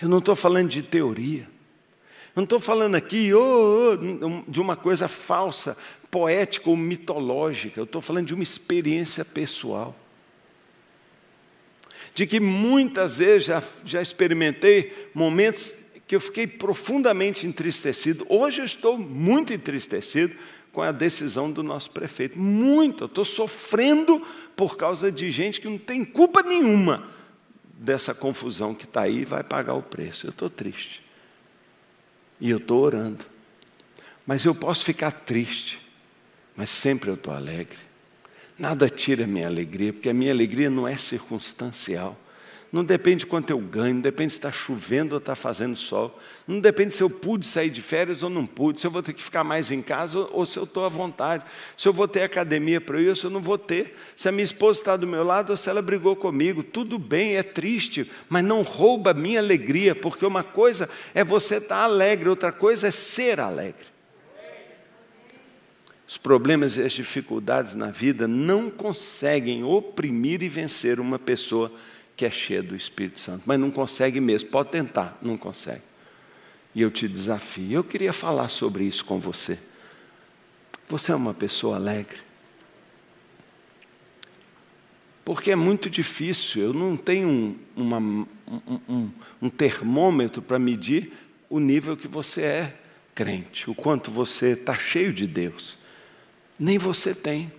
Eu 0.00 0.08
não 0.08 0.18
estou 0.18 0.36
falando 0.36 0.68
de 0.68 0.82
teoria. 0.82 1.48
Eu 2.34 2.36
não 2.36 2.44
estou 2.44 2.60
falando 2.60 2.94
aqui 2.94 3.34
oh, 3.34 3.92
oh, 3.92 4.50
de 4.50 4.60
uma 4.60 4.76
coisa 4.76 5.08
falsa, 5.08 5.76
poética 6.10 6.70
ou 6.70 6.76
mitológica. 6.76 7.80
Eu 7.80 7.84
estou 7.84 8.00
falando 8.00 8.26
de 8.26 8.34
uma 8.34 8.42
experiência 8.42 9.24
pessoal. 9.24 9.96
De 12.14 12.26
que 12.26 12.40
muitas 12.40 13.18
vezes 13.18 13.44
já, 13.44 13.62
já 13.84 14.02
experimentei 14.02 15.10
momentos 15.14 15.74
que 16.06 16.16
eu 16.16 16.20
fiquei 16.20 16.46
profundamente 16.46 17.46
entristecido. 17.46 18.26
Hoje 18.28 18.60
eu 18.60 18.64
estou 18.64 18.98
muito 18.98 19.52
entristecido 19.52 20.34
com 20.72 20.82
a 20.82 20.92
decisão 20.92 21.50
do 21.50 21.62
nosso 21.62 21.90
prefeito. 21.92 22.38
Muito. 22.38 23.04
Eu 23.04 23.06
estou 23.06 23.24
sofrendo 23.24 24.20
por 24.56 24.76
causa 24.76 25.10
de 25.10 25.30
gente 25.30 25.60
que 25.60 25.68
não 25.68 25.78
tem 25.78 26.04
culpa 26.04 26.42
nenhuma 26.42 27.08
dessa 27.74 28.14
confusão 28.14 28.74
que 28.74 28.84
está 28.84 29.02
aí 29.02 29.20
e 29.20 29.24
vai 29.24 29.42
pagar 29.42 29.74
o 29.74 29.82
preço. 29.82 30.26
Eu 30.26 30.30
estou 30.30 30.50
triste. 30.50 31.04
E 32.40 32.50
eu 32.50 32.58
estou 32.58 32.82
orando. 32.82 33.24
Mas 34.26 34.44
eu 34.44 34.54
posso 34.54 34.84
ficar 34.84 35.10
triste, 35.10 35.80
mas 36.56 36.70
sempre 36.70 37.10
eu 37.10 37.14
estou 37.14 37.32
alegre. 37.32 37.89
Nada 38.60 38.90
tira 38.90 39.24
a 39.24 39.26
minha 39.26 39.46
alegria, 39.46 39.90
porque 39.90 40.10
a 40.10 40.12
minha 40.12 40.30
alegria 40.30 40.68
não 40.68 40.86
é 40.86 40.94
circunstancial. 40.94 42.14
Não 42.70 42.84
depende 42.84 43.20
de 43.20 43.26
quanto 43.26 43.48
eu 43.48 43.58
ganho, 43.58 43.94
não 43.94 44.02
depende 44.02 44.34
se 44.34 44.38
está 44.38 44.52
chovendo 44.52 45.14
ou 45.14 45.18
está 45.18 45.34
fazendo 45.34 45.74
sol, 45.76 46.16
não 46.46 46.60
depende 46.60 46.94
se 46.94 47.02
eu 47.02 47.08
pude 47.08 47.46
sair 47.46 47.70
de 47.70 47.80
férias 47.80 48.22
ou 48.22 48.28
não 48.28 48.44
pude, 48.44 48.78
se 48.78 48.86
eu 48.86 48.90
vou 48.90 49.02
ter 49.02 49.14
que 49.14 49.22
ficar 49.22 49.42
mais 49.42 49.70
em 49.70 49.80
casa 49.80 50.18
ou 50.30 50.44
se 50.44 50.58
eu 50.58 50.64
estou 50.64 50.84
à 50.84 50.90
vontade, 50.90 51.42
se 51.74 51.88
eu 51.88 51.92
vou 51.92 52.06
ter 52.06 52.20
academia 52.20 52.82
para 52.82 53.00
ir 53.00 53.08
ou 53.08 53.16
se 53.16 53.24
eu 53.24 53.30
não 53.30 53.40
vou 53.40 53.56
ter, 53.56 53.96
se 54.14 54.28
a 54.28 54.32
minha 54.32 54.44
esposa 54.44 54.78
está 54.78 54.94
do 54.94 55.06
meu 55.06 55.24
lado 55.24 55.50
ou 55.50 55.56
se 55.56 55.70
ela 55.70 55.80
brigou 55.80 56.14
comigo. 56.14 56.62
Tudo 56.62 56.98
bem, 56.98 57.36
é 57.36 57.42
triste, 57.42 58.08
mas 58.28 58.44
não 58.44 58.60
rouba 58.60 59.12
a 59.12 59.14
minha 59.14 59.40
alegria, 59.40 59.94
porque 59.94 60.24
uma 60.26 60.44
coisa 60.44 60.86
é 61.14 61.24
você 61.24 61.56
estar 61.56 61.76
tá 61.76 61.84
alegre, 61.84 62.28
outra 62.28 62.52
coisa 62.52 62.88
é 62.88 62.90
ser 62.90 63.40
alegre. 63.40 63.89
Os 66.10 66.18
problemas 66.18 66.76
e 66.76 66.82
as 66.82 66.92
dificuldades 66.92 67.76
na 67.76 67.92
vida 67.92 68.26
não 68.26 68.68
conseguem 68.68 69.62
oprimir 69.62 70.42
e 70.42 70.48
vencer 70.48 70.98
uma 70.98 71.20
pessoa 71.20 71.72
que 72.16 72.26
é 72.26 72.30
cheia 72.32 72.60
do 72.60 72.74
Espírito 72.74 73.20
Santo, 73.20 73.44
mas 73.46 73.60
não 73.60 73.70
consegue 73.70 74.20
mesmo, 74.20 74.50
pode 74.50 74.70
tentar, 74.70 75.16
não 75.22 75.38
consegue. 75.38 75.82
E 76.74 76.82
eu 76.82 76.90
te 76.90 77.06
desafio. 77.06 77.70
Eu 77.70 77.84
queria 77.84 78.12
falar 78.12 78.48
sobre 78.48 78.82
isso 78.82 79.04
com 79.04 79.20
você. 79.20 79.56
Você 80.88 81.12
é 81.12 81.14
uma 81.14 81.32
pessoa 81.32 81.76
alegre? 81.76 82.18
Porque 85.24 85.52
é 85.52 85.56
muito 85.56 85.88
difícil, 85.88 86.60
eu 86.60 86.74
não 86.74 86.96
tenho 86.96 87.28
um, 87.28 87.56
uma, 87.76 87.98
um, 87.98 88.26
um, 88.88 89.10
um 89.42 89.48
termômetro 89.48 90.42
para 90.42 90.58
medir 90.58 91.12
o 91.48 91.60
nível 91.60 91.96
que 91.96 92.08
você 92.08 92.42
é 92.42 92.78
crente, 93.14 93.70
o 93.70 93.76
quanto 93.76 94.10
você 94.10 94.54
está 94.54 94.74
cheio 94.74 95.12
de 95.12 95.28
Deus. 95.28 95.78
Nem 96.60 96.76
você 96.76 97.14
tem. 97.14 97.50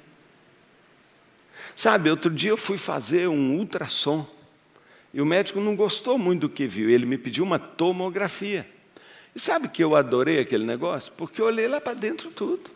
Sabe, 1.76 2.12
outro 2.12 2.30
dia 2.30 2.52
eu 2.52 2.58
fui 2.58 2.78
fazer 2.78 3.28
um 3.28 3.58
ultrassom 3.58 4.28
e 5.12 5.20
o 5.20 5.26
médico 5.26 5.60
não 5.60 5.76
gostou 5.76 6.20
muito 6.20 6.42
do 6.42 6.50
que 6.50 6.68
viu, 6.68 6.88
ele 6.88 7.08
me 7.08 7.18
pediu 7.18 7.44
uma 7.44 7.58
tomografia. 7.58 8.70
E 9.36 9.40
sabe 9.40 9.68
que 9.68 9.84
eu 9.84 9.96
adorei 9.96 10.40
aquele 10.40 10.66
negócio? 10.66 11.12
Porque 11.18 11.42
eu 11.42 11.48
olhei 11.48 11.68
lá 11.68 11.82
para 11.82 11.96
dentro 11.96 12.30
tudo. 12.30 12.70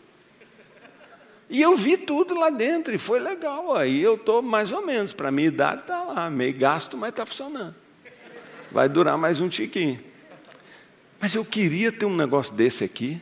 E 1.48 1.62
eu 1.62 1.78
vi 1.78 1.96
tudo 1.96 2.34
lá 2.34 2.50
dentro, 2.50 2.96
e 2.96 2.98
foi 2.98 3.20
legal. 3.20 3.76
Aí 3.76 4.02
eu 4.02 4.16
estou 4.16 4.42
mais 4.42 4.72
ou 4.72 4.84
menos, 4.84 5.14
para 5.14 5.28
a 5.28 5.32
minha 5.32 5.48
idade 5.48 5.82
está 5.82 6.04
lá, 6.04 6.30
meio 6.30 6.58
gasto, 6.58 6.98
mas 6.98 7.12
está 7.12 7.24
funcionando. 7.24 7.76
Vai 8.72 8.90
durar 8.90 9.16
mais 9.16 9.40
um 9.40 9.48
tiquinho. 9.48 10.04
Mas 11.20 11.36
eu 11.36 11.46
queria 11.46 11.92
ter 11.92 12.06
um 12.06 12.16
negócio 12.16 12.54
desse 12.56 12.84
aqui. 12.84 13.22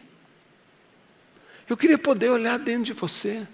Eu 1.70 1.78
queria 1.78 1.98
poder 1.98 2.30
olhar 2.30 2.60
dentro 2.60 2.84
de 2.84 2.94
você. 2.94 3.48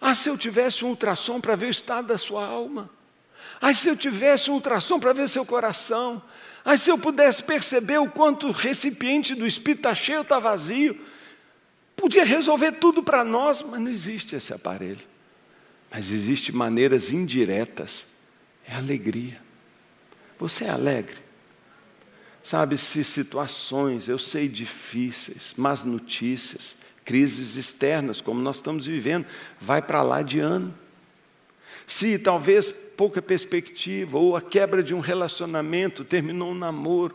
Ah, 0.00 0.14
se 0.14 0.28
eu 0.28 0.36
tivesse 0.36 0.84
um 0.84 0.88
ultrassom 0.88 1.40
para 1.40 1.56
ver 1.56 1.66
o 1.66 1.70
estado 1.70 2.08
da 2.08 2.18
sua 2.18 2.46
alma. 2.46 2.88
Ai, 3.60 3.74
se 3.74 3.88
eu 3.88 3.96
tivesse 3.96 4.50
um 4.50 4.54
ultrassom 4.54 4.98
para 4.98 5.12
ver 5.12 5.28
seu 5.28 5.44
coração. 5.44 6.22
Ai, 6.64 6.76
se 6.76 6.90
eu 6.90 6.98
pudesse 6.98 7.42
perceber 7.42 7.98
o 7.98 8.10
quanto 8.10 8.48
o 8.48 8.52
recipiente 8.52 9.34
do 9.34 9.46
Espírito 9.46 9.80
está 9.80 9.94
cheio 9.94 10.18
ou 10.18 10.22
está 10.22 10.38
vazio. 10.38 10.98
Podia 11.94 12.24
resolver 12.24 12.72
tudo 12.72 13.02
para 13.02 13.24
nós, 13.24 13.62
mas 13.62 13.80
não 13.80 13.90
existe 13.90 14.36
esse 14.36 14.52
aparelho. 14.52 15.00
Mas 15.90 16.12
existem 16.12 16.54
maneiras 16.54 17.10
indiretas. 17.10 18.08
É 18.66 18.74
alegria. 18.74 19.40
Você 20.38 20.64
é 20.64 20.70
alegre? 20.70 21.24
Sabe, 22.42 22.76
se 22.78 23.02
situações, 23.02 24.08
eu 24.08 24.18
sei, 24.18 24.48
difíceis, 24.48 25.54
más 25.56 25.82
notícias, 25.82 26.76
crises 27.06 27.56
externas, 27.56 28.20
como 28.20 28.42
nós 28.42 28.56
estamos 28.56 28.84
vivendo, 28.84 29.24
vai 29.58 29.80
para 29.80 30.02
lá 30.02 30.20
de 30.20 30.40
ano 30.40 30.74
se 31.86 32.18
talvez 32.18 32.70
pouca 32.70 33.22
perspectiva, 33.22 34.18
ou 34.18 34.34
a 34.34 34.42
quebra 34.42 34.82
de 34.82 34.92
um 34.92 34.98
relacionamento, 34.98 36.04
terminou 36.04 36.50
um 36.50 36.54
namoro, 36.54 37.14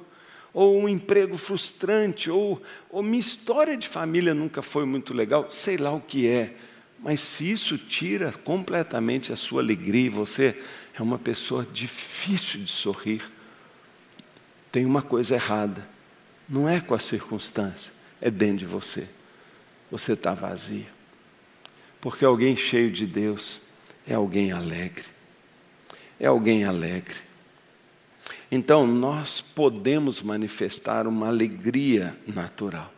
ou 0.54 0.80
um 0.80 0.88
emprego 0.88 1.38
frustrante, 1.38 2.32
ou, 2.32 2.62
ou 2.90 3.04
minha 3.04 3.20
história 3.20 3.76
de 3.76 3.88
família 3.88 4.34
nunca 4.34 4.62
foi 4.62 4.86
muito 4.86 5.14
legal, 5.14 5.52
sei 5.52 5.76
lá 5.76 5.92
o 5.92 6.00
que 6.00 6.28
é, 6.28 6.56
mas 7.00 7.20
se 7.20 7.52
isso 7.52 7.78
tira 7.78 8.32
completamente 8.44 9.34
a 9.34 9.36
sua 9.36 9.62
alegria, 9.62 10.06
e 10.06 10.10
você 10.10 10.58
é 10.98 11.02
uma 11.02 11.20
pessoa 11.20 11.68
difícil 11.70 12.62
de 12.62 12.72
sorrir, 12.72 13.22
tem 14.72 14.86
uma 14.86 15.02
coisa 15.02 15.36
errada, 15.36 15.86
não 16.48 16.68
é 16.68 16.80
com 16.80 16.94
a 16.94 17.00
circunstância, 17.00 17.92
é 18.22 18.32
dentro 18.32 18.58
de 18.58 18.66
você. 18.66 19.08
Você 19.92 20.14
está 20.14 20.34
vazio. 20.34 20.86
Porque 22.00 22.26
alguém 22.26 22.56
cheio 22.56 22.90
de 22.90 23.06
Deus 23.06 23.62
é 24.08 24.16
alguém 24.16 24.52
alegre. 24.52 25.06
É 26.20 26.28
alguém 26.28 26.64
alegre. 26.64 27.16
Então, 28.50 28.88
nós 28.88 29.42
podemos 29.42 30.22
manifestar 30.22 31.06
uma 31.06 31.28
alegria 31.28 32.18
natural. 32.26 32.92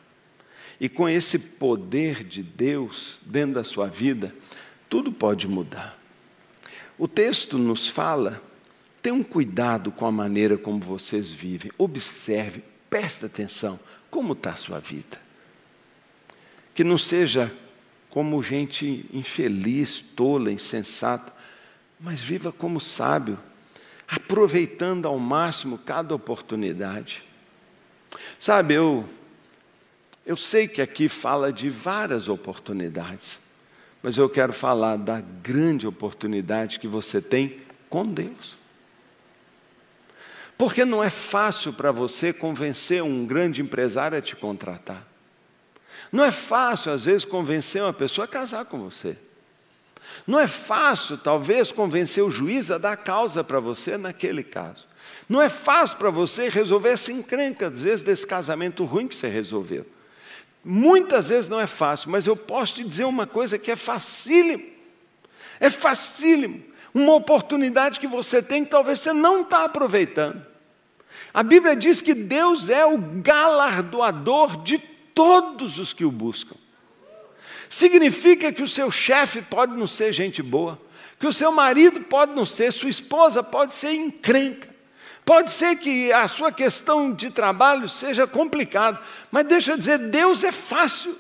E 0.80 0.90
com 0.90 1.08
esse 1.08 1.40
poder 1.40 2.24
de 2.24 2.42
Deus 2.42 3.22
dentro 3.26 3.56
da 3.56 3.64
sua 3.64 3.88
vida, 3.88 4.34
tudo 4.90 5.12
pode 5.12 5.48
mudar. 5.48 5.98
O 6.98 7.08
texto 7.08 7.58
nos 7.58 7.88
fala: 7.88 8.42
tenham 9.02 9.24
cuidado 9.24 9.92
com 9.92 10.06
a 10.06 10.12
maneira 10.12 10.58
como 10.58 10.80
vocês 10.80 11.32
vivem, 11.32 11.72
observe, 11.78 12.64
preste 12.90 13.26
atenção, 13.26 13.80
como 14.10 14.34
está 14.34 14.52
a 14.52 14.56
sua 14.56 14.80
vida. 14.80 15.23
Que 16.74 16.84
não 16.84 16.98
seja 16.98 17.52
como 18.10 18.44
gente 18.44 19.10
infeliz, 19.12 20.00
tola, 20.00 20.52
insensata, 20.52 21.34
mas 22.00 22.22
viva 22.22 22.52
como 22.52 22.80
sábio, 22.80 23.40
aproveitando 24.08 25.08
ao 25.08 25.18
máximo 25.18 25.80
cada 25.80 26.14
oportunidade. 26.14 27.24
Sabe, 28.40 28.76
eu, 28.76 29.08
eu 30.26 30.38
sei 30.38 30.68
que 30.68 30.82
aqui 30.82 31.10
fala 31.10 31.52
de 31.52 31.70
várias 31.70 32.30
oportunidades, 32.30 33.42
mas 34.04 34.18
eu 34.18 34.30
quero 34.30 34.54
falar 34.54 34.98
da 34.98 35.20
grande 35.20 35.88
oportunidade 35.88 36.80
que 36.80 36.88
você 36.88 37.22
tem 37.22 37.62
com 37.90 38.06
Deus. 38.06 38.58
Porque 40.58 40.86
não 40.86 41.04
é 41.04 41.10
fácil 41.10 41.74
para 41.74 41.92
você 41.92 42.32
convencer 42.32 43.02
um 43.02 43.26
grande 43.26 43.62
empresário 43.62 44.18
a 44.18 44.22
te 44.22 44.36
contratar. 44.36 45.12
Não 46.13 46.23
é 46.23 46.30
fácil, 46.30 46.91
às 46.91 47.06
vezes, 47.06 47.26
convencer 47.26 47.82
uma 47.82 47.91
pessoa 47.91 48.26
a 48.26 48.28
casar 48.28 48.65
com 48.65 48.78
você. 48.78 49.17
Não 50.28 50.39
é 50.39 50.45
fácil, 50.45 51.17
talvez, 51.17 51.71
convencer 51.71 52.23
o 52.23 52.30
juiz 52.30 52.69
a 52.69 52.78
dar 52.78 52.95
causa 52.97 53.43
para 53.43 53.60
você 53.60 53.97
naquele 53.97 54.43
caso. 54.43 54.88
Não 55.28 55.41
é 55.41 55.49
fácil 55.49 55.97
para 55.97 56.12
você 56.12 56.49
resolver 56.49 56.89
essa 56.89 57.12
encrenca, 57.12 57.67
às 57.67 57.82
vezes, 57.82 58.04
desse 58.04 58.28
casamento 58.28 58.84
ruim 58.84 59.08
que 59.08 59.15
você 59.15 59.28
resolveu. 59.28 59.88
Muitas 60.63 61.30
vezes 61.30 61.49
não 61.49 61.60
é 61.60 61.65
fácil, 61.65 62.12
mas 62.12 62.28
eu 62.28 62.38
posso 62.38 62.76
te 62.76 62.84
dizer 62.84 63.06
uma 63.06 63.26
coisa 63.26 63.58
que 63.58 63.71
é 63.71 63.76
facílimo. 63.76 64.63
É 65.60 65.71
facílimo. 65.71 66.63
Uma 66.93 67.15
oportunidade 67.15 67.99
que 67.99 68.06
você 68.06 68.39
tem 68.39 68.63
que 68.63 68.69
talvez 68.69 68.99
você 68.99 69.13
não 69.13 69.41
está 69.41 69.65
aproveitando. 69.65 70.45
A 71.34 71.41
Bíblia 71.41 71.76
diz 71.76 72.02
que 72.02 72.13
Deus 72.13 72.69
é 72.69 72.86
o 72.86 72.99
galardoador 72.99 74.62
de 74.62 74.93
todos 75.13 75.80
os 75.80 75.93
que 75.93 76.06
o 76.06 76.12
buscam. 76.12 76.56
Significa 77.69 78.52
que 78.52 78.62
o 78.62 78.67
seu 78.67 78.91
chefe 78.91 79.41
pode 79.41 79.76
não 79.76 79.88
ser 79.88 80.13
gente 80.13 80.41
boa, 80.41 80.80
que 81.19 81.28
o 81.28 81.34
seu 81.34 81.52
marido 81.52 82.02
pode 82.02 82.34
não 82.34 82.45
ser, 82.45 82.71
sua 82.71 82.89
esposa 82.89 83.41
pode 83.41 83.73
ser 83.73 83.93
encrenca. 83.93 84.73
Pode 85.26 85.49
ser 85.49 85.78
que 85.78 86.12
a 86.12 86.28
sua 86.28 86.52
questão 86.52 87.13
de 87.13 87.30
trabalho 87.30 87.88
seja 87.88 88.28
complicada, 88.28 88.99
mas 89.32 89.45
deixa 89.45 89.71
eu 89.71 89.78
dizer, 89.78 89.97
Deus 89.97 90.43
é 90.43 90.52
fácil. 90.52 91.17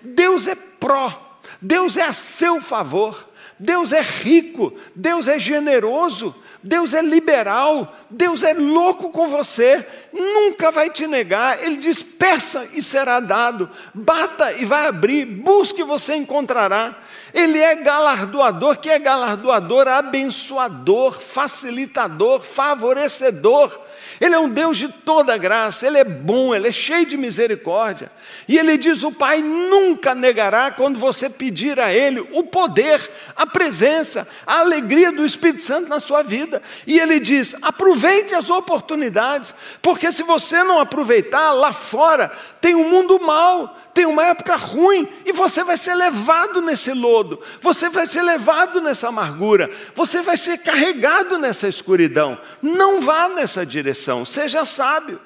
Deus 0.00 0.46
é 0.46 0.54
pró, 0.54 1.38
Deus 1.60 1.96
é 1.96 2.02
a 2.02 2.12
seu 2.12 2.60
favor, 2.60 3.28
Deus 3.58 3.92
é 3.92 4.00
rico, 4.00 4.72
Deus 4.94 5.28
é 5.28 5.38
generoso, 5.38 6.34
Deus 6.66 6.94
é 6.94 7.00
liberal, 7.00 7.94
Deus 8.10 8.42
é 8.42 8.52
louco 8.52 9.10
com 9.10 9.28
você, 9.28 9.86
nunca 10.12 10.72
vai 10.72 10.90
te 10.90 11.06
negar. 11.06 11.62
Ele 11.62 11.76
diz: 11.76 12.02
peça 12.02 12.68
e 12.74 12.82
será 12.82 13.20
dado, 13.20 13.70
bata 13.94 14.52
e 14.52 14.64
vai 14.64 14.88
abrir, 14.88 15.24
busque 15.24 15.82
e 15.82 15.84
você 15.84 16.16
encontrará. 16.16 16.96
Ele 17.32 17.60
é 17.60 17.76
galardoador, 17.76 18.78
que 18.78 18.90
é 18.90 18.98
galardoador, 18.98 19.86
abençoador, 19.86 21.20
facilitador, 21.20 22.40
favorecedor. 22.40 23.85
Ele 24.20 24.34
é 24.34 24.38
um 24.38 24.48
Deus 24.48 24.78
de 24.78 24.88
toda 24.88 25.36
graça, 25.36 25.86
Ele 25.86 25.98
é 25.98 26.04
bom, 26.04 26.54
Ele 26.54 26.68
é 26.68 26.72
cheio 26.72 27.06
de 27.06 27.16
misericórdia. 27.16 28.10
E 28.48 28.58
Ele 28.58 28.78
diz: 28.78 29.02
o 29.02 29.12
Pai 29.12 29.42
nunca 29.42 30.14
negará 30.14 30.70
quando 30.70 30.98
você 30.98 31.28
pedir 31.28 31.78
a 31.78 31.92
Ele 31.92 32.26
o 32.32 32.44
poder, 32.44 33.00
a 33.34 33.46
presença, 33.46 34.26
a 34.46 34.60
alegria 34.60 35.12
do 35.12 35.24
Espírito 35.24 35.62
Santo 35.62 35.88
na 35.88 36.00
sua 36.00 36.22
vida. 36.22 36.62
E 36.86 36.98
Ele 36.98 37.20
diz: 37.20 37.56
aproveite 37.62 38.34
as 38.34 38.50
oportunidades, 38.50 39.54
porque 39.82 40.10
se 40.10 40.22
você 40.22 40.62
não 40.62 40.80
aproveitar, 40.80 41.52
lá 41.52 41.72
fora 41.72 42.30
tem 42.60 42.74
um 42.74 42.88
mundo 42.88 43.20
mau, 43.20 43.76
tem 43.94 44.06
uma 44.06 44.26
época 44.26 44.56
ruim, 44.56 45.08
e 45.24 45.32
você 45.32 45.62
vai 45.62 45.76
ser 45.76 45.94
levado 45.94 46.60
nesse 46.60 46.92
lodo, 46.92 47.40
você 47.60 47.88
vai 47.88 48.06
ser 48.06 48.22
levado 48.22 48.80
nessa 48.80 49.08
amargura, 49.08 49.70
você 49.94 50.20
vai 50.20 50.36
ser 50.36 50.58
carregado 50.58 51.38
nessa 51.38 51.68
escuridão. 51.68 52.38
Não 52.60 53.00
vá 53.00 53.28
nessa 53.28 53.64
direção, 53.64 54.05
seja 54.24 54.64
sábio. 54.64 55.20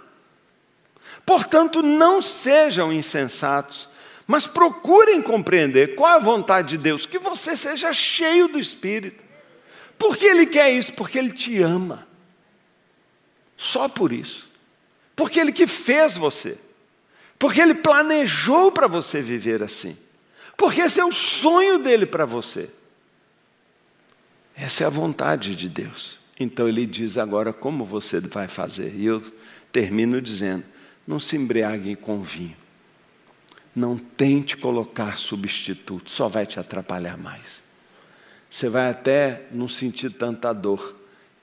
Portanto, 1.26 1.82
não 1.82 2.22
sejam 2.22 2.92
insensatos, 2.92 3.88
mas 4.26 4.46
procurem 4.46 5.20
compreender 5.20 5.94
qual 5.94 6.14
é 6.14 6.16
a 6.16 6.20
vontade 6.20 6.68
de 6.68 6.78
Deus, 6.78 7.04
que 7.06 7.18
você 7.18 7.56
seja 7.56 7.92
cheio 7.92 8.48
do 8.48 8.58
Espírito. 8.58 9.22
Por 9.98 10.16
que 10.16 10.26
Ele 10.26 10.46
quer 10.46 10.70
isso? 10.70 10.92
Porque 10.94 11.18
Ele 11.18 11.32
te 11.32 11.60
ama. 11.60 12.06
Só 13.56 13.88
por 13.88 14.12
isso. 14.12 14.48
Porque 15.14 15.38
Ele 15.38 15.52
que 15.52 15.66
fez 15.66 16.16
você. 16.16 16.56
Porque 17.38 17.60
Ele 17.60 17.74
planejou 17.74 18.70
para 18.70 18.86
você 18.86 19.20
viver 19.20 19.62
assim. 19.62 19.98
Porque 20.56 20.82
esse 20.82 21.00
é 21.00 21.04
o 21.04 21.12
sonho 21.12 21.78
dele 21.78 22.06
para 22.06 22.24
você. 22.24 22.70
Essa 24.54 24.84
é 24.84 24.86
a 24.86 24.90
vontade 24.90 25.56
de 25.56 25.68
Deus. 25.68 26.19
Então 26.40 26.66
ele 26.66 26.86
diz 26.86 27.18
agora 27.18 27.52
como 27.52 27.84
você 27.84 28.18
vai 28.18 28.48
fazer. 28.48 28.94
E 28.96 29.04
eu 29.04 29.22
termino 29.70 30.22
dizendo: 30.22 30.64
não 31.06 31.20
se 31.20 31.36
embriaguem 31.36 31.94
com 31.94 32.22
vinho. 32.22 32.56
Não 33.76 33.96
tente 33.96 34.56
colocar 34.56 35.16
substituto, 35.16 36.10
só 36.10 36.28
vai 36.28 36.46
te 36.46 36.58
atrapalhar 36.58 37.18
mais. 37.18 37.62
Você 38.50 38.68
vai 38.68 38.90
até 38.90 39.46
não 39.52 39.68
sentir 39.68 40.10
tanta 40.10 40.52
dor, 40.52 40.96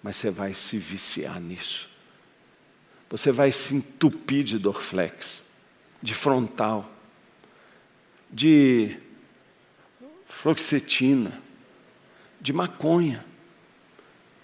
mas 0.03 0.17
você 0.17 0.31
vai 0.31 0.53
se 0.53 0.77
viciar 0.77 1.39
nisso. 1.39 1.89
Você 3.09 3.31
vai 3.31 3.51
se 3.51 3.75
entupir 3.75 4.43
de 4.43 4.59
Dorflex, 4.59 5.43
de 6.01 6.13
frontal, 6.13 6.91
de 8.29 8.97
fluoxetina, 10.25 11.31
de 12.41 12.51
maconha, 12.51 13.23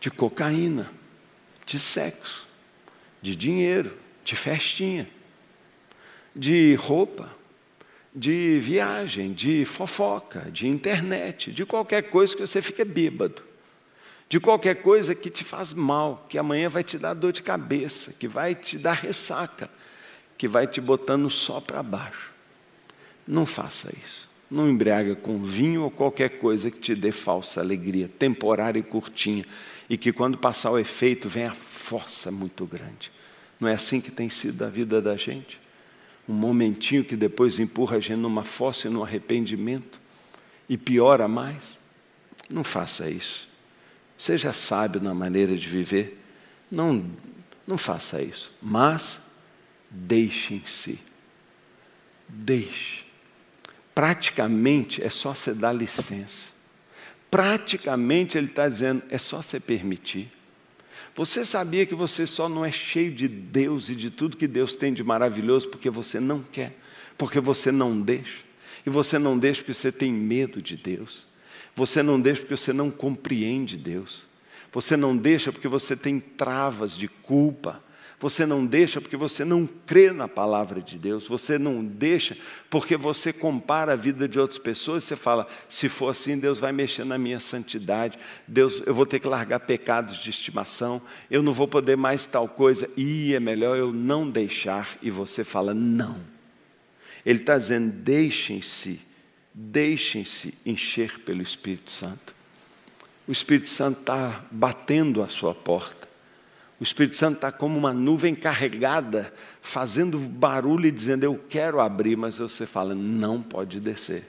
de 0.04 0.12
cocaína, 0.12 0.92
de 1.66 1.80
sexo, 1.80 2.46
de 3.22 3.38
dinheiro, 3.38 3.96
de 4.22 4.36
festinha, 4.36 5.10
de 6.36 6.76
roupa, 6.76 7.34
de 8.14 8.60
viagem, 8.60 9.32
de 9.32 9.64
fofoca, 9.64 10.52
de 10.52 10.68
internet, 10.68 11.54
de 11.54 11.66
qualquer 11.66 12.10
coisa 12.10 12.36
que 12.36 12.42
você 12.42 12.62
fique 12.62 12.84
bêbado, 12.84 13.42
de 14.28 14.42
qualquer 14.42 14.82
coisa 14.82 15.16
que 15.16 15.30
te 15.30 15.46
faz 15.46 15.72
mal, 15.72 16.26
que 16.28 16.38
amanhã 16.38 16.68
vai 16.68 16.84
te 16.84 16.98
dar 16.98 17.14
dor 17.14 17.32
de 17.32 17.42
cabeça, 17.42 18.12
que 18.12 18.28
vai 18.28 18.56
te 18.56 18.78
dar 18.78 18.96
ressaca, 18.96 19.70
que 20.38 20.50
vai 20.50 20.68
te 20.68 20.82
botando 20.82 21.30
só 21.30 21.62
para 21.62 21.82
baixo. 21.82 22.34
Não 23.26 23.46
faça 23.46 23.90
isso. 24.04 24.30
Não 24.52 24.70
embriaga 24.70 25.16
com 25.16 25.42
vinho 25.42 25.84
ou 25.84 25.90
qualquer 25.90 26.40
coisa 26.40 26.70
que 26.70 26.80
te 26.80 26.94
dê 26.94 27.14
falsa 27.14 27.62
alegria, 27.62 28.10
temporária 28.10 28.80
e 28.80 28.84
curtinha, 28.84 29.46
e 29.90 29.98
que 29.98 30.12
quando 30.12 30.38
passar 30.38 30.72
o 30.72 30.80
efeito 30.80 31.28
vem 31.28 31.46
a 31.46 31.54
força 31.54 32.32
muito 32.32 32.66
grande. 32.66 33.12
Não 33.60 33.68
é 33.68 33.74
assim 33.74 34.02
que 34.02 34.12
tem 34.12 34.30
sido 34.30 34.64
a 34.64 34.70
vida 34.70 35.02
da 35.02 35.16
gente? 35.16 35.62
Um 36.28 36.34
momentinho 36.34 37.04
que 37.04 37.16
depois 37.16 37.60
empurra 37.60 37.98
a 37.98 38.00
gente 38.00 38.20
numa 38.20 38.44
fossa 38.44 38.88
e 38.88 38.90
num 38.90 39.04
arrependimento 39.04 40.00
e 40.70 40.78
piora 40.78 41.28
mais. 41.28 41.78
Não 42.50 42.64
faça 42.64 43.10
isso. 43.10 43.50
Seja 44.18 44.54
sábio 44.54 45.02
na 45.02 45.14
maneira 45.14 45.56
de 45.56 45.68
viver. 45.68 46.22
Não, 46.72 47.06
não 47.68 47.78
faça 47.78 48.22
isso. 48.22 48.52
Mas 48.62 49.22
deixem-se. 49.90 51.00
Deixe. 52.28 53.06
Praticamente 53.94 55.04
é 55.04 55.10
só 55.10 55.34
você 55.34 55.54
dar 55.54 55.74
licença. 55.74 56.54
Praticamente 57.34 58.38
ele 58.38 58.46
está 58.46 58.70
dizendo, 58.70 59.02
é 59.10 59.18
só 59.18 59.42
você 59.42 59.60
permitir. 59.60 60.32
Você 61.16 61.44
sabia 61.44 61.84
que 61.84 61.96
você 61.96 62.28
só 62.28 62.48
não 62.48 62.64
é 62.64 62.72
cheio 62.72 63.12
de 63.12 63.28
Deus 63.28 63.90
e 63.90 63.96
de 63.96 64.12
tudo 64.12 64.38
que 64.38 64.46
Deus 64.46 64.76
tem 64.76 64.94
de 64.94 65.04
maravilhoso 65.04 65.68
porque 65.68 65.90
você 65.90 66.20
não 66.20 66.44
quer, 66.44 66.78
porque 67.18 67.40
você 67.40 67.72
não 67.72 68.00
deixa. 68.00 68.42
E 68.86 68.90
você 68.92 69.18
não 69.18 69.36
deixa 69.36 69.62
porque 69.62 69.74
você 69.74 69.92
tem 69.92 70.14
medo 70.14 70.62
de 70.62 70.78
Deus. 70.78 71.26
Você 71.74 72.04
não 72.04 72.22
deixa 72.22 72.42
porque 72.42 72.56
você 72.56 72.72
não 72.72 72.92
compreende 72.92 73.78
Deus. 73.78 74.28
Você 74.72 74.96
não 74.96 75.18
deixa 75.18 75.52
porque 75.52 75.68
você 75.68 75.98
tem 75.98 76.20
travas 76.20 76.96
de 76.96 77.08
culpa. 77.08 77.84
Você 78.24 78.46
não 78.46 78.66
deixa 78.66 79.02
porque 79.02 79.18
você 79.18 79.44
não 79.44 79.68
crê 79.68 80.10
na 80.10 80.30
palavra 80.30 80.82
de 80.82 80.98
Deus. 80.98 81.28
Você 81.28 81.60
não 81.60 81.84
deixa 81.84 82.38
porque 82.70 82.96
você 82.96 83.34
compara 83.34 83.92
a 83.92 83.98
vida 83.98 84.30
de 84.30 84.40
outras 84.40 84.58
pessoas 84.58 85.04
você 85.04 85.18
fala: 85.18 85.46
se 85.68 85.90
for 85.90 86.08
assim, 86.08 86.40
Deus 86.40 86.58
vai 86.58 86.72
mexer 86.72 87.04
na 87.04 87.18
minha 87.18 87.42
santidade. 87.42 88.18
Deus, 88.48 88.82
eu 88.86 88.96
vou 88.96 89.06
ter 89.06 89.20
que 89.20 89.28
largar 89.28 89.60
pecados 89.60 90.16
de 90.16 90.30
estimação. 90.30 91.02
Eu 91.30 91.44
não 91.44 91.52
vou 91.52 91.68
poder 91.68 91.98
mais 91.98 92.26
tal 92.26 92.48
coisa. 92.48 92.90
E 92.96 93.36
é 93.36 93.42
melhor 93.42 93.76
eu 93.76 93.92
não 93.92 94.30
deixar. 94.30 94.98
E 95.02 95.12
você 95.12 95.44
fala: 95.44 95.74
não. 95.74 96.16
Ele 97.26 97.40
está 97.40 97.58
dizendo: 97.58 97.92
deixem-se, 97.92 99.02
deixem-se 99.54 100.58
encher 100.66 101.20
pelo 101.20 101.42
Espírito 101.42 101.92
Santo. 101.92 102.34
O 103.28 103.34
Espírito 103.34 103.68
Santo 103.68 104.00
está 104.00 104.46
batendo 104.50 105.22
a 105.22 105.28
sua 105.28 105.54
porta. 105.54 106.03
O 106.84 106.86
Espírito 106.86 107.16
Santo 107.16 107.36
está 107.36 107.50
como 107.50 107.80
uma 107.80 107.94
nuvem 107.94 108.36
carregada, 108.36 109.34
fazendo 109.62 110.20
barulho 110.20 110.86
e 110.86 110.92
dizendo: 110.92 111.24
Eu 111.24 111.42
quero 111.48 111.80
abrir, 111.80 112.18
mas 112.18 112.40
você 112.40 112.66
fala: 112.66 112.94
Não 112.94 113.42
pode 113.42 113.80
descer. 113.80 114.26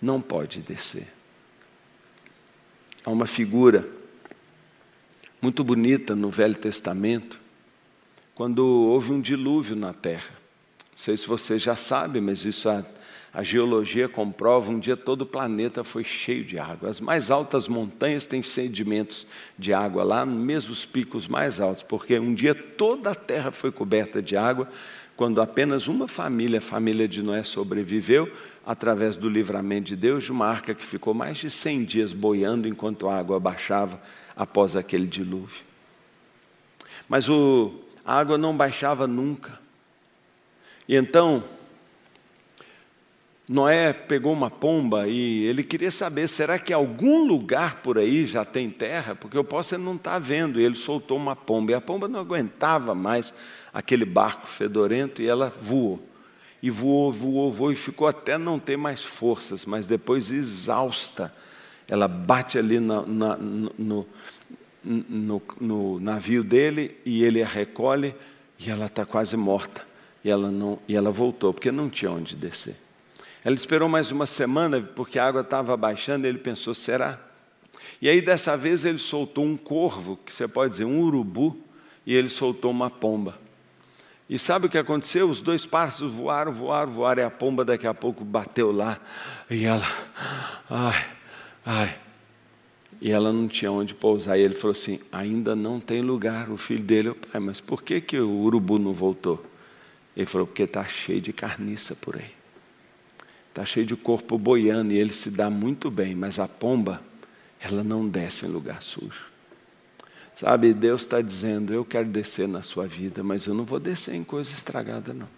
Não 0.00 0.20
pode 0.20 0.60
descer. 0.60 1.08
Há 3.04 3.10
uma 3.10 3.26
figura 3.26 3.88
muito 5.42 5.64
bonita 5.64 6.14
no 6.14 6.30
Velho 6.30 6.54
Testamento, 6.54 7.40
quando 8.32 8.64
houve 8.64 9.10
um 9.10 9.20
dilúvio 9.20 9.74
na 9.74 9.92
terra. 9.92 10.30
Não 10.30 10.98
sei 10.98 11.16
se 11.16 11.26
você 11.26 11.58
já 11.58 11.74
sabe, 11.74 12.20
mas 12.20 12.44
isso 12.44 12.68
há 12.68 12.84
a 13.32 13.42
geologia 13.42 14.08
comprova, 14.08 14.70
um 14.70 14.78
dia 14.78 14.96
todo 14.96 15.22
o 15.22 15.26
planeta 15.26 15.84
foi 15.84 16.02
cheio 16.02 16.44
de 16.44 16.58
água. 16.58 16.88
As 16.88 17.00
mais 17.00 17.30
altas 17.30 17.68
montanhas 17.68 18.24
têm 18.24 18.42
sedimentos 18.42 19.26
de 19.58 19.72
água 19.74 20.02
lá, 20.02 20.24
mesmo 20.24 20.72
os 20.72 20.86
picos 20.86 21.28
mais 21.28 21.60
altos, 21.60 21.82
porque 21.82 22.18
um 22.18 22.32
dia 22.32 22.54
toda 22.54 23.10
a 23.10 23.14
terra 23.14 23.52
foi 23.52 23.70
coberta 23.70 24.22
de 24.22 24.36
água, 24.36 24.68
quando 25.14 25.40
apenas 25.40 25.88
uma 25.88 26.06
família, 26.06 26.58
a 26.58 26.62
família 26.62 27.08
de 27.08 27.22
Noé, 27.22 27.42
sobreviveu, 27.42 28.32
através 28.64 29.16
do 29.16 29.28
livramento 29.28 29.88
de 29.88 29.96
Deus, 29.96 30.24
de 30.24 30.32
uma 30.32 30.46
arca 30.46 30.72
que 30.74 30.84
ficou 30.84 31.12
mais 31.12 31.38
de 31.38 31.50
100 31.50 31.84
dias 31.84 32.12
boiando 32.12 32.68
enquanto 32.68 33.08
a 33.08 33.18
água 33.18 33.40
baixava 33.40 34.00
após 34.36 34.76
aquele 34.76 35.06
dilúvio. 35.06 35.64
Mas 37.08 37.28
o, 37.28 37.74
a 38.04 38.16
água 38.16 38.38
não 38.38 38.56
baixava 38.56 39.06
nunca. 39.06 39.58
E 40.88 40.94
então, 40.94 41.42
Noé 43.48 43.94
pegou 43.94 44.34
uma 44.34 44.50
pomba 44.50 45.08
e 45.08 45.44
ele 45.44 45.62
queria 45.62 45.90
saber: 45.90 46.28
será 46.28 46.58
que 46.58 46.72
algum 46.72 47.24
lugar 47.26 47.76
por 47.76 47.96
aí 47.96 48.26
já 48.26 48.44
tem 48.44 48.68
terra? 48.68 49.14
Porque 49.14 49.38
eu 49.38 49.44
posso 49.44 49.78
não 49.78 49.96
estar 49.96 50.12
tá 50.12 50.18
vendo. 50.18 50.60
E 50.60 50.64
ele 50.64 50.74
soltou 50.74 51.16
uma 51.16 51.34
pomba 51.34 51.72
e 51.72 51.74
a 51.74 51.80
pomba 51.80 52.06
não 52.06 52.20
aguentava 52.20 52.94
mais 52.94 53.32
aquele 53.72 54.04
barco 54.04 54.46
fedorento 54.46 55.22
e 55.22 55.28
ela 55.28 55.48
voou. 55.62 55.98
E 56.62 56.68
voou, 56.68 57.10
voou, 57.10 57.50
voou 57.50 57.72
e 57.72 57.76
ficou 57.76 58.06
até 58.06 58.36
não 58.36 58.58
ter 58.58 58.76
mais 58.76 59.02
forças, 59.02 59.64
mas 59.64 59.86
depois 59.86 60.30
exausta. 60.30 61.32
Ela 61.88 62.06
bate 62.06 62.58
ali 62.58 62.78
na, 62.78 63.02
na, 63.02 63.36
no, 63.36 64.06
no, 64.84 65.42
no 65.58 66.00
navio 66.00 66.44
dele 66.44 66.98
e 67.02 67.24
ele 67.24 67.42
a 67.42 67.46
recolhe 67.46 68.14
e 68.58 68.68
ela 68.68 68.86
está 68.86 69.06
quase 69.06 69.38
morta. 69.38 69.86
E 70.22 70.28
ela, 70.28 70.50
não, 70.50 70.78
e 70.86 70.94
ela 70.94 71.10
voltou, 71.10 71.54
porque 71.54 71.72
não 71.72 71.88
tinha 71.88 72.10
onde 72.10 72.36
descer. 72.36 72.87
Ela 73.44 73.54
esperou 73.54 73.88
mais 73.88 74.10
uma 74.10 74.26
semana, 74.26 74.80
porque 74.80 75.18
a 75.18 75.26
água 75.26 75.42
estava 75.42 75.76
baixando, 75.76 76.26
e 76.26 76.28
ele 76.28 76.38
pensou: 76.38 76.74
será? 76.74 77.18
E 78.00 78.08
aí, 78.08 78.20
dessa 78.20 78.56
vez, 78.56 78.84
ele 78.84 78.98
soltou 78.98 79.44
um 79.44 79.56
corvo, 79.56 80.18
que 80.24 80.32
você 80.32 80.46
pode 80.46 80.70
dizer 80.70 80.84
um 80.84 81.00
urubu, 81.00 81.56
e 82.06 82.14
ele 82.14 82.28
soltou 82.28 82.70
uma 82.70 82.90
pomba. 82.90 83.38
E 84.28 84.38
sabe 84.38 84.66
o 84.66 84.68
que 84.68 84.76
aconteceu? 84.76 85.28
Os 85.28 85.40
dois 85.40 85.64
pássaros 85.64 86.12
voaram, 86.12 86.52
voaram, 86.52 86.92
voaram, 86.92 87.22
e 87.22 87.24
a 87.24 87.30
pomba 87.30 87.64
daqui 87.64 87.86
a 87.86 87.94
pouco 87.94 88.24
bateu 88.24 88.70
lá, 88.70 89.00
e 89.48 89.64
ela, 89.64 89.86
ai, 90.68 91.06
ai, 91.64 91.98
e 93.00 93.10
ela 93.10 93.32
não 93.32 93.46
tinha 93.46 93.70
onde 93.70 93.94
pousar. 93.94 94.38
E 94.38 94.42
ele 94.42 94.54
falou 94.54 94.72
assim: 94.72 95.00
ainda 95.12 95.54
não 95.54 95.80
tem 95.80 96.02
lugar. 96.02 96.50
O 96.50 96.56
filho 96.56 96.82
dele, 96.82 97.14
pai, 97.14 97.40
mas 97.40 97.60
por 97.60 97.82
que, 97.82 98.00
que 98.00 98.18
o 98.18 98.42
urubu 98.42 98.78
não 98.78 98.92
voltou? 98.92 99.44
Ele 100.16 100.26
falou: 100.26 100.46
porque 100.46 100.64
está 100.64 100.84
cheio 100.84 101.20
de 101.20 101.32
carniça 101.32 101.94
por 101.94 102.16
aí. 102.16 102.37
Está 103.48 103.64
cheio 103.64 103.86
de 103.86 103.96
corpo 103.96 104.38
boiando 104.38 104.92
e 104.92 104.98
ele 104.98 105.12
se 105.12 105.30
dá 105.30 105.50
muito 105.50 105.90
bem, 105.90 106.14
mas 106.14 106.38
a 106.38 106.46
pomba, 106.46 107.02
ela 107.60 107.82
não 107.82 108.08
desce 108.08 108.46
em 108.46 108.48
lugar 108.48 108.82
sujo. 108.82 109.26
Sabe, 110.34 110.72
Deus 110.72 111.02
está 111.02 111.20
dizendo: 111.20 111.74
Eu 111.74 111.84
quero 111.84 112.06
descer 112.06 112.46
na 112.46 112.62
sua 112.62 112.86
vida, 112.86 113.24
mas 113.24 113.46
eu 113.46 113.54
não 113.54 113.64
vou 113.64 113.80
descer 113.80 114.14
em 114.14 114.22
coisa 114.22 114.52
estragada, 114.52 115.12
não. 115.12 115.28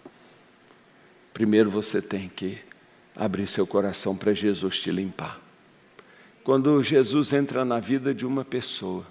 Primeiro 1.33 1.71
você 1.71 2.01
tem 2.01 2.29
que 2.29 2.59
abrir 3.15 3.47
seu 3.47 3.65
coração 3.65 4.15
para 4.15 4.33
Jesus 4.33 4.79
te 4.79 4.91
limpar. 4.91 5.39
Quando 6.43 6.81
Jesus 6.83 7.33
entra 7.33 7.63
na 7.63 7.79
vida 7.79 8.13
de 8.13 8.25
uma 8.25 8.43
pessoa, 8.43 9.05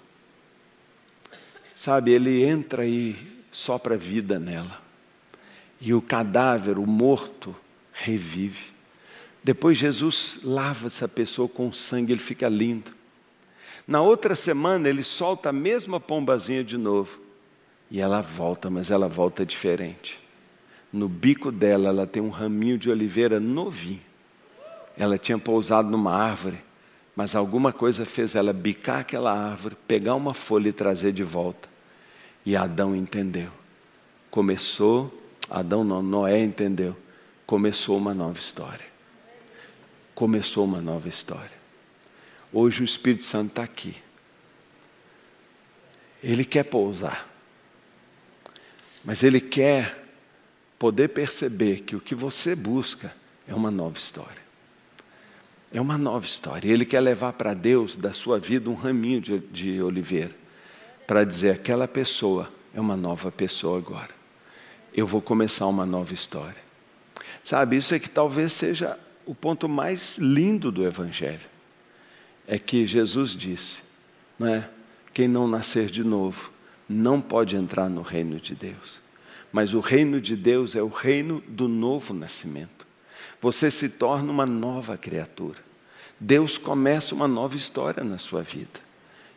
sabe, 1.73 2.11
ele 2.11 2.43
entra 2.43 2.85
e 2.85 3.15
sopra 3.51 3.97
vida 3.97 4.39
nela. 4.39 4.81
E 5.79 5.93
o 5.93 6.01
cadáver, 6.01 6.77
o 6.77 6.85
morto, 6.85 7.55
revive. 7.91 8.71
Depois 9.43 9.77
Jesus 9.77 10.41
lava 10.43 10.87
essa 10.87 11.07
pessoa 11.07 11.47
com 11.47 11.73
sangue, 11.73 12.13
ele 12.13 12.19
fica 12.19 12.47
lindo. 12.47 12.91
Na 13.87 14.01
outra 14.01 14.35
semana 14.35 14.87
ele 14.87 15.03
solta 15.03 15.49
a 15.49 15.53
mesma 15.53 15.99
pombazinha 15.99 16.63
de 16.63 16.77
novo. 16.77 17.19
E 17.89 17.99
ela 17.99 18.21
volta, 18.21 18.69
mas 18.69 18.91
ela 18.91 19.07
volta 19.07 19.45
diferente. 19.45 20.19
No 20.93 21.09
bico 21.09 21.51
dela 21.51 21.89
ela 21.89 22.05
tem 22.05 22.21
um 22.21 22.29
raminho 22.29 22.77
de 22.77 22.89
oliveira 22.89 23.39
novinho. 23.39 24.01
Ela 24.95 25.17
tinha 25.17 25.39
pousado 25.39 25.89
numa 25.89 26.13
árvore, 26.13 26.57
mas 27.15 27.35
alguma 27.35 27.73
coisa 27.73 28.05
fez 28.05 28.35
ela 28.35 28.53
bicar 28.53 28.99
aquela 28.99 29.33
árvore, 29.33 29.75
pegar 29.87 30.15
uma 30.15 30.33
folha 30.33 30.69
e 30.69 30.73
trazer 30.73 31.11
de 31.11 31.23
volta. 31.23 31.67
E 32.45 32.55
Adão 32.55 32.95
entendeu. 32.95 33.49
Começou, 34.29 35.11
Adão 35.49 35.83
não, 35.83 36.03
Noé 36.03 36.39
entendeu. 36.39 36.95
Começou 37.45 37.97
uma 37.97 38.13
nova 38.13 38.37
história 38.39 38.90
começou 40.21 40.65
uma 40.65 40.79
nova 40.79 41.09
história. 41.09 41.57
Hoje 42.53 42.83
o 42.83 42.85
Espírito 42.85 43.23
Santo 43.23 43.47
está 43.47 43.63
aqui. 43.63 43.95
Ele 46.21 46.45
quer 46.45 46.61
pousar. 46.61 47.27
Mas 49.03 49.23
ele 49.23 49.41
quer 49.41 50.05
poder 50.77 51.07
perceber 51.07 51.79
que 51.79 51.95
o 51.95 51.99
que 51.99 52.13
você 52.13 52.55
busca 52.55 53.11
é 53.47 53.55
uma 53.55 53.71
nova 53.71 53.97
história. 53.97 54.43
É 55.73 55.81
uma 55.81 55.97
nova 55.97 56.23
história. 56.23 56.71
Ele 56.71 56.85
quer 56.85 56.99
levar 56.99 57.33
para 57.33 57.55
Deus 57.55 57.97
da 57.97 58.13
sua 58.13 58.37
vida 58.37 58.69
um 58.69 58.75
raminho 58.75 59.21
de, 59.21 59.39
de 59.39 59.81
oliveira 59.81 60.35
para 61.07 61.23
dizer: 61.23 61.49
aquela 61.49 61.87
pessoa 61.87 62.47
é 62.75 62.79
uma 62.79 62.95
nova 62.95 63.31
pessoa 63.31 63.79
agora. 63.79 64.13
Eu 64.93 65.07
vou 65.07 65.19
começar 65.19 65.65
uma 65.65 65.83
nova 65.83 66.13
história. 66.13 66.61
Sabe, 67.43 67.77
isso 67.77 67.95
é 67.95 67.97
que 67.97 68.07
talvez 68.07 68.53
seja 68.53 68.99
o 69.31 69.33
ponto 69.33 69.69
mais 69.69 70.17
lindo 70.17 70.69
do 70.73 70.85
Evangelho 70.85 71.49
é 72.45 72.59
que 72.59 72.85
Jesus 72.85 73.31
disse, 73.31 73.83
não 74.37 74.45
é? 74.45 74.69
Quem 75.13 75.25
não 75.25 75.47
nascer 75.47 75.85
de 75.85 76.03
novo 76.03 76.51
não 76.87 77.21
pode 77.21 77.55
entrar 77.55 77.89
no 77.89 78.01
reino 78.01 78.41
de 78.41 78.53
Deus. 78.53 79.01
Mas 79.49 79.73
o 79.73 79.79
reino 79.79 80.19
de 80.19 80.35
Deus 80.35 80.75
é 80.75 80.83
o 80.83 80.89
reino 80.89 81.41
do 81.47 81.69
novo 81.69 82.13
nascimento. 82.13 82.85
Você 83.39 83.71
se 83.71 83.91
torna 83.91 84.29
uma 84.29 84.45
nova 84.45 84.97
criatura. 84.97 85.59
Deus 86.19 86.57
começa 86.57 87.15
uma 87.15 87.27
nova 87.27 87.55
história 87.55 88.03
na 88.03 88.17
sua 88.17 88.41
vida. 88.41 88.81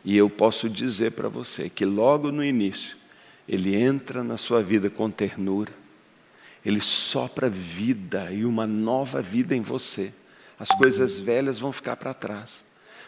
E 0.03 0.17
eu 0.17 0.29
posso 0.29 0.69
dizer 0.69 1.13
para 1.13 1.29
você 1.29 1.69
que 1.69 1.85
logo 1.85 2.33
no 2.33 2.43
início, 2.43 2.97
Ele 3.47 3.73
entra 3.73 4.25
na 4.25 4.35
sua 4.35 4.61
vida 4.61 4.89
com 4.89 5.09
ternura, 5.09 5.71
ele 6.65 6.81
sopra 6.81 7.49
vida 7.49 8.31
e 8.31 8.43
uma 8.43 8.65
nova 8.65 9.21
vida 9.21 9.55
em 9.55 9.61
você. 9.61 10.11
As 10.57 10.69
coisas 10.69 11.17
velhas 11.19 11.59
vão 11.59 11.71
ficar 11.71 11.95
para 11.95 12.13
trás. 12.13 12.63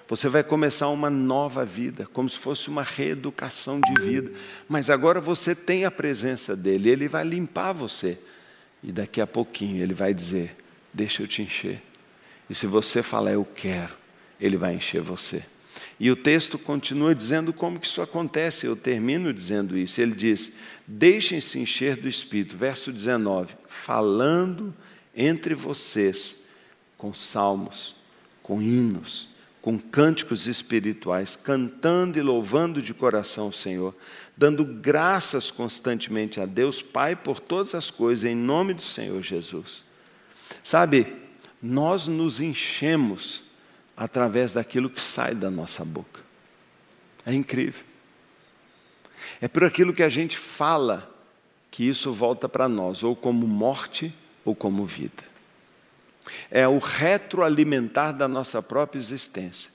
Você 0.07 0.29
vai 0.29 0.43
começar 0.43 0.87
uma 0.89 1.09
nova 1.09 1.65
vida, 1.65 2.05
como 2.13 2.29
se 2.29 2.37
fosse 2.37 2.69
uma 2.69 2.83
reeducação 2.83 3.81
de 3.81 4.01
vida. 4.01 4.31
Mas 4.69 4.89
agora 4.89 5.19
você 5.19 5.55
tem 5.55 5.85
a 5.85 5.91
presença 5.91 6.55
dele, 6.55 6.89
ele 6.89 7.07
vai 7.07 7.23
limpar 7.23 7.73
você. 7.73 8.17
E 8.83 8.91
daqui 8.91 9.19
a 9.19 9.27
pouquinho 9.27 9.81
ele 9.81 9.93
vai 9.93 10.13
dizer: 10.13 10.55
Deixa 10.93 11.23
eu 11.23 11.27
te 11.27 11.41
encher. 11.41 11.81
E 12.49 12.55
se 12.55 12.67
você 12.67 13.03
falar, 13.03 13.31
Eu 13.31 13.43
quero, 13.43 13.93
ele 14.39 14.55
vai 14.55 14.75
encher 14.75 15.01
você. 15.01 15.43
E 15.99 16.11
o 16.11 16.15
texto 16.15 16.59
continua 16.59 17.15
dizendo 17.15 17.51
como 17.51 17.79
que 17.79 17.87
isso 17.87 18.01
acontece. 18.01 18.65
Eu 18.65 18.75
termino 18.75 19.33
dizendo 19.33 19.77
isso. 19.77 19.99
Ele 19.99 20.13
diz: 20.13 20.59
Deixem-se 20.85 21.59
encher 21.59 21.95
do 21.97 22.07
Espírito. 22.07 22.55
Verso 22.55 22.91
19: 22.91 23.55
Falando 23.67 24.73
entre 25.15 25.55
vocês 25.55 26.45
com 26.97 27.13
salmos, 27.13 27.95
com 28.43 28.61
hinos, 28.61 29.29
com 29.61 29.79
cânticos 29.79 30.45
espirituais, 30.47 31.35
cantando 31.35 32.17
e 32.17 32.21
louvando 32.21 32.81
de 32.81 32.93
coração 32.93 33.47
o 33.47 33.53
Senhor, 33.53 33.95
dando 34.35 34.63
graças 34.63 35.49
constantemente 35.49 36.39
a 36.39 36.45
Deus 36.45 36.81
Pai 36.81 37.15
por 37.15 37.39
todas 37.39 37.73
as 37.73 37.89
coisas, 37.89 38.23
em 38.29 38.35
nome 38.35 38.73
do 38.75 38.83
Senhor 38.83 39.21
Jesus. 39.21 39.83
Sabe, 40.63 41.07
nós 41.61 42.07
nos 42.07 42.39
enchemos 42.39 43.46
através 43.97 44.53
daquilo 44.53 44.91
que 44.91 45.01
sai 45.01 45.33
da 45.33 45.49
nossa 45.49 45.83
boca. 45.83 46.21
É 47.25 47.33
incrível. 47.33 47.83
É 49.41 49.47
por 49.47 49.63
aquilo 49.63 49.91
que 49.91 50.03
a 50.03 50.09
gente 50.09 50.37
fala 50.37 51.11
que 51.71 51.83
isso 51.83 52.13
volta 52.13 52.47
para 52.47 52.69
nós, 52.69 53.03
ou 53.03 53.15
como 53.15 53.47
morte 53.47 54.13
ou 54.45 54.55
como 54.55 54.85
vida. 54.85 55.23
É 56.51 56.67
o 56.67 56.77
retroalimentar 56.77 58.15
da 58.15 58.27
nossa 58.27 58.61
própria 58.61 58.99
existência. 58.99 59.71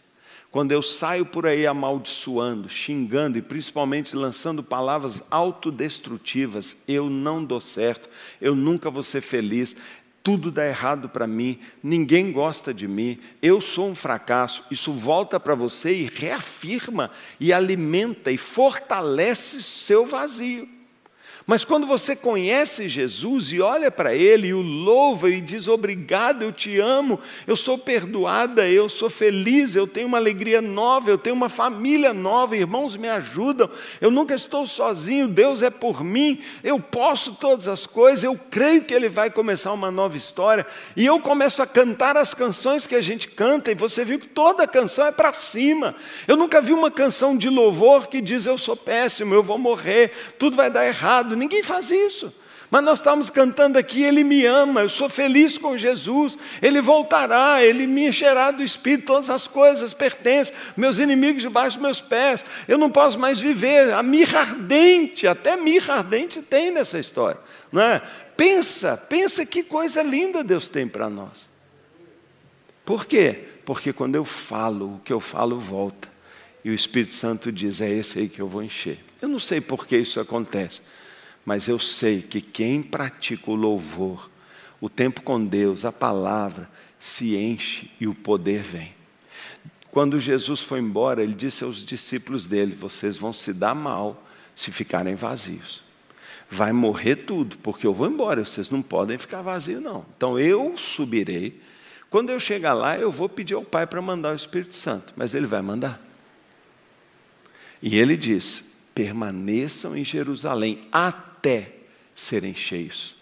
Quando 0.50 0.72
eu 0.72 0.82
saio 0.82 1.24
por 1.24 1.46
aí 1.46 1.66
amaldiçoando, 1.66 2.68
xingando 2.68 3.38
e 3.38 3.42
principalmente 3.42 4.14
lançando 4.14 4.62
palavras 4.62 5.22
autodestrutivas, 5.30 6.78
eu 6.86 7.08
não 7.08 7.42
dou 7.42 7.58
certo, 7.58 8.08
eu 8.38 8.54
nunca 8.54 8.90
vou 8.90 9.02
ser 9.02 9.22
feliz, 9.22 9.74
tudo 10.22 10.50
dá 10.50 10.66
errado 10.66 11.08
para 11.08 11.26
mim, 11.26 11.58
ninguém 11.82 12.30
gosta 12.30 12.72
de 12.72 12.86
mim, 12.86 13.18
eu 13.42 13.60
sou 13.60 13.88
um 13.88 13.94
fracasso. 13.94 14.64
Isso 14.70 14.92
volta 14.92 15.40
para 15.40 15.54
você 15.54 15.94
e 15.94 16.04
reafirma, 16.04 17.10
e 17.40 17.52
alimenta 17.52 18.30
e 18.30 18.38
fortalece 18.38 19.62
seu 19.62 20.06
vazio. 20.06 20.68
Mas 21.46 21.64
quando 21.64 21.86
você 21.86 22.14
conhece 22.14 22.88
Jesus 22.88 23.52
e 23.52 23.60
olha 23.60 23.90
para 23.90 24.14
Ele 24.14 24.48
e 24.48 24.54
o 24.54 24.62
louva 24.62 25.28
e 25.28 25.40
diz: 25.40 25.66
Obrigado, 25.66 26.42
eu 26.42 26.52
te 26.52 26.78
amo, 26.78 27.18
eu 27.46 27.56
sou 27.56 27.76
perdoada, 27.76 28.68
eu 28.68 28.88
sou 28.88 29.10
feliz, 29.10 29.74
eu 29.74 29.86
tenho 29.86 30.06
uma 30.06 30.18
alegria 30.18 30.62
nova, 30.62 31.10
eu 31.10 31.18
tenho 31.18 31.34
uma 31.34 31.48
família 31.48 32.14
nova, 32.14 32.56
irmãos 32.56 32.96
me 32.96 33.08
ajudam, 33.08 33.68
eu 34.00 34.10
nunca 34.10 34.34
estou 34.34 34.66
sozinho, 34.66 35.26
Deus 35.26 35.62
é 35.62 35.70
por 35.70 36.04
mim, 36.04 36.40
eu 36.62 36.78
posso 36.78 37.34
todas 37.34 37.66
as 37.66 37.86
coisas, 37.86 38.22
eu 38.22 38.38
creio 38.50 38.84
que 38.84 38.94
Ele 38.94 39.08
vai 39.08 39.30
começar 39.30 39.72
uma 39.72 39.90
nova 39.90 40.16
história. 40.16 40.64
E 40.96 41.04
eu 41.04 41.18
começo 41.18 41.62
a 41.62 41.66
cantar 41.66 42.16
as 42.16 42.34
canções 42.34 42.86
que 42.86 42.94
a 42.94 43.02
gente 43.02 43.28
canta, 43.28 43.72
e 43.72 43.74
você 43.74 44.04
viu 44.04 44.18
que 44.18 44.28
toda 44.28 44.66
canção 44.66 45.06
é 45.06 45.12
para 45.12 45.32
cima. 45.32 45.94
Eu 46.28 46.36
nunca 46.36 46.60
vi 46.60 46.72
uma 46.72 46.90
canção 46.90 47.36
de 47.36 47.48
louvor 47.48 48.06
que 48.06 48.20
diz: 48.20 48.46
Eu 48.46 48.56
sou 48.56 48.76
péssimo, 48.76 49.34
eu 49.34 49.42
vou 49.42 49.58
morrer, 49.58 50.12
tudo 50.38 50.56
vai 50.56 50.70
dar 50.70 50.86
errado. 50.86 51.31
Ninguém 51.36 51.62
faz 51.62 51.90
isso. 51.90 52.32
Mas 52.72 52.82
nós 52.84 53.00
estamos 53.00 53.28
cantando 53.28 53.78
aqui, 53.78 54.02
Ele 54.02 54.24
me 54.24 54.46
ama, 54.46 54.80
eu 54.80 54.88
sou 54.88 55.06
feliz 55.06 55.58
com 55.58 55.76
Jesus, 55.76 56.38
Ele 56.62 56.80
voltará, 56.80 57.62
Ele 57.62 57.86
me 57.86 58.08
encherá 58.08 58.50
do 58.50 58.62
Espírito, 58.62 59.08
todas 59.08 59.28
as 59.28 59.46
coisas 59.46 59.92
pertencem, 59.92 60.54
meus 60.74 60.98
inimigos 60.98 61.42
debaixo 61.42 61.76
dos 61.76 61.82
meus 61.82 62.00
pés, 62.00 62.42
eu 62.66 62.78
não 62.78 62.88
posso 62.88 63.18
mais 63.18 63.38
viver. 63.38 63.92
A 63.92 64.02
mirra 64.02 64.40
ardente, 64.40 65.26
até 65.26 65.54
mirra 65.54 65.96
ardente 65.96 66.40
tem 66.40 66.70
nessa 66.70 66.98
história. 66.98 67.38
Não 67.70 67.82
é? 67.82 68.00
Pensa, 68.38 68.96
pensa 68.96 69.44
que 69.44 69.62
coisa 69.62 70.02
linda 70.02 70.42
Deus 70.42 70.66
tem 70.66 70.88
para 70.88 71.10
nós. 71.10 71.50
Por 72.86 73.04
quê? 73.04 73.38
Porque 73.66 73.92
quando 73.92 74.14
eu 74.14 74.24
falo, 74.24 74.94
o 74.94 75.00
que 75.04 75.12
eu 75.12 75.20
falo 75.20 75.58
volta. 75.58 76.10
E 76.64 76.70
o 76.70 76.74
Espírito 76.74 77.12
Santo 77.12 77.52
diz: 77.52 77.82
é 77.82 77.90
esse 77.90 78.18
aí 78.18 78.28
que 78.30 78.40
eu 78.40 78.48
vou 78.48 78.62
encher. 78.62 78.98
Eu 79.20 79.28
não 79.28 79.38
sei 79.38 79.60
por 79.60 79.86
que 79.86 79.98
isso 79.98 80.18
acontece 80.18 80.80
mas 81.44 81.68
eu 81.68 81.78
sei 81.78 82.22
que 82.22 82.40
quem 82.40 82.82
pratica 82.82 83.50
o 83.50 83.54
louvor, 83.54 84.30
o 84.80 84.88
tempo 84.88 85.22
com 85.22 85.44
Deus, 85.44 85.84
a 85.84 85.92
palavra, 85.92 86.70
se 86.98 87.36
enche 87.36 87.90
e 88.00 88.06
o 88.06 88.14
poder 88.14 88.62
vem. 88.62 88.94
Quando 89.90 90.20
Jesus 90.20 90.60
foi 90.60 90.78
embora, 90.78 91.22
ele 91.22 91.34
disse 91.34 91.64
aos 91.64 91.84
discípulos 91.84 92.46
dele: 92.46 92.74
Vocês 92.74 93.16
vão 93.16 93.32
se 93.32 93.52
dar 93.52 93.74
mal 93.74 94.24
se 94.54 94.70
ficarem 94.70 95.14
vazios. 95.14 95.82
Vai 96.48 96.72
morrer 96.72 97.16
tudo, 97.16 97.58
porque 97.58 97.86
eu 97.86 97.94
vou 97.94 98.06
embora, 98.06 98.44
vocês 98.44 98.70
não 98.70 98.82
podem 98.82 99.18
ficar 99.18 99.42
vazios, 99.42 99.82
não. 99.82 100.04
Então 100.16 100.38
eu 100.38 100.76
subirei. 100.76 101.60
Quando 102.08 102.30
eu 102.30 102.38
chegar 102.38 102.74
lá, 102.74 102.96
eu 102.98 103.10
vou 103.10 103.28
pedir 103.28 103.54
ao 103.54 103.64
Pai 103.64 103.86
para 103.86 104.02
mandar 104.02 104.32
o 104.32 104.36
Espírito 104.36 104.74
Santo, 104.74 105.12
mas 105.16 105.34
ele 105.34 105.46
vai 105.46 105.62
mandar. 105.62 106.00
E 107.82 107.98
ele 107.98 108.16
diz: 108.16 108.72
permaneçam 108.94 109.96
em 109.96 110.04
Jerusalém 110.04 110.86
até 110.92 111.31
até 111.42 111.74
serem 112.14 112.54
cheios. 112.54 113.16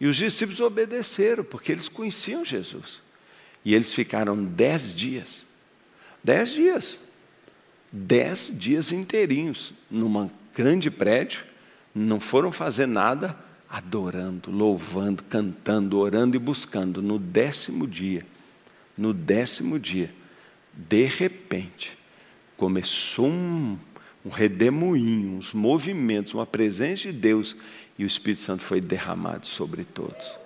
E 0.00 0.06
os 0.06 0.16
discípulos 0.16 0.60
obedeceram, 0.60 1.44
porque 1.44 1.70
eles 1.70 1.88
conheciam 1.88 2.44
Jesus. 2.44 3.02
E 3.62 3.74
eles 3.74 3.92
ficaram 3.92 4.42
dez 4.42 4.94
dias. 4.94 5.44
Dez 6.24 6.52
dias. 6.52 7.00
Dez 7.92 8.50
dias 8.54 8.90
inteirinhos, 8.90 9.74
num 9.90 10.30
grande 10.54 10.90
prédio, 10.90 11.44
não 11.94 12.18
foram 12.18 12.52
fazer 12.52 12.86
nada, 12.86 13.36
adorando, 13.68 14.50
louvando, 14.50 15.22
cantando, 15.24 15.98
orando 15.98 16.36
e 16.36 16.38
buscando. 16.38 17.02
No 17.02 17.18
décimo 17.18 17.86
dia, 17.86 18.26
no 18.96 19.12
décimo 19.12 19.78
dia, 19.78 20.12
de 20.72 21.04
repente, 21.04 21.98
começou 22.56 23.26
um 23.26 23.78
um 24.24 24.30
redemoinho, 24.30 25.36
uns 25.36 25.52
movimentos, 25.52 26.34
uma 26.34 26.46
presença 26.46 27.04
de 27.04 27.12
Deus, 27.12 27.56
e 27.98 28.04
o 28.04 28.06
Espírito 28.06 28.42
Santo 28.42 28.62
foi 28.62 28.80
derramado 28.80 29.46
sobre 29.46 29.84
todos. 29.84 30.38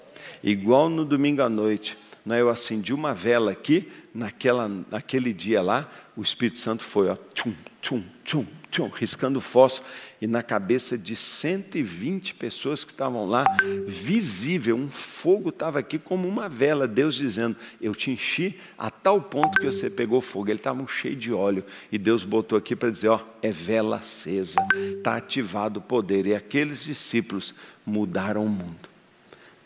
Igual 0.42 0.88
no 0.88 1.04
domingo 1.04 1.42
à 1.42 1.48
noite, 1.48 1.98
não 2.24 2.34
é? 2.34 2.40
eu 2.40 2.50
acendi 2.50 2.92
uma 2.92 3.14
vela 3.14 3.52
aqui, 3.52 3.90
naquela, 4.14 4.68
naquele 4.90 5.32
dia 5.32 5.60
lá, 5.60 5.90
o 6.16 6.22
Espírito 6.22 6.58
Santo 6.58 6.82
foi, 6.82 7.08
ó, 7.08 7.16
tchum, 7.34 7.54
tchum, 7.82 8.02
tchum, 8.24 8.46
tchum, 8.70 8.88
riscando 8.88 9.40
fósforo, 9.40 9.86
e 10.20 10.26
na 10.28 10.40
cabeça 10.40 10.96
de 10.96 11.16
120 11.16 12.34
pessoas 12.34 12.84
que 12.84 12.92
estavam 12.92 13.26
lá, 13.26 13.44
visível, 13.88 14.76
um 14.76 14.88
fogo 14.88 15.48
estava 15.48 15.80
aqui 15.80 15.98
como 15.98 16.28
uma 16.28 16.48
vela, 16.48 16.86
Deus 16.86 17.16
dizendo: 17.16 17.56
Eu 17.80 17.92
te 17.92 18.12
enchi 18.12 18.56
a 18.78 18.88
tal 18.88 19.20
ponto 19.20 19.58
que 19.58 19.66
você 19.66 19.90
pegou 19.90 20.20
fogo. 20.20 20.48
Ele 20.48 20.60
estava 20.60 20.86
cheio 20.86 21.16
de 21.16 21.32
óleo, 21.32 21.64
e 21.90 21.98
Deus 21.98 22.24
botou 22.24 22.56
aqui 22.56 22.76
para 22.76 22.90
dizer: 22.90 23.08
Ó, 23.08 23.18
é 23.42 23.50
vela 23.50 23.96
acesa, 23.96 24.64
está 24.96 25.16
ativado 25.16 25.80
o 25.80 25.82
poder. 25.82 26.24
E 26.24 26.34
aqueles 26.36 26.84
discípulos 26.84 27.52
mudaram 27.84 28.44
o 28.44 28.48
mundo, 28.48 28.88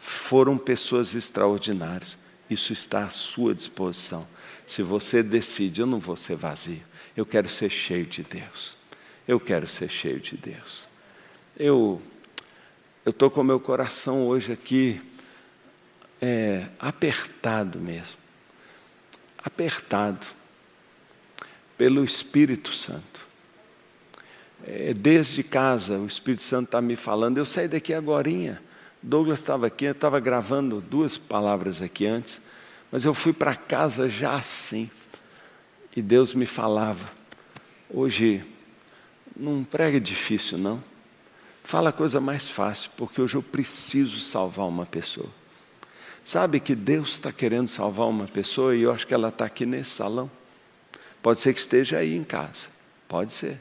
foram 0.00 0.56
pessoas 0.56 1.14
extraordinárias. 1.14 2.16
Isso 2.48 2.72
está 2.72 3.04
à 3.04 3.10
sua 3.10 3.54
disposição. 3.54 4.26
Se 4.66 4.82
você 4.82 5.22
decide, 5.22 5.80
eu 5.80 5.86
não 5.86 5.98
vou 5.98 6.16
ser 6.16 6.36
vazio, 6.36 6.80
eu 7.16 7.24
quero 7.24 7.48
ser 7.48 7.70
cheio 7.70 8.06
de 8.06 8.22
Deus. 8.22 8.76
Eu 9.26 9.40
quero 9.40 9.66
ser 9.66 9.88
cheio 9.88 10.20
de 10.20 10.36
Deus. 10.36 10.86
Eu 11.56 12.00
eu 13.06 13.10
estou 13.10 13.30
com 13.30 13.44
meu 13.44 13.60
coração 13.60 14.26
hoje 14.26 14.52
aqui 14.52 15.00
é, 16.20 16.66
apertado 16.76 17.78
mesmo, 17.78 18.16
apertado 19.38 20.26
pelo 21.78 22.04
Espírito 22.04 22.74
Santo. 22.74 23.28
É, 24.66 24.92
desde 24.92 25.44
casa 25.44 25.98
o 25.98 26.06
Espírito 26.08 26.42
Santo 26.42 26.66
está 26.66 26.80
me 26.80 26.96
falando. 26.96 27.38
Eu 27.38 27.46
saí 27.46 27.68
daqui 27.68 27.94
agorinha. 27.94 28.60
Douglas 29.00 29.38
estava 29.38 29.68
aqui, 29.68 29.84
eu 29.84 29.92
estava 29.92 30.18
gravando 30.18 30.80
duas 30.80 31.16
palavras 31.16 31.80
aqui 31.80 32.06
antes, 32.06 32.40
mas 32.90 33.04
eu 33.04 33.14
fui 33.14 33.32
para 33.32 33.54
casa 33.54 34.08
já 34.08 34.34
assim. 34.34 34.90
E 35.97 36.03
Deus 36.03 36.34
me 36.34 36.44
falava. 36.44 37.11
Hoje 37.88 38.44
não 39.34 39.64
prega 39.64 39.99
difícil, 39.99 40.59
não. 40.59 40.82
Fala 41.64 41.88
a 41.88 41.92
coisa 41.92 42.20
mais 42.20 42.49
fácil, 42.49 42.90
porque 42.97 43.20
hoje 43.20 43.34
eu 43.36 43.42
preciso 43.42 44.20
salvar 44.20 44.68
uma 44.68 44.84
pessoa. 44.84 45.28
Sabe 46.22 46.61
que 46.61 46.74
Deus 46.74 47.14
está 47.14 47.32
querendo 47.32 47.68
salvar 47.68 48.09
uma 48.09 48.26
pessoa 48.26 48.76
e 48.76 48.82
eu 48.82 48.92
acho 48.92 49.07
que 49.07 49.14
ela 49.14 49.28
está 49.28 49.47
aqui 49.47 49.64
nesse 49.64 49.90
salão. 49.90 50.30
Pode 51.22 51.40
ser 51.40 51.55
que 51.55 51.61
esteja 51.61 51.99
aí 51.99 52.14
em 52.14 52.24
casa, 52.24 52.68
pode 53.09 53.32
ser. 53.32 53.61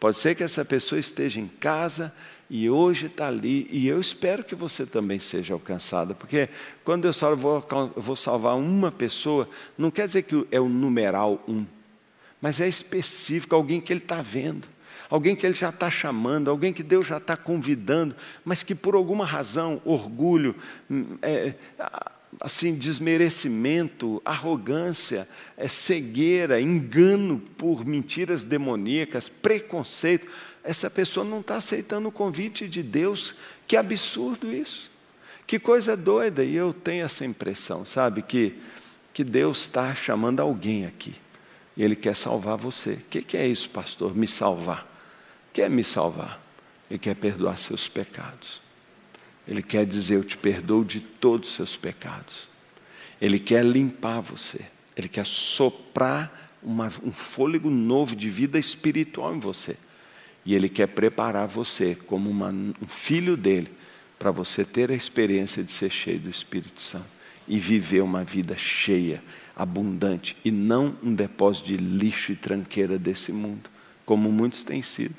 Pode 0.00 0.16
ser 0.16 0.34
que 0.34 0.42
essa 0.42 0.64
pessoa 0.64 0.98
esteja 0.98 1.38
em 1.38 1.46
casa 1.46 2.14
e 2.48 2.68
hoje 2.68 3.06
está 3.06 3.28
ali, 3.28 3.66
e 3.70 3.86
eu 3.88 4.00
espero 4.00 4.44
que 4.44 4.54
você 4.54 4.84
também 4.84 5.18
seja 5.18 5.54
alcançada, 5.54 6.14
porque 6.14 6.48
quando 6.84 7.06
eu 7.06 7.12
salvo, 7.12 7.64
vou 7.96 8.16
salvar 8.16 8.56
uma 8.56 8.92
pessoa, 8.92 9.48
não 9.76 9.90
quer 9.90 10.06
dizer 10.06 10.22
que 10.22 10.46
é 10.50 10.60
o 10.60 10.68
numeral 10.68 11.42
um, 11.48 11.64
mas 12.40 12.60
é 12.60 12.68
específico, 12.68 13.54
alguém 13.54 13.80
que 13.80 13.92
ele 13.92 14.00
está 14.00 14.20
vendo 14.20 14.74
alguém 15.10 15.36
que 15.36 15.46
Ele 15.46 15.54
já 15.54 15.68
está 15.68 15.90
chamando, 15.90 16.50
alguém 16.50 16.72
que 16.72 16.82
Deus 16.82 17.06
já 17.06 17.18
está 17.18 17.36
convidando, 17.36 18.16
mas 18.44 18.62
que 18.62 18.74
por 18.74 18.96
alguma 18.96 19.24
razão, 19.24 19.80
orgulho, 19.84 20.56
hum, 20.90 21.18
é, 21.22 21.54
assim, 22.40 22.74
desmerecimento, 22.74 24.20
arrogância, 24.24 25.28
é, 25.56 25.68
cegueira, 25.68 26.60
engano 26.60 27.38
por 27.56 27.84
mentiras 27.86 28.42
demoníacas, 28.42 29.28
preconceito, 29.28 30.26
essa 30.64 30.88
pessoa 30.88 31.24
não 31.24 31.40
está 31.40 31.56
aceitando 31.56 32.08
o 32.08 32.12
convite 32.12 32.68
de 32.68 32.82
Deus. 32.82 33.34
Que 33.66 33.76
absurdo 33.76 34.52
isso! 34.52 34.90
Que 35.46 35.58
coisa 35.58 35.96
doida! 35.96 36.42
E 36.42 36.56
eu 36.56 36.72
tenho 36.72 37.04
essa 37.04 37.24
impressão, 37.24 37.84
sabe, 37.84 38.22
que, 38.22 38.58
que 39.12 39.22
Deus 39.22 39.62
está 39.62 39.94
chamando 39.94 40.40
alguém 40.40 40.86
aqui. 40.86 41.14
E 41.76 41.82
Ele 41.82 41.94
quer 41.94 42.16
salvar 42.16 42.56
você. 42.56 42.92
O 42.92 43.00
que, 43.10 43.22
que 43.22 43.36
é 43.36 43.46
isso, 43.46 43.68
pastor? 43.70 44.16
Me 44.16 44.26
salvar 44.26 44.94
quer 45.54 45.70
me 45.70 45.84
salvar, 45.84 46.42
Ele 46.90 46.98
quer 46.98 47.14
perdoar 47.14 47.56
seus 47.56 47.88
pecados. 47.88 48.60
Ele 49.46 49.62
quer 49.62 49.86
dizer: 49.86 50.16
Eu 50.16 50.24
te 50.24 50.36
perdoo 50.36 50.84
de 50.84 51.00
todos 51.00 51.48
os 51.48 51.54
seus 51.54 51.76
pecados. 51.76 52.48
Ele 53.20 53.38
quer 53.38 53.64
limpar 53.64 54.20
você. 54.20 54.66
Ele 54.96 55.08
quer 55.08 55.24
soprar 55.24 56.50
uma, 56.62 56.92
um 57.02 57.12
fôlego 57.12 57.70
novo 57.70 58.14
de 58.16 58.28
vida 58.28 58.58
espiritual 58.58 59.34
em 59.34 59.40
você. 59.40 59.76
E 60.44 60.54
Ele 60.54 60.68
quer 60.68 60.88
preparar 60.88 61.46
você 61.46 61.94
como 61.94 62.28
uma, 62.28 62.50
um 62.50 62.88
filho 62.88 63.36
dele, 63.36 63.70
para 64.18 64.30
você 64.30 64.64
ter 64.64 64.90
a 64.90 64.94
experiência 64.94 65.62
de 65.62 65.72
ser 65.72 65.90
cheio 65.90 66.18
do 66.18 66.30
Espírito 66.30 66.80
Santo 66.80 67.14
e 67.46 67.58
viver 67.58 68.02
uma 68.02 68.24
vida 68.24 68.56
cheia, 68.56 69.22
abundante, 69.54 70.36
e 70.44 70.50
não 70.50 70.96
um 71.02 71.14
depósito 71.14 71.68
de 71.68 71.76
lixo 71.76 72.32
e 72.32 72.36
tranqueira 72.36 72.98
desse 72.98 73.32
mundo, 73.32 73.68
como 74.04 74.32
muitos 74.32 74.62
têm 74.62 74.82
sido. 74.82 75.16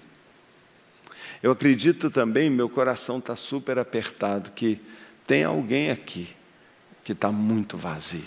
Eu 1.41 1.51
acredito 1.51 2.09
também, 2.09 2.49
meu 2.49 2.67
coração 2.67 3.19
está 3.19 3.36
super 3.36 3.78
apertado, 3.78 4.51
que 4.51 4.80
tem 5.28 5.43
alguém 5.43 5.91
aqui 5.91 6.28
que 7.03 7.11
está 7.11 7.32
muito 7.32 7.78
vazio. 7.78 8.23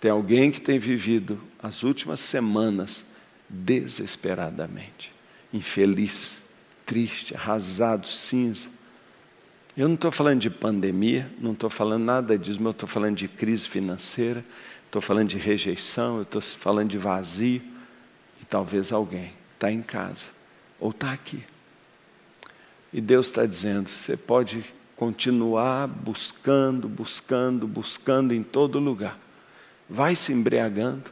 Tem 0.00 0.10
alguém 0.10 0.50
que 0.50 0.60
tem 0.60 0.78
vivido 0.78 1.40
as 1.62 1.82
últimas 1.84 2.20
semanas 2.20 3.04
desesperadamente, 3.48 5.14
infeliz, 5.54 6.42
triste, 6.84 7.34
arrasado, 7.34 8.06
cinza. 8.06 8.68
Eu 9.74 9.88
não 9.88 9.94
estou 9.94 10.12
falando 10.12 10.40
de 10.40 10.50
pandemia, 10.50 11.30
não 11.38 11.52
estou 11.52 11.70
falando 11.70 12.04
nada 12.04 12.36
disso, 12.38 12.58
mas 12.58 12.66
eu 12.66 12.70
estou 12.72 12.88
falando 12.88 13.16
de 13.16 13.26
crise 13.26 13.66
financeira, 13.66 14.44
estou 14.84 15.00
falando 15.00 15.28
de 15.28 15.38
rejeição, 15.38 16.16
eu 16.16 16.22
estou 16.24 16.42
falando 16.42 16.90
de 16.90 16.98
vazio. 16.98 17.62
E 18.42 18.44
talvez 18.44 18.92
alguém 18.92 19.32
está 19.54 19.72
em 19.72 19.80
casa 19.80 20.32
ou 20.78 20.90
está 20.90 21.10
aqui 21.10 21.42
e 22.94 23.00
Deus 23.00 23.26
está 23.26 23.44
dizendo: 23.44 23.88
você 23.88 24.16
pode 24.16 24.64
continuar 24.94 25.88
buscando, 25.88 26.88
buscando, 26.88 27.66
buscando 27.66 28.32
em 28.32 28.44
todo 28.44 28.78
lugar. 28.78 29.18
Vai 29.90 30.14
se 30.14 30.32
embriagando, 30.32 31.10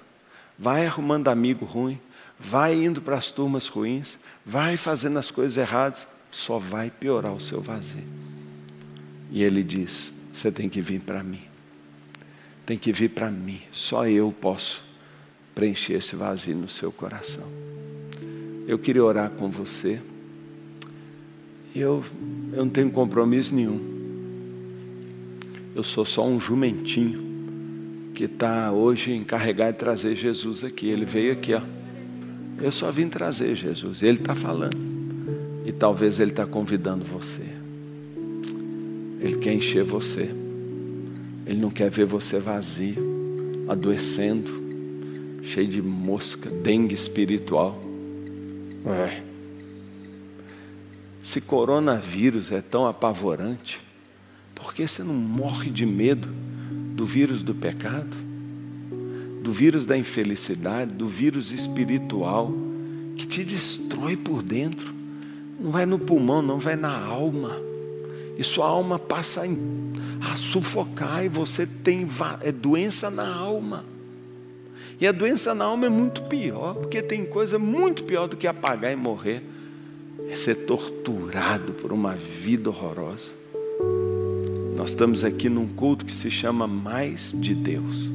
vai 0.57 0.86
arrumando 0.86 1.26
amigo 1.26 1.64
ruim, 1.64 2.01
vai 2.43 2.74
indo 2.74 3.01
para 3.01 3.16
as 3.16 3.30
turmas 3.30 3.68
ruins, 3.68 4.18
vai 4.45 4.76
fazendo 4.76 5.18
as 5.18 5.30
coisas 5.30 5.57
erradas, 5.57 6.07
só 6.30 6.59
vai 6.59 6.90
piorar 6.90 7.32
o 7.32 7.40
seu 7.40 7.61
vazio. 7.61 8.05
E 9.30 9.43
ele 9.43 9.62
diz: 9.62 10.12
Você 10.32 10.51
tem 10.51 10.68
que 10.68 10.80
vir 10.80 11.01
para 11.01 11.22
mim. 11.22 11.43
Tem 12.66 12.76
que 12.76 12.93
vir 12.93 13.11
para 13.11 13.30
mim. 13.30 13.61
Só 13.70 14.07
eu 14.07 14.32
posso 14.32 14.82
preencher 15.55 15.95
esse 15.95 16.16
vazio 16.16 16.57
no 16.57 16.68
seu 16.68 16.90
coração. 16.90 17.49
Eu 18.66 18.78
queria 18.78 19.05
orar 19.05 19.30
com 19.30 19.51
você. 19.51 20.01
Eu, 21.74 22.05
eu 22.53 22.64
não 22.64 22.70
tenho 22.70 22.90
compromisso 22.90 23.55
nenhum. 23.55 23.93
Eu 25.74 25.82
sou 25.82 26.05
só 26.05 26.26
um 26.26 26.38
jumentinho 26.38 28.11
que 28.14 28.24
está 28.24 28.70
hoje 28.70 29.12
encarregado 29.12 29.72
de 29.72 29.78
trazer 29.78 30.14
Jesus 30.14 30.64
aqui. 30.64 30.88
Ele 30.88 31.05
veio 31.05 31.32
aqui, 31.32 31.55
ó. 31.55 31.62
Eu 32.62 32.70
só 32.70 32.92
vim 32.92 33.08
trazer 33.08 33.56
Jesus. 33.56 34.04
Ele 34.04 34.18
está 34.18 34.36
falando. 34.36 34.78
E 35.66 35.72
talvez 35.72 36.20
ele 36.20 36.30
está 36.30 36.46
convidando 36.46 37.04
você. 37.04 37.42
Ele 39.20 39.36
quer 39.36 39.52
encher 39.52 39.82
você. 39.82 40.30
Ele 41.44 41.60
não 41.60 41.70
quer 41.70 41.90
ver 41.90 42.04
você 42.04 42.38
vazio, 42.38 43.66
adoecendo, 43.68 44.50
cheio 45.42 45.66
de 45.66 45.82
mosca, 45.82 46.48
dengue 46.48 46.94
espiritual. 46.94 47.82
É. 48.86 49.22
Se 51.20 51.40
coronavírus 51.40 52.52
é 52.52 52.60
tão 52.60 52.86
apavorante, 52.86 53.80
por 54.54 54.72
que 54.72 54.86
você 54.86 55.02
não 55.02 55.14
morre 55.14 55.68
de 55.68 55.84
medo 55.84 56.28
do 56.94 57.04
vírus 57.04 57.42
do 57.42 57.54
pecado? 57.54 58.22
Do 59.43 59.53
vírus 59.53 59.84
da 59.84 59.99
infelicidade, 59.99 60.93
do 60.93 61.07
vírus 61.07 61.53
espiritual 61.53 62.53
que 63.16 63.26
te 63.26 63.45
destrói 63.45 64.16
por 64.16 64.43
dentro. 64.43 64.95
Não 65.61 65.70
vai 65.70 65.86
no 65.86 65.99
pulmão, 65.99 66.40
não 66.43 66.59
vai 66.59 66.76
na 66.76 66.97
alma. 66.97 67.55
E 68.38 68.43
sua 68.43 68.66
alma 68.66 68.99
passa 68.99 69.43
a 70.20 70.36
sufocar 70.36 71.24
e 71.24 71.28
você 71.28 71.66
tem 71.66 72.09
é 72.40 72.51
doença 72.51 73.11
na 73.11 73.34
alma. 73.34 73.84
E 75.01 75.07
a 75.07 75.12
doença 75.12 75.55
na 75.55 75.64
alma 75.64 75.86
é 75.86 75.88
muito 75.88 76.22
pior, 76.22 76.74
porque 76.74 77.03
tem 77.03 77.24
coisa 77.24 77.59
muito 77.59 78.05
pior 78.05 78.28
do 78.28 78.36
que 78.36 78.47
apagar 78.47 78.93
e 78.93 78.97
morrer. 78.97 79.43
É 80.28 80.36
ser 80.36 80.66
torturado 80.66 81.72
por 81.72 81.93
uma 81.93 82.14
vida 82.14 82.70
horrorosa. 82.70 83.32
Nós 84.76 84.90
estamos 84.90 85.24
aqui 85.24 85.49
num 85.49 85.68
culto 85.68 86.07
que 86.07 86.14
se 86.14 86.30
chama 86.30 86.66
Mais 86.66 87.32
de 87.34 87.55
Deus. 87.55 88.11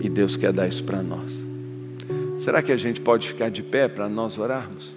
E 0.00 0.08
Deus 0.08 0.36
quer 0.36 0.52
dar 0.52 0.66
isso 0.66 0.82
para 0.84 1.02
nós. 1.02 1.38
Será 2.38 2.62
que 2.62 2.72
a 2.72 2.76
gente 2.76 3.00
pode 3.00 3.28
ficar 3.28 3.50
de 3.50 3.62
pé 3.62 3.86
para 3.86 4.08
nós 4.08 4.38
orarmos? 4.38 4.92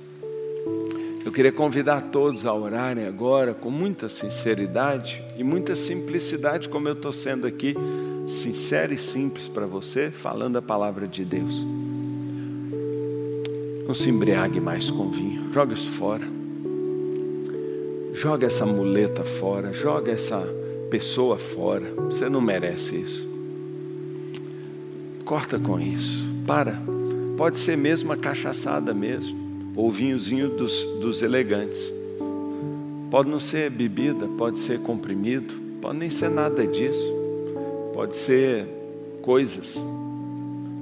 Eu 1.25 1.31
queria 1.31 1.51
convidar 1.51 2.01
todos 2.01 2.45
a 2.45 2.53
orarem 2.53 3.05
agora 3.05 3.53
com 3.53 3.69
muita 3.69 4.09
sinceridade 4.09 5.23
e 5.37 5.43
muita 5.43 5.75
simplicidade, 5.75 6.67
como 6.69 6.87
eu 6.87 6.93
estou 6.93 7.13
sendo 7.13 7.47
aqui, 7.47 7.75
sincero 8.27 8.93
e 8.93 8.97
simples 8.97 9.47
para 9.47 9.65
você, 9.65 10.09
falando 10.09 10.57
a 10.57 10.61
palavra 10.61 11.07
de 11.07 11.23
Deus. 11.23 11.65
Não 13.87 13.93
se 13.93 14.09
embriague 14.09 14.59
mais 14.59 14.89
com 14.89 15.09
vinho, 15.09 15.51
joga 15.53 15.73
isso 15.73 15.89
fora. 15.91 16.25
Joga 18.13 18.47
essa 18.47 18.65
muleta 18.65 19.23
fora, 19.23 19.73
joga 19.73 20.11
essa 20.11 20.39
pessoa 20.89 21.37
fora. 21.37 21.93
Você 22.05 22.29
não 22.29 22.39
merece 22.39 22.95
isso. 22.95 23.32
Corta 25.25 25.57
com 25.57 25.79
isso. 25.79 26.25
Para. 26.45 26.81
Pode 27.37 27.57
ser 27.57 27.77
mesmo 27.77 28.11
a 28.11 28.17
cachaçada 28.17 28.93
mesmo, 28.93 29.71
ou 29.75 29.89
vinhozinho 29.89 30.49
dos, 30.49 30.83
dos 30.99 31.21
elegantes. 31.21 31.93
Pode 33.09 33.29
não 33.29 33.39
ser 33.39 33.69
bebida, 33.69 34.27
pode 34.37 34.59
ser 34.59 34.79
comprimido, 34.79 35.53
pode 35.81 35.97
nem 35.97 36.09
ser 36.09 36.29
nada 36.29 36.67
disso. 36.67 37.13
Pode 37.93 38.17
ser 38.17 38.67
coisas, 39.21 39.83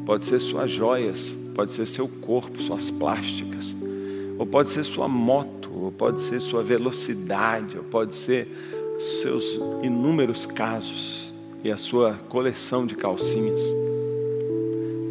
pode 0.06 0.26
ser 0.26 0.40
suas 0.40 0.72
joias, 0.72 1.38
pode 1.54 1.74
ser 1.74 1.86
seu 1.86 2.08
corpo, 2.08 2.62
suas 2.62 2.90
plásticas, 2.90 3.76
ou 4.40 4.46
pode 4.46 4.70
ser 4.70 4.84
sua 4.84 5.08
moto, 5.08 5.70
ou 5.74 5.92
pode 5.92 6.20
ser 6.22 6.40
sua 6.40 6.64
velocidade, 6.64 7.78
ou 7.78 7.84
pode 7.84 8.16
ser 8.16 8.48
seus 8.98 9.60
inúmeros 9.84 10.46
casos 10.46 11.34
e 11.64 11.72
a 11.72 11.78
sua 11.78 12.14
coleção 12.30 12.86
de 12.86 12.96
calcinhas. 12.96 13.62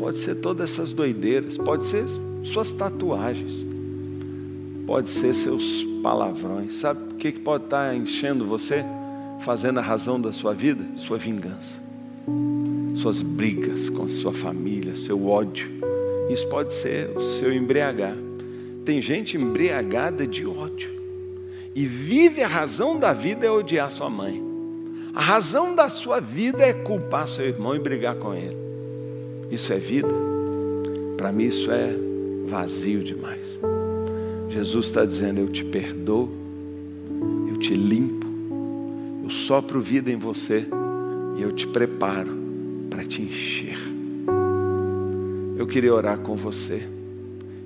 Pode 0.01 0.17
ser 0.17 0.37
todas 0.37 0.71
essas 0.71 0.95
doideiras, 0.95 1.59
pode 1.59 1.85
ser 1.85 2.07
suas 2.43 2.73
tatuagens, 2.73 3.67
pode 4.87 5.11
ser 5.11 5.35
seus 5.35 5.85
palavrões. 6.03 6.73
Sabe 6.77 7.13
o 7.13 7.17
que 7.17 7.31
pode 7.33 7.65
estar 7.65 7.95
enchendo 7.95 8.47
você, 8.47 8.83
fazendo 9.41 9.79
a 9.79 9.83
razão 9.83 10.19
da 10.19 10.33
sua 10.33 10.55
vida? 10.55 10.83
Sua 10.97 11.19
vingança, 11.19 11.83
suas 12.95 13.21
brigas 13.21 13.91
com 13.91 14.09
sua 14.09 14.33
família, 14.33 14.97
seu 14.97 15.29
ódio. 15.29 15.71
Isso 16.31 16.49
pode 16.49 16.73
ser 16.73 17.15
o 17.15 17.21
seu 17.21 17.53
embriagar. 17.53 18.17
Tem 18.87 19.03
gente 19.03 19.37
embriagada 19.37 20.27
de 20.27 20.47
ódio 20.47 20.91
e 21.75 21.85
vive 21.85 22.43
a 22.43 22.49
razão 22.49 22.99
da 22.99 23.13
vida 23.13 23.45
é 23.45 23.51
odiar 23.51 23.91
sua 23.91 24.09
mãe. 24.09 24.43
A 25.13 25.21
razão 25.21 25.75
da 25.75 25.91
sua 25.91 26.21
vida 26.21 26.65
é 26.65 26.73
culpar 26.73 27.29
seu 27.29 27.45
irmão 27.45 27.77
e 27.77 27.79
brigar 27.79 28.15
com 28.17 28.33
ele. 28.33 28.60
Isso 29.51 29.73
é 29.73 29.79
vida? 29.79 30.15
Para 31.17 31.33
mim, 31.33 31.45
isso 31.45 31.71
é 31.71 31.95
vazio 32.47 33.03
demais. 33.03 33.61
Jesus 34.49 34.87
está 34.87 35.05
dizendo: 35.05 35.41
Eu 35.41 35.49
te 35.49 35.65
perdoo, 35.65 36.31
eu 37.49 37.57
te 37.59 37.75
limpo, 37.75 38.27
eu 39.23 39.31
sopro 39.31 39.81
vida 39.81 40.11
em 40.11 40.17
você 40.17 40.67
e 41.37 41.43
eu 41.43 41.53
te 41.53 41.67
preparo 41.67 42.31
para 42.89 43.05
te 43.05 43.23
encher. 43.23 43.79
Eu 45.57 45.67
queria 45.67 45.95
orar 45.95 46.19
com 46.21 46.35
você, 46.35 46.83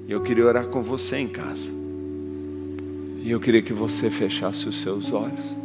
e 0.09 0.13
eu 0.13 0.21
queria 0.21 0.45
orar 0.45 0.67
com 0.67 0.83
você 0.83 1.17
em 1.17 1.29
casa. 1.29 1.71
E 3.23 3.31
eu 3.31 3.41
queria 3.41 3.63
que 3.63 3.73
você 3.73 4.11
fechasse 4.11 4.69
os 4.69 4.83
seus 4.83 5.13
olhos 5.13 5.57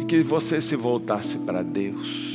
e 0.00 0.04
que 0.04 0.20
você 0.22 0.60
se 0.60 0.74
voltasse 0.74 1.46
para 1.46 1.62
Deus. 1.62 2.25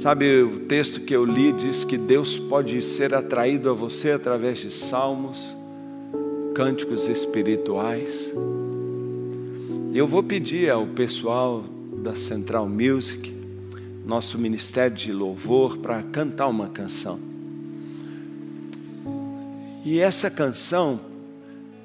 Sabe, 0.00 0.42
o 0.42 0.60
texto 0.60 1.02
que 1.02 1.14
eu 1.14 1.26
li 1.26 1.52
diz 1.52 1.84
que 1.84 1.98
Deus 1.98 2.38
pode 2.38 2.80
ser 2.80 3.12
atraído 3.12 3.68
a 3.68 3.74
você 3.74 4.12
através 4.12 4.56
de 4.56 4.70
salmos, 4.70 5.54
cânticos 6.54 7.06
espirituais. 7.06 8.32
Eu 9.92 10.06
vou 10.06 10.22
pedir 10.22 10.70
ao 10.70 10.86
pessoal 10.86 11.62
da 12.02 12.16
Central 12.16 12.66
Music, 12.66 13.30
nosso 14.06 14.38
ministério 14.38 14.96
de 14.96 15.12
louvor, 15.12 15.76
para 15.76 16.02
cantar 16.02 16.48
uma 16.48 16.68
canção. 16.68 17.20
E 19.84 20.00
essa 20.00 20.30
canção, 20.30 20.98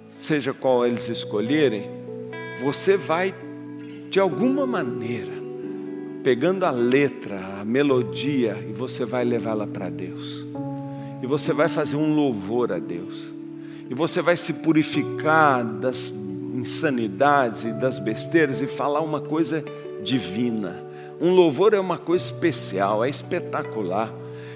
seja 0.07 0.53
qual 0.53 0.87
eles 0.87 1.09
escolherem, 1.09 1.89
você 2.61 2.95
vai, 2.95 3.35
de 4.09 4.21
alguma 4.21 4.65
maneira, 4.65 5.34
pegando 6.25 6.65
a 6.65 6.71
letra, 6.71 7.59
a 7.61 7.63
melodia, 7.63 8.57
e 8.67 8.73
você 8.73 9.05
vai 9.05 9.23
levá-la 9.23 9.67
para 9.67 9.91
Deus. 9.91 10.47
E 11.21 11.27
você 11.27 11.53
vai 11.53 11.69
fazer 11.69 11.97
um 11.97 12.15
louvor 12.15 12.73
a 12.73 12.79
Deus. 12.79 13.31
E 13.87 13.93
você 13.93 14.23
vai 14.23 14.35
se 14.35 14.63
purificar 14.63 15.63
das 15.63 16.11
insanidades 16.55 17.65
e 17.65 17.73
das 17.73 17.99
besteiras 17.99 18.59
e 18.59 18.65
falar 18.65 19.01
uma 19.01 19.21
coisa 19.21 19.63
divina. 20.03 20.83
Um 21.21 21.29
louvor 21.29 21.75
é 21.75 21.79
uma 21.79 21.99
coisa 21.99 22.25
especial, 22.25 23.05
é 23.05 23.09
espetacular. 23.09 24.11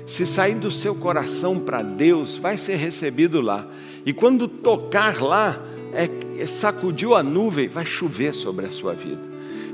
Se 0.07 0.25
sair 0.25 0.55
do 0.55 0.71
seu 0.71 0.95
coração 0.95 1.59
para 1.59 1.83
Deus, 1.83 2.35
vai 2.35 2.57
ser 2.57 2.77
recebido 2.77 3.41
lá. 3.41 3.67
E 4.03 4.11
quando 4.11 4.47
tocar 4.47 5.21
lá, 5.21 5.61
é, 5.93 6.47
sacudiu 6.47 7.13
a 7.13 7.21
nuvem, 7.21 7.67
vai 7.67 7.85
chover 7.85 8.33
sobre 8.33 8.65
a 8.65 8.71
sua 8.71 8.95
vida. 8.95 9.28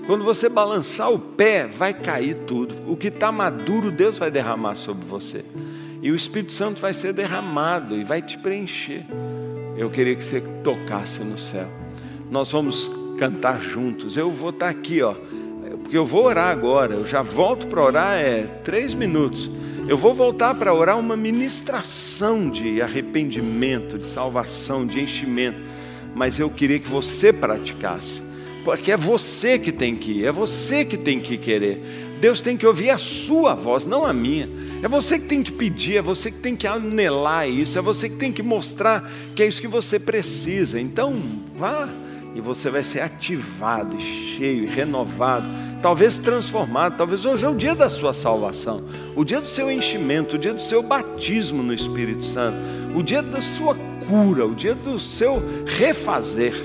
Quando 0.05 0.23
você 0.23 0.47
balançar 0.47 1.11
o 1.11 1.17
pé, 1.17 1.65
vai 1.65 1.93
cair 1.93 2.35
tudo. 2.45 2.75
O 2.85 2.95
que 2.95 3.07
está 3.07 3.31
maduro, 3.31 3.91
Deus 3.91 4.19
vai 4.19 4.29
derramar 4.29 4.75
sobre 4.75 5.03
você. 5.05 5.43
E 6.01 6.11
o 6.11 6.15
Espírito 6.15 6.53
Santo 6.53 6.79
vai 6.79 6.93
ser 6.93 7.13
derramado 7.13 7.95
e 7.95 8.03
vai 8.03 8.21
te 8.21 8.37
preencher. 8.37 9.03
Eu 9.75 9.89
queria 9.89 10.15
que 10.15 10.23
você 10.23 10.41
tocasse 10.63 11.23
no 11.23 11.37
céu. 11.37 11.67
Nós 12.29 12.51
vamos 12.51 12.91
cantar 13.17 13.59
juntos. 13.59 14.15
Eu 14.15 14.29
vou 14.29 14.51
estar 14.51 14.67
tá 14.67 14.71
aqui, 14.71 15.01
ó, 15.01 15.15
porque 15.81 15.97
eu 15.97 16.05
vou 16.05 16.25
orar 16.25 16.51
agora. 16.51 16.93
Eu 16.93 17.05
já 17.05 17.21
volto 17.21 17.67
para 17.67 17.81
orar 17.81 18.19
é 18.19 18.43
três 18.63 18.93
minutos. 18.93 19.49
Eu 19.87 19.97
vou 19.97 20.15
voltar 20.15 20.55
para 20.55 20.73
orar 20.73 20.97
uma 20.97 21.15
ministração 21.15 22.49
de 22.49 22.81
arrependimento, 22.81 23.99
de 23.99 24.07
salvação, 24.07 24.85
de 24.85 24.99
enchimento, 24.99 25.59
mas 26.15 26.39
eu 26.39 26.49
queria 26.49 26.79
que 26.79 26.87
você 26.87 27.31
praticasse, 27.31 28.23
porque 28.65 28.91
é 28.91 28.97
você 28.97 29.59
que 29.59 29.71
tem 29.71 29.95
que 29.95 30.11
ir, 30.11 30.25
é 30.25 30.31
você 30.31 30.83
que 30.83 30.97
tem 30.97 31.19
que 31.19 31.37
querer. 31.37 31.83
Deus 32.19 32.41
tem 32.41 32.57
que 32.57 32.65
ouvir 32.65 32.89
a 32.89 32.97
sua 32.97 33.53
voz, 33.53 33.85
não 33.85 34.03
a 34.03 34.11
minha. 34.11 34.49
É 34.81 34.87
você 34.87 35.19
que 35.19 35.27
tem 35.27 35.43
que 35.43 35.51
pedir, 35.51 35.97
é 35.97 36.01
você 36.01 36.31
que 36.31 36.39
tem 36.39 36.55
que 36.55 36.65
anelar 36.65 37.47
isso, 37.47 37.77
é 37.77 37.81
você 37.81 38.09
que 38.09 38.15
tem 38.15 38.31
que 38.31 38.41
mostrar 38.41 39.07
que 39.35 39.43
é 39.43 39.47
isso 39.47 39.61
que 39.61 39.67
você 39.67 39.99
precisa. 39.99 40.81
Então, 40.81 41.13
vá 41.55 41.87
e 42.33 42.41
você 42.41 42.71
vai 42.71 42.83
ser 42.83 43.01
ativado, 43.01 43.97
cheio, 43.99 44.67
renovado, 44.67 45.45
talvez 45.79 46.17
transformado. 46.17 46.97
Talvez 46.97 47.23
hoje 47.23 47.45
é 47.45 47.49
o 47.49 47.55
dia 47.55 47.75
da 47.75 47.87
sua 47.87 48.13
salvação, 48.13 48.83
o 49.15 49.23
dia 49.23 49.39
do 49.39 49.47
seu 49.47 49.69
enchimento, 49.69 50.37
o 50.37 50.39
dia 50.39 50.55
do 50.55 50.61
seu 50.61 50.81
batismo 50.81 51.61
no 51.61 51.71
Espírito 51.73 52.23
Santo, 52.23 52.57
o 52.95 53.03
dia 53.03 53.21
da 53.21 53.41
sua 53.41 53.75
cura, 54.07 54.43
o 54.47 54.55
dia 54.55 54.73
do 54.73 54.99
seu 54.99 55.39
refazer, 55.67 56.55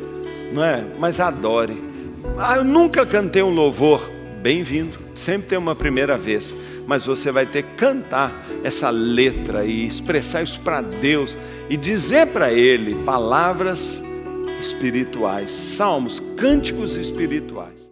não 0.55 0.65
é? 0.65 0.83
Mas 0.99 1.21
adore. 1.21 1.90
Ah, 2.39 2.57
eu 2.57 2.65
nunca 2.65 3.05
cantei 3.05 3.43
um 3.43 3.51
louvor. 3.51 4.11
Bem-vindo, 4.43 4.97
sempre 5.15 5.49
tem 5.49 5.59
uma 5.59 5.75
primeira 5.75 6.17
vez, 6.17 6.55
mas 6.87 7.05
você 7.05 7.31
vai 7.31 7.45
ter 7.45 7.63
que 7.63 7.75
cantar 7.75 8.33
essa 8.65 8.89
letra 8.89 9.67
e 9.67 9.87
expressar 9.87 10.43
isso 10.43 10.61
para 10.61 10.81
Deus 10.81 11.37
e 11.69 11.77
dizer 11.77 12.29
para 12.29 12.51
Ele 12.51 12.95
palavras 13.05 14.03
espirituais, 14.59 15.51
salmos, 15.51 16.21
cânticos 16.39 16.97
espirituais. 16.97 17.90